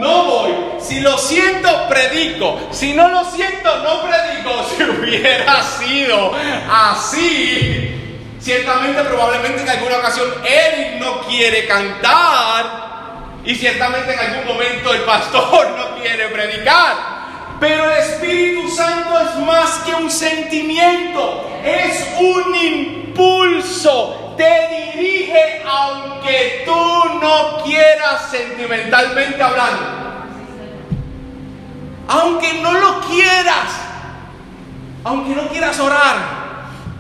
siento, 1.18 1.88
predico. 1.90 2.70
Si 2.72 2.94
no 2.94 3.08
lo 3.10 3.26
siento, 3.26 3.76
no 3.84 4.02
predico. 4.02 4.66
Si 4.78 4.84
hubiera 4.84 5.64
sido 5.64 6.32
así, 6.72 7.92
ciertamente, 8.40 9.04
probablemente 9.04 9.62
en 9.62 9.70
alguna 9.70 9.98
ocasión 9.98 10.28
Eric 10.46 11.00
no 11.00 11.22
quiere 11.22 11.66
cantar. 11.66 12.88
Y 13.44 13.56
ciertamente 13.56 14.14
en 14.14 14.20
algún 14.20 14.46
momento 14.46 14.94
el 14.94 15.02
pastor 15.02 15.70
no 15.78 16.02
quiere 16.02 16.28
predicar. 16.28 17.18
Pero 17.60 17.90
el 17.90 17.98
Espíritu 17.98 18.70
Santo 18.70 19.20
es 19.20 19.36
más 19.40 19.80
que 19.80 19.94
un 19.96 20.12
sentimiento, 20.12 21.50
es 21.64 22.08
un 22.20 22.56
impulso 22.56 24.28
te 24.38 24.94
dirige 24.94 25.64
aunque 25.66 26.64
tú 26.66 27.20
no 27.20 27.64
quieras 27.64 28.30
sentimentalmente 28.30 29.42
hablando. 29.42 30.07
Aunque 32.08 32.62
no 32.62 32.74
lo 32.74 33.02
quieras, 33.02 33.88
aunque 35.04 35.36
no 35.36 35.48
quieras 35.50 35.80
orar, 35.80 36.16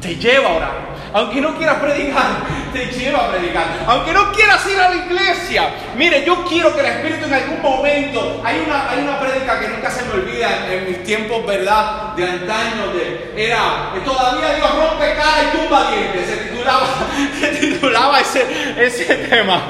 te 0.01 0.15
lleva 0.15 0.49
a 0.49 0.53
orar. 0.53 0.87
Aunque 1.13 1.41
no 1.41 1.57
quieras 1.57 1.77
predicar, 1.79 2.25
te 2.73 2.85
lleva 2.87 3.25
a 3.25 3.31
predicar. 3.31 3.65
Aunque 3.87 4.13
no 4.13 4.31
quieras 4.31 4.65
ir 4.67 4.79
a 4.79 4.89
la 4.89 4.95
iglesia. 4.95 5.69
Mire, 5.95 6.25
yo 6.25 6.43
quiero 6.45 6.73
que 6.73 6.81
el 6.81 6.85
Espíritu 6.85 7.25
en 7.25 7.33
algún 7.33 7.61
momento, 7.61 8.41
hay 8.43 8.63
una, 8.65 8.89
hay 8.89 8.99
una 8.99 9.19
predica 9.19 9.59
que 9.59 9.69
nunca 9.69 9.89
se 9.89 10.03
me 10.03 10.13
olvida 10.13 10.71
en, 10.71 10.85
mis 10.87 11.03
tiempos, 11.03 11.45
¿verdad? 11.45 12.13
De 12.15 12.23
antaño, 12.29 12.93
de, 12.93 13.33
era, 13.35 13.93
todavía 14.03 14.55
Dios 14.55 14.69
rompe 14.75 15.15
cara 15.15 15.43
y 15.43 15.57
tumba 15.57 15.91
dientes. 15.91 16.27
Se 16.27 16.37
titulaba, 16.37 16.87
se 17.39 17.47
titulaba 17.47 18.19
ese, 18.19 18.75
ese 18.77 19.15
tema. 19.15 19.61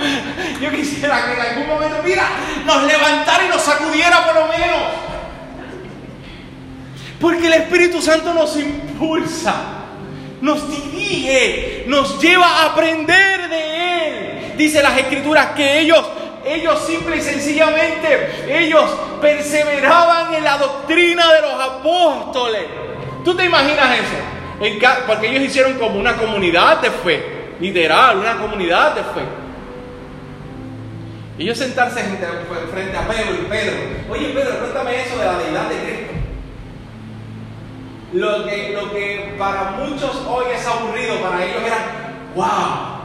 Yo 0.60 0.72
quisiera 0.72 1.26
que 1.26 1.34
en 1.34 1.42
algún 1.42 1.68
momento, 1.68 1.98
mira, 2.04 2.24
nos 2.66 2.84
levantara 2.84 3.46
y 3.46 3.50
nos 3.50 3.62
sacudiera 3.62 4.26
por 4.26 4.36
lo 4.36 4.48
menos. 4.48 5.07
Porque 7.20 7.48
el 7.48 7.54
Espíritu 7.54 8.02
Santo 8.02 8.34
nos 8.34 8.56
impulsa 8.58 9.78
nos 10.42 10.70
dirige, 10.70 11.86
nos 11.88 12.22
lleva 12.22 12.46
a 12.46 12.66
aprender 12.68 13.50
de 13.50 14.08
Él. 14.08 14.54
Dice 14.58 14.82
las 14.82 14.98
escrituras 14.98 15.48
que 15.56 15.80
ellos, 15.80 16.04
ellos 16.46 16.80
simple 16.86 17.18
y 17.18 17.22
sencillamente, 17.22 18.46
ellos 18.48 18.90
perseveraban 19.22 20.34
en 20.34 20.44
la 20.44 20.58
doctrina 20.58 21.34
de 21.34 21.42
los 21.42 21.60
apóstoles. 21.60 22.64
¿Tú 23.24 23.36
te 23.36 23.46
imaginas 23.46 23.96
eso? 23.96 24.38
porque 25.06 25.30
ellos 25.30 25.44
hicieron 25.44 25.74
como 25.76 26.00
una 26.00 26.16
comunidad 26.18 26.82
de 26.82 26.90
fe, 26.90 27.24
literal, 27.60 28.18
una 28.18 28.38
comunidad 28.38 28.96
de 28.96 29.02
fe. 29.02 29.22
Ellos 31.38 31.56
sentarse 31.56 32.02
frente 32.02 32.98
a 32.98 33.08
Pedro 33.08 33.36
y 33.40 33.46
Pedro, 33.46 33.74
oye 34.10 34.30
Pedro, 34.30 34.58
cuéntame 34.58 35.04
eso 35.04 35.16
de 35.20 35.26
la 35.26 35.38
deidad 35.38 35.70
de 35.70 35.76
Cristo 35.76 35.97
lo 38.18 38.46
que, 38.46 38.70
lo 38.70 38.92
que 38.92 39.36
para 39.38 39.72
muchos 39.72 40.24
hoy 40.28 40.46
es 40.56 40.66
aburrido, 40.66 41.22
para 41.22 41.46
ellos 41.46 41.62
era, 41.64 42.16
wow. 42.36 42.98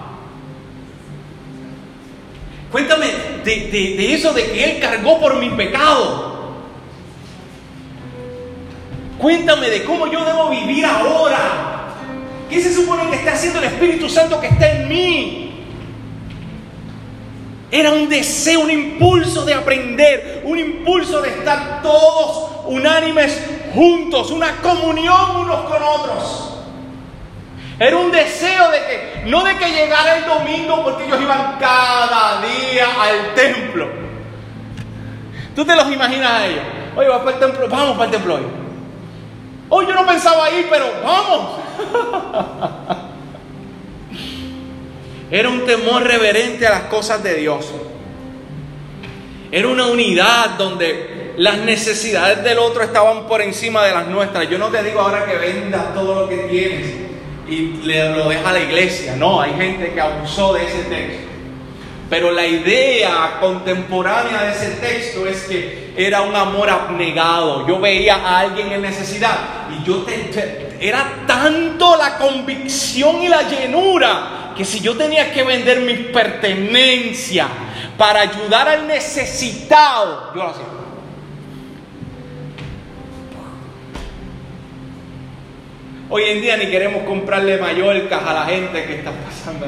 Cuéntame 2.70 3.06
de, 3.44 4.14
eso 4.14 4.32
de 4.32 4.50
que 4.50 4.64
Él 4.64 4.80
cargó 4.80 5.20
por 5.20 5.36
mi 5.36 5.50
pecado. 5.50 6.32
Cuéntame 9.18 9.68
de 9.68 9.84
cómo 9.84 10.06
yo 10.06 10.24
debo 10.24 10.48
vivir 10.48 10.86
ahora. 10.86 11.94
¿Qué 12.48 12.62
se 12.62 12.74
supone 12.74 13.08
que 13.10 13.16
está 13.16 13.32
haciendo 13.34 13.58
el 13.58 13.66
Espíritu 13.66 14.08
Santo 14.08 14.40
que 14.40 14.46
está 14.46 14.72
en 14.72 14.88
mí? 14.88 15.66
Era 17.70 17.92
un 17.92 18.08
deseo, 18.08 18.60
un 18.60 18.70
impulso 18.70 19.44
de 19.44 19.54
aprender, 19.54 20.42
un 20.44 20.58
impulso 20.58 21.20
de 21.20 21.28
estar 21.28 21.82
todos 21.82 22.66
unánimes 22.66 23.38
juntos, 23.74 24.30
una 24.30 24.56
comunión 24.56 25.36
unos 25.36 25.60
con 25.62 25.82
otros. 25.82 26.48
Era 27.78 27.96
un 27.96 28.12
deseo 28.12 28.70
de 28.70 28.78
que, 28.78 29.22
no 29.26 29.42
de 29.42 29.56
que 29.56 29.70
llegara 29.70 30.18
el 30.18 30.24
domingo 30.24 30.84
porque 30.84 31.04
ellos 31.04 31.20
iban 31.20 31.58
cada 31.58 32.40
día 32.42 32.86
al 33.00 33.34
templo. 33.34 33.88
Tú 35.54 35.64
te 35.64 35.74
los 35.74 35.90
imaginas 35.90 36.30
a 36.30 36.46
ellos. 36.46 36.64
Oye, 36.96 37.08
vamos 37.08 37.24
para 37.24 37.36
el 37.36 37.40
templo, 37.40 37.68
vamos 37.68 37.92
para 37.92 38.04
el 38.04 38.10
templo 38.10 38.34
hoy. 38.34 38.42
Hoy 39.68 39.86
yo 39.86 39.94
no 39.94 40.06
pensaba 40.06 40.50
ir, 40.50 40.66
pero 40.70 40.86
vamos. 41.02 41.58
Era 45.30 45.48
un 45.48 45.64
temor 45.64 46.02
reverente 46.02 46.66
a 46.66 46.70
las 46.70 46.82
cosas 46.82 47.22
de 47.22 47.34
Dios. 47.36 47.66
Era 49.50 49.68
una 49.68 49.86
unidad 49.86 50.50
donde 50.50 51.11
las 51.36 51.58
necesidades 51.58 52.42
del 52.44 52.58
otro 52.58 52.82
estaban 52.82 53.26
por 53.26 53.40
encima 53.40 53.84
de 53.84 53.92
las 53.92 54.06
nuestras. 54.06 54.48
Yo 54.48 54.58
no 54.58 54.68
te 54.68 54.82
digo 54.82 55.00
ahora 55.00 55.24
que 55.24 55.36
vendas 55.36 55.94
todo 55.94 56.22
lo 56.22 56.28
que 56.28 56.36
tienes 56.48 56.86
y 57.48 57.82
le, 57.84 58.10
lo 58.10 58.28
deja 58.28 58.48
a 58.48 58.52
la 58.52 58.60
iglesia. 58.60 59.16
No, 59.16 59.40
hay 59.40 59.54
gente 59.54 59.92
que 59.92 60.00
abusó 60.00 60.54
de 60.54 60.64
ese 60.64 60.82
texto. 60.84 61.28
Pero 62.10 62.30
la 62.30 62.46
idea 62.46 63.38
contemporánea 63.40 64.42
de 64.42 64.52
ese 64.52 64.70
texto 64.72 65.26
es 65.26 65.44
que 65.44 65.94
era 65.96 66.20
un 66.20 66.36
amor 66.36 66.68
abnegado. 66.68 67.66
Yo 67.66 67.80
veía 67.80 68.16
a 68.16 68.40
alguien 68.40 68.70
en 68.70 68.82
necesidad 68.82 69.38
y 69.70 69.82
yo 69.86 70.04
era 70.78 71.24
tanto 71.26 71.96
la 71.96 72.18
convicción 72.18 73.22
y 73.22 73.28
la 73.28 73.48
llenura 73.48 74.52
que 74.54 74.64
si 74.64 74.80
yo 74.80 74.94
tenía 74.94 75.32
que 75.32 75.42
vender 75.42 75.80
mis 75.80 76.00
pertenencias 76.08 77.48
para 77.96 78.20
ayudar 78.20 78.68
al 78.68 78.86
necesitado, 78.86 80.32
yo 80.34 80.42
lo 80.42 80.50
hacía. 80.50 80.71
Hoy 86.14 86.24
en 86.24 86.42
día 86.42 86.58
ni 86.58 86.66
queremos 86.66 87.04
comprarle 87.04 87.56
Mallorcas 87.56 88.22
a 88.22 88.34
la 88.34 88.44
gente 88.44 88.84
que 88.84 88.96
está 88.96 89.12
pasando. 89.12 89.64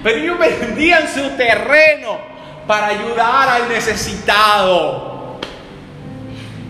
Pero 0.00 0.16
ellos 0.16 0.38
vendían 0.38 1.08
su 1.12 1.30
terreno 1.30 2.18
para 2.64 2.86
ayudar 2.86 3.48
al 3.48 3.68
necesitado, 3.68 5.40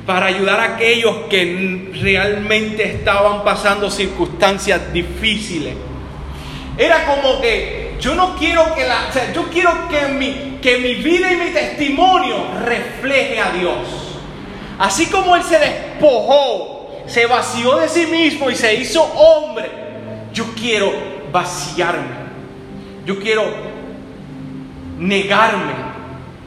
para 0.07 0.29
ayudar 0.29 0.61
a 0.61 0.65
aquellos 0.77 1.15
que 1.29 1.91
realmente 2.01 2.85
estaban 2.85 3.45
pasando 3.45 3.91
circunstancias 3.91 4.91
difíciles. 4.91 5.75
Era 6.79 7.05
como 7.05 7.39
que 7.43 7.97
yo 8.01 8.15
no 8.15 8.35
quiero 8.37 8.75
que 8.75 8.87
la, 8.87 9.09
o 9.11 9.13
sea, 9.13 9.31
yo 9.31 9.51
quiero 9.51 9.91
que 9.91 10.09
mi, 10.09 10.59
que 10.63 10.79
mi 10.79 10.95
vida 10.95 11.31
y 11.31 11.37
mi 11.37 11.51
testimonio 11.51 12.47
refleje 12.65 13.39
a 13.39 13.51
Dios. 13.51 13.77
Así 14.79 15.05
como 15.11 15.37
Él 15.37 15.43
se 15.43 15.59
despojó, 15.59 16.72
se 17.13 17.27
vació 17.27 17.77
de 17.77 17.89
sí 17.89 18.07
mismo 18.07 18.51
y 18.51 18.57
se 18.57 18.75
hizo 18.75 19.03
hombre, 19.03 19.71
yo 20.33 20.47
quiero 20.55 20.93
vaciarme 21.31 22.23
yo 23.05 23.19
quiero 23.19 23.45
negarme 24.99 25.75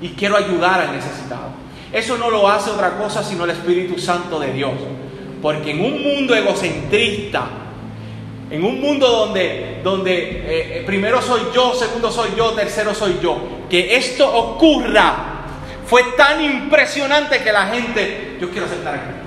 y 0.01 0.09
quiero 0.09 0.37
ayudar 0.37 0.81
al 0.81 0.95
necesitado. 0.95 1.55
Eso 1.91 2.17
no 2.17 2.29
lo 2.29 2.49
hace 2.49 2.71
otra 2.71 2.97
cosa 2.97 3.23
sino 3.23 3.43
el 3.43 3.51
Espíritu 3.51 3.99
Santo 3.99 4.39
de 4.39 4.53
Dios. 4.53 4.73
Porque 5.41 5.71
en 5.71 5.81
un 5.81 6.01
mundo 6.01 6.35
egocentrista, 6.35 7.47
en 8.49 8.63
un 8.63 8.79
mundo 8.79 9.07
donde, 9.07 9.81
donde 9.83 10.13
eh, 10.13 10.79
eh, 10.79 10.83
primero 10.85 11.21
soy 11.21 11.41
yo, 11.53 11.73
segundo 11.73 12.11
soy 12.11 12.29
yo, 12.35 12.51
tercero 12.51 12.93
soy 12.93 13.19
yo, 13.21 13.37
que 13.69 13.95
esto 13.95 14.27
ocurra, 14.33 15.45
fue 15.85 16.03
tan 16.17 16.41
impresionante 16.41 17.43
que 17.43 17.51
la 17.51 17.67
gente, 17.67 18.37
yo 18.39 18.49
quiero 18.49 18.65
aceptar 18.65 18.95
a. 18.95 19.24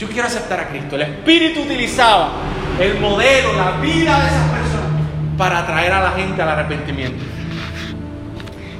Yo 0.00 0.08
quiero 0.08 0.28
aceptar 0.28 0.58
a 0.58 0.68
Cristo. 0.68 0.96
El 0.96 1.02
Espíritu 1.02 1.60
utilizaba 1.60 2.30
el 2.80 2.98
modelo, 2.98 3.52
la 3.52 3.72
vida 3.82 4.18
de 4.18 4.28
esas 4.28 4.48
personas 4.48 5.36
para 5.36 5.58
atraer 5.58 5.92
a 5.92 6.00
la 6.00 6.12
gente 6.12 6.40
al 6.40 6.48
arrepentimiento. 6.48 7.22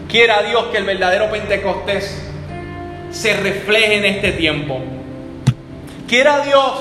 Quiera 0.09 0.43
Dios 0.43 0.65
que 0.73 0.79
el 0.79 0.85
verdadero 0.85 1.31
Pentecostés 1.31 2.27
se 3.11 3.37
refleje 3.37 3.99
en 3.99 4.05
este 4.07 4.33
tiempo. 4.33 4.81
Quiera 6.09 6.41
Dios 6.41 6.73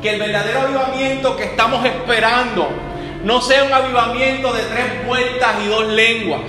que 0.00 0.10
el 0.10 0.20
verdadero 0.20 0.60
avivamiento 0.60 1.36
que 1.36 1.46
estamos 1.46 1.84
esperando 1.84 2.68
no 3.24 3.40
sea 3.40 3.64
un 3.64 3.72
avivamiento 3.72 4.52
de 4.52 4.62
tres 4.62 5.06
vueltas 5.08 5.56
y 5.64 5.66
dos 5.66 5.88
lenguas. 5.88 6.42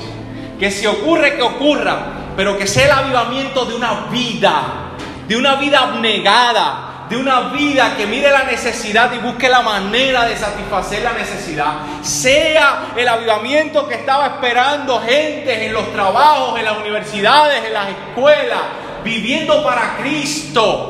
Que 0.59 0.69
si 0.69 0.85
ocurre, 0.85 1.35
que 1.35 1.41
ocurra, 1.41 1.97
pero 2.37 2.59
que 2.59 2.67
sea 2.67 2.85
el 2.85 2.91
avivamiento 2.91 3.65
de 3.65 3.73
una 3.73 4.05
vida, 4.11 4.91
de 5.27 5.35
una 5.35 5.55
vida 5.55 5.79
abnegada, 5.79 6.92
de 7.13 7.19
una 7.19 7.51
vida 7.51 7.95
que 7.95 8.07
mire 8.07 8.31
la 8.31 8.43
necesidad 8.43 9.13
y 9.13 9.19
busque 9.19 9.47
la 9.47 9.61
manera 9.61 10.25
de 10.25 10.35
satisfacer 10.35 11.03
la 11.03 11.13
necesidad. 11.13 11.73
Sea 12.01 12.85
el 12.97 13.07
avivamiento 13.07 13.87
que 13.87 13.93
estaba 13.93 14.25
esperando 14.25 14.99
gente 14.99 15.63
en 15.67 15.73
los 15.73 15.93
trabajos, 15.93 16.57
en 16.57 16.65
las 16.65 16.75
universidades, 16.75 17.63
en 17.65 17.73
las 17.73 17.89
escuelas, 17.89 18.61
viviendo 19.03 19.63
para 19.63 19.97
Cristo 19.97 20.89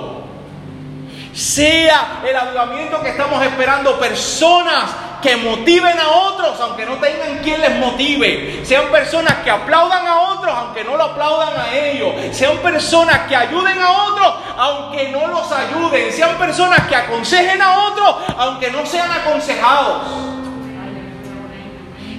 sea 1.33 2.21
el 2.29 2.35
avivamiento 2.35 3.01
que 3.01 3.09
estamos 3.09 3.43
esperando, 3.43 3.99
personas 3.99 4.91
que 5.23 5.37
motiven 5.37 5.97
a 5.97 6.09
otros 6.09 6.59
aunque 6.59 6.85
no 6.85 6.97
tengan 6.97 7.39
quien 7.39 7.61
les 7.61 7.75
motive. 7.77 8.61
Sean 8.65 8.91
personas 8.91 9.35
que 9.43 9.49
aplaudan 9.49 10.05
a 10.05 10.19
otros 10.33 10.53
aunque 10.55 10.83
no 10.83 10.97
lo 10.97 11.03
aplaudan 11.05 11.59
a 11.59 11.73
ellos. 11.73 12.13
Sean 12.35 12.57
personas 12.57 13.21
que 13.27 13.35
ayuden 13.35 13.79
a 13.79 13.91
otros 14.03 14.33
aunque 14.57 15.09
no 15.09 15.27
los 15.27 15.51
ayuden. 15.51 16.11
Sean 16.11 16.37
personas 16.37 16.81
que 16.87 16.95
aconsejen 16.95 17.61
a 17.61 17.85
otros 17.85 18.15
aunque 18.37 18.69
no 18.69 18.85
sean 18.85 19.09
aconsejados. 19.09 20.03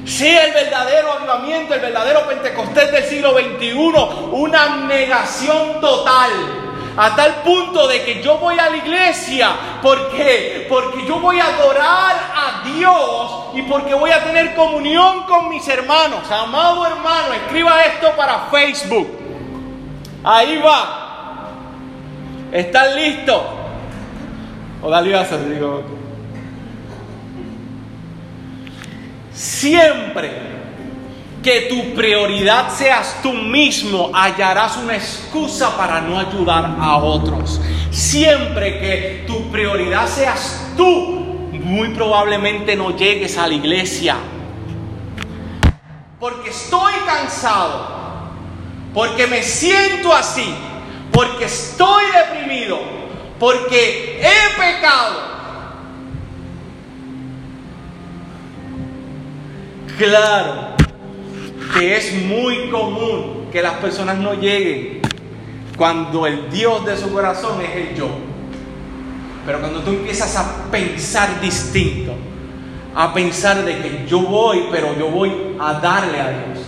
Sea 0.07 0.47
el 0.47 0.53
verdadero 0.53 1.13
avivamiento, 1.13 1.75
el 1.75 1.81
verdadero 1.81 2.27
Pentecostés 2.27 2.93
del 2.93 3.05
siglo 3.05 3.33
XXI, 3.33 3.73
una 4.33 4.77
negación 4.87 5.81
total 5.81 6.64
a 6.97 7.17
tal 7.17 7.43
punto 7.43 7.89
de 7.89 8.05
que 8.05 8.23
yo 8.23 8.39
voy 8.39 8.59
a 8.59 8.71
la 8.71 8.77
iglesia. 8.77 9.51
¿Por 9.83 10.11
qué? 10.11 10.67
Porque 10.69 11.07
yo 11.07 11.19
voy 11.19 11.41
a 11.41 11.47
adorar 11.47 12.17
a 12.35 12.69
Dios 12.69 13.47
y 13.55 13.63
porque 13.63 13.95
voy 13.95 14.11
a 14.11 14.23
tener 14.23 14.55
comunión 14.55 15.25
con 15.25 15.49
mis 15.49 15.67
hermanos. 15.69 16.31
Amado 16.31 16.87
hermano, 16.87 17.33
escriba 17.35 17.83
esto 17.83 18.13
para 18.17 18.47
Facebook. 18.51 19.09
Ahí 20.23 20.59
va. 20.59 21.51
¿Están 22.53 22.95
listos? 22.95 23.43
O 24.83 24.91
dale 24.91 25.17
a 25.17 25.25
digo. 25.25 25.83
Siempre 29.33 30.55
que 31.45 31.69
tu 31.69 31.95
prioridad 31.95 32.71
seas 32.71 33.19
tú 33.23 33.35
mismo, 33.35 34.11
hallarás 34.15 34.79
una 34.79 34.97
excusa 34.97 35.77
para 35.77 36.01
no 36.01 36.19
ayudar 36.19 36.75
a 36.81 36.97
otros. 36.97 37.61
Siempre 37.91 38.81
que 38.81 39.25
tu 39.27 39.51
prioridad 39.53 40.09
seas 40.09 40.73
tú, 40.75 41.51
muy 41.53 41.91
probablemente 41.91 42.75
no 42.75 42.97
llegues 42.97 43.37
a 43.37 43.47
la 43.47 43.53
iglesia. 43.53 44.17
Porque 46.19 46.49
estoy 46.49 46.95
cansado, 47.05 47.89
porque 48.95 49.27
me 49.27 49.43
siento 49.43 50.15
así, 50.15 50.55
porque 51.13 51.45
estoy 51.45 52.05
deprimido, 52.07 52.81
porque 53.39 54.19
he 54.19 54.59
pecado. 54.59 55.35
Claro, 59.99 60.75
que 61.73 61.97
es 61.97 62.13
muy 62.25 62.69
común 62.71 63.49
que 63.51 63.63
las 63.63 63.75
personas 63.75 64.19
no 64.19 64.35
lleguen 64.35 65.01
cuando 65.77 66.27
el 66.27 66.51
Dios 66.51 66.85
de 66.85 66.97
su 66.97 67.13
corazón 67.13 67.61
es 67.63 67.75
el 67.75 67.97
yo. 67.97 68.09
Pero 69.47 69.61
cuando 69.61 69.81
tú 69.81 69.91
empiezas 69.91 70.37
a 70.37 70.71
pensar 70.71 71.41
distinto, 71.41 72.15
a 72.95 73.13
pensar 73.13 73.65
de 73.65 73.79
que 73.79 74.07
yo 74.09 74.21
voy, 74.21 74.67
pero 74.71 74.97
yo 74.99 75.09
voy 75.09 75.57
a 75.61 75.75
darle 75.75 76.21
a 76.21 76.31
Dios, 76.31 76.65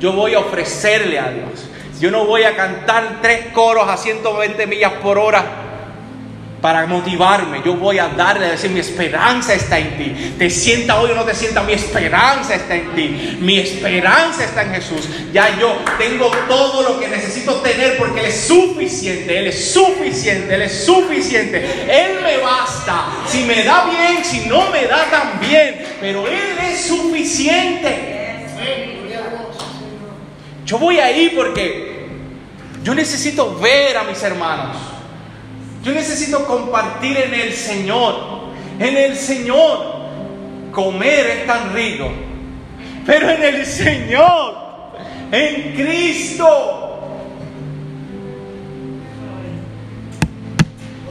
yo 0.00 0.12
voy 0.12 0.34
a 0.34 0.40
ofrecerle 0.40 1.18
a 1.18 1.30
Dios, 1.30 1.66
yo 2.00 2.10
no 2.10 2.26
voy 2.26 2.42
a 2.42 2.56
cantar 2.56 3.20
tres 3.22 3.46
coros 3.52 3.88
a 3.88 3.96
120 3.96 4.66
millas 4.66 4.92
por 4.94 5.16
hora 5.18 5.63
para 6.64 6.86
motivarme. 6.86 7.60
Yo 7.62 7.74
voy 7.74 7.98
a 7.98 8.08
darle 8.08 8.46
a 8.46 8.50
decir, 8.52 8.70
mi 8.70 8.80
esperanza 8.80 9.52
está 9.52 9.78
en 9.78 9.98
ti. 9.98 10.34
Te 10.38 10.48
sienta 10.48 10.98
hoy 10.98 11.10
o 11.10 11.14
no 11.14 11.22
te 11.22 11.34
sienta, 11.34 11.62
mi 11.62 11.74
esperanza 11.74 12.54
está 12.54 12.74
en 12.74 12.94
ti. 12.94 13.36
Mi 13.38 13.58
esperanza 13.58 14.44
está 14.44 14.62
en 14.62 14.70
Jesús. 14.70 15.06
Ya 15.30 15.58
yo 15.60 15.76
tengo 15.98 16.30
todo 16.48 16.88
lo 16.88 16.98
que 16.98 17.08
necesito 17.08 17.56
tener 17.56 17.98
porque 17.98 18.20
Él 18.20 18.26
es 18.28 18.46
suficiente. 18.46 19.38
Él 19.40 19.48
es 19.48 19.72
suficiente. 19.74 20.54
Él 20.54 20.62
es 20.62 20.86
suficiente. 20.86 21.58
Él 21.86 22.22
me 22.22 22.38
basta. 22.38 23.08
Si 23.28 23.44
me 23.44 23.62
da 23.62 23.84
bien, 23.84 24.24
si 24.24 24.48
no 24.48 24.70
me 24.70 24.86
da 24.86 25.04
tan 25.10 25.38
bien. 25.40 25.84
Pero 26.00 26.26
Él 26.26 26.56
es 26.62 26.80
suficiente. 26.80 28.46
Yo 30.64 30.78
voy 30.78 30.98
ahí 30.98 31.30
porque 31.36 32.06
yo 32.82 32.94
necesito 32.94 33.54
ver 33.56 33.98
a 33.98 34.04
mis 34.04 34.22
hermanos. 34.22 34.93
Yo 35.84 35.92
necesito 35.92 36.46
compartir 36.46 37.18
en 37.18 37.34
el 37.34 37.52
Señor. 37.52 38.14
En 38.80 38.96
el 38.96 39.16
Señor. 39.16 39.94
Comer 40.72 41.26
es 41.26 41.46
tan 41.46 41.74
rico. 41.74 42.10
Pero 43.04 43.28
en 43.28 43.42
el 43.42 43.66
Señor. 43.66 44.54
En 45.30 45.74
Cristo. 45.74 47.00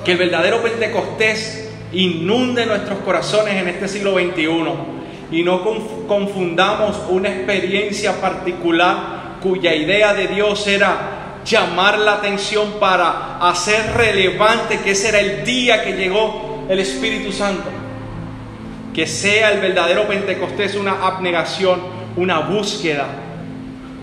Que 0.03 0.13
el 0.13 0.17
verdadero 0.17 0.63
Pentecostés 0.63 1.69
inunde 1.93 2.65
nuestros 2.65 2.97
corazones 2.99 3.53
en 3.53 3.67
este 3.67 3.87
siglo 3.87 4.15
XXI. 4.15 4.47
Y 5.31 5.43
no 5.43 5.63
confundamos 6.07 6.99
una 7.09 7.29
experiencia 7.29 8.19
particular 8.19 9.37
cuya 9.41 9.75
idea 9.75 10.15
de 10.15 10.27
Dios 10.29 10.65
era 10.65 11.22
llamar 11.45 11.99
la 11.99 12.13
atención 12.13 12.73
para 12.79 13.37
hacer 13.39 13.93
relevante 13.95 14.79
que 14.79 14.91
ese 14.91 15.09
era 15.09 15.19
el 15.19 15.43
día 15.43 15.83
que 15.83 15.93
llegó 15.93 16.65
el 16.69 16.79
Espíritu 16.79 17.31
Santo. 17.31 17.69
Que 18.93 19.07
sea 19.07 19.51
el 19.51 19.59
verdadero 19.59 20.07
Pentecostés 20.07 20.75
una 20.75 21.05
abnegación, 21.05 21.81
una 22.15 22.39
búsqueda 22.39 23.22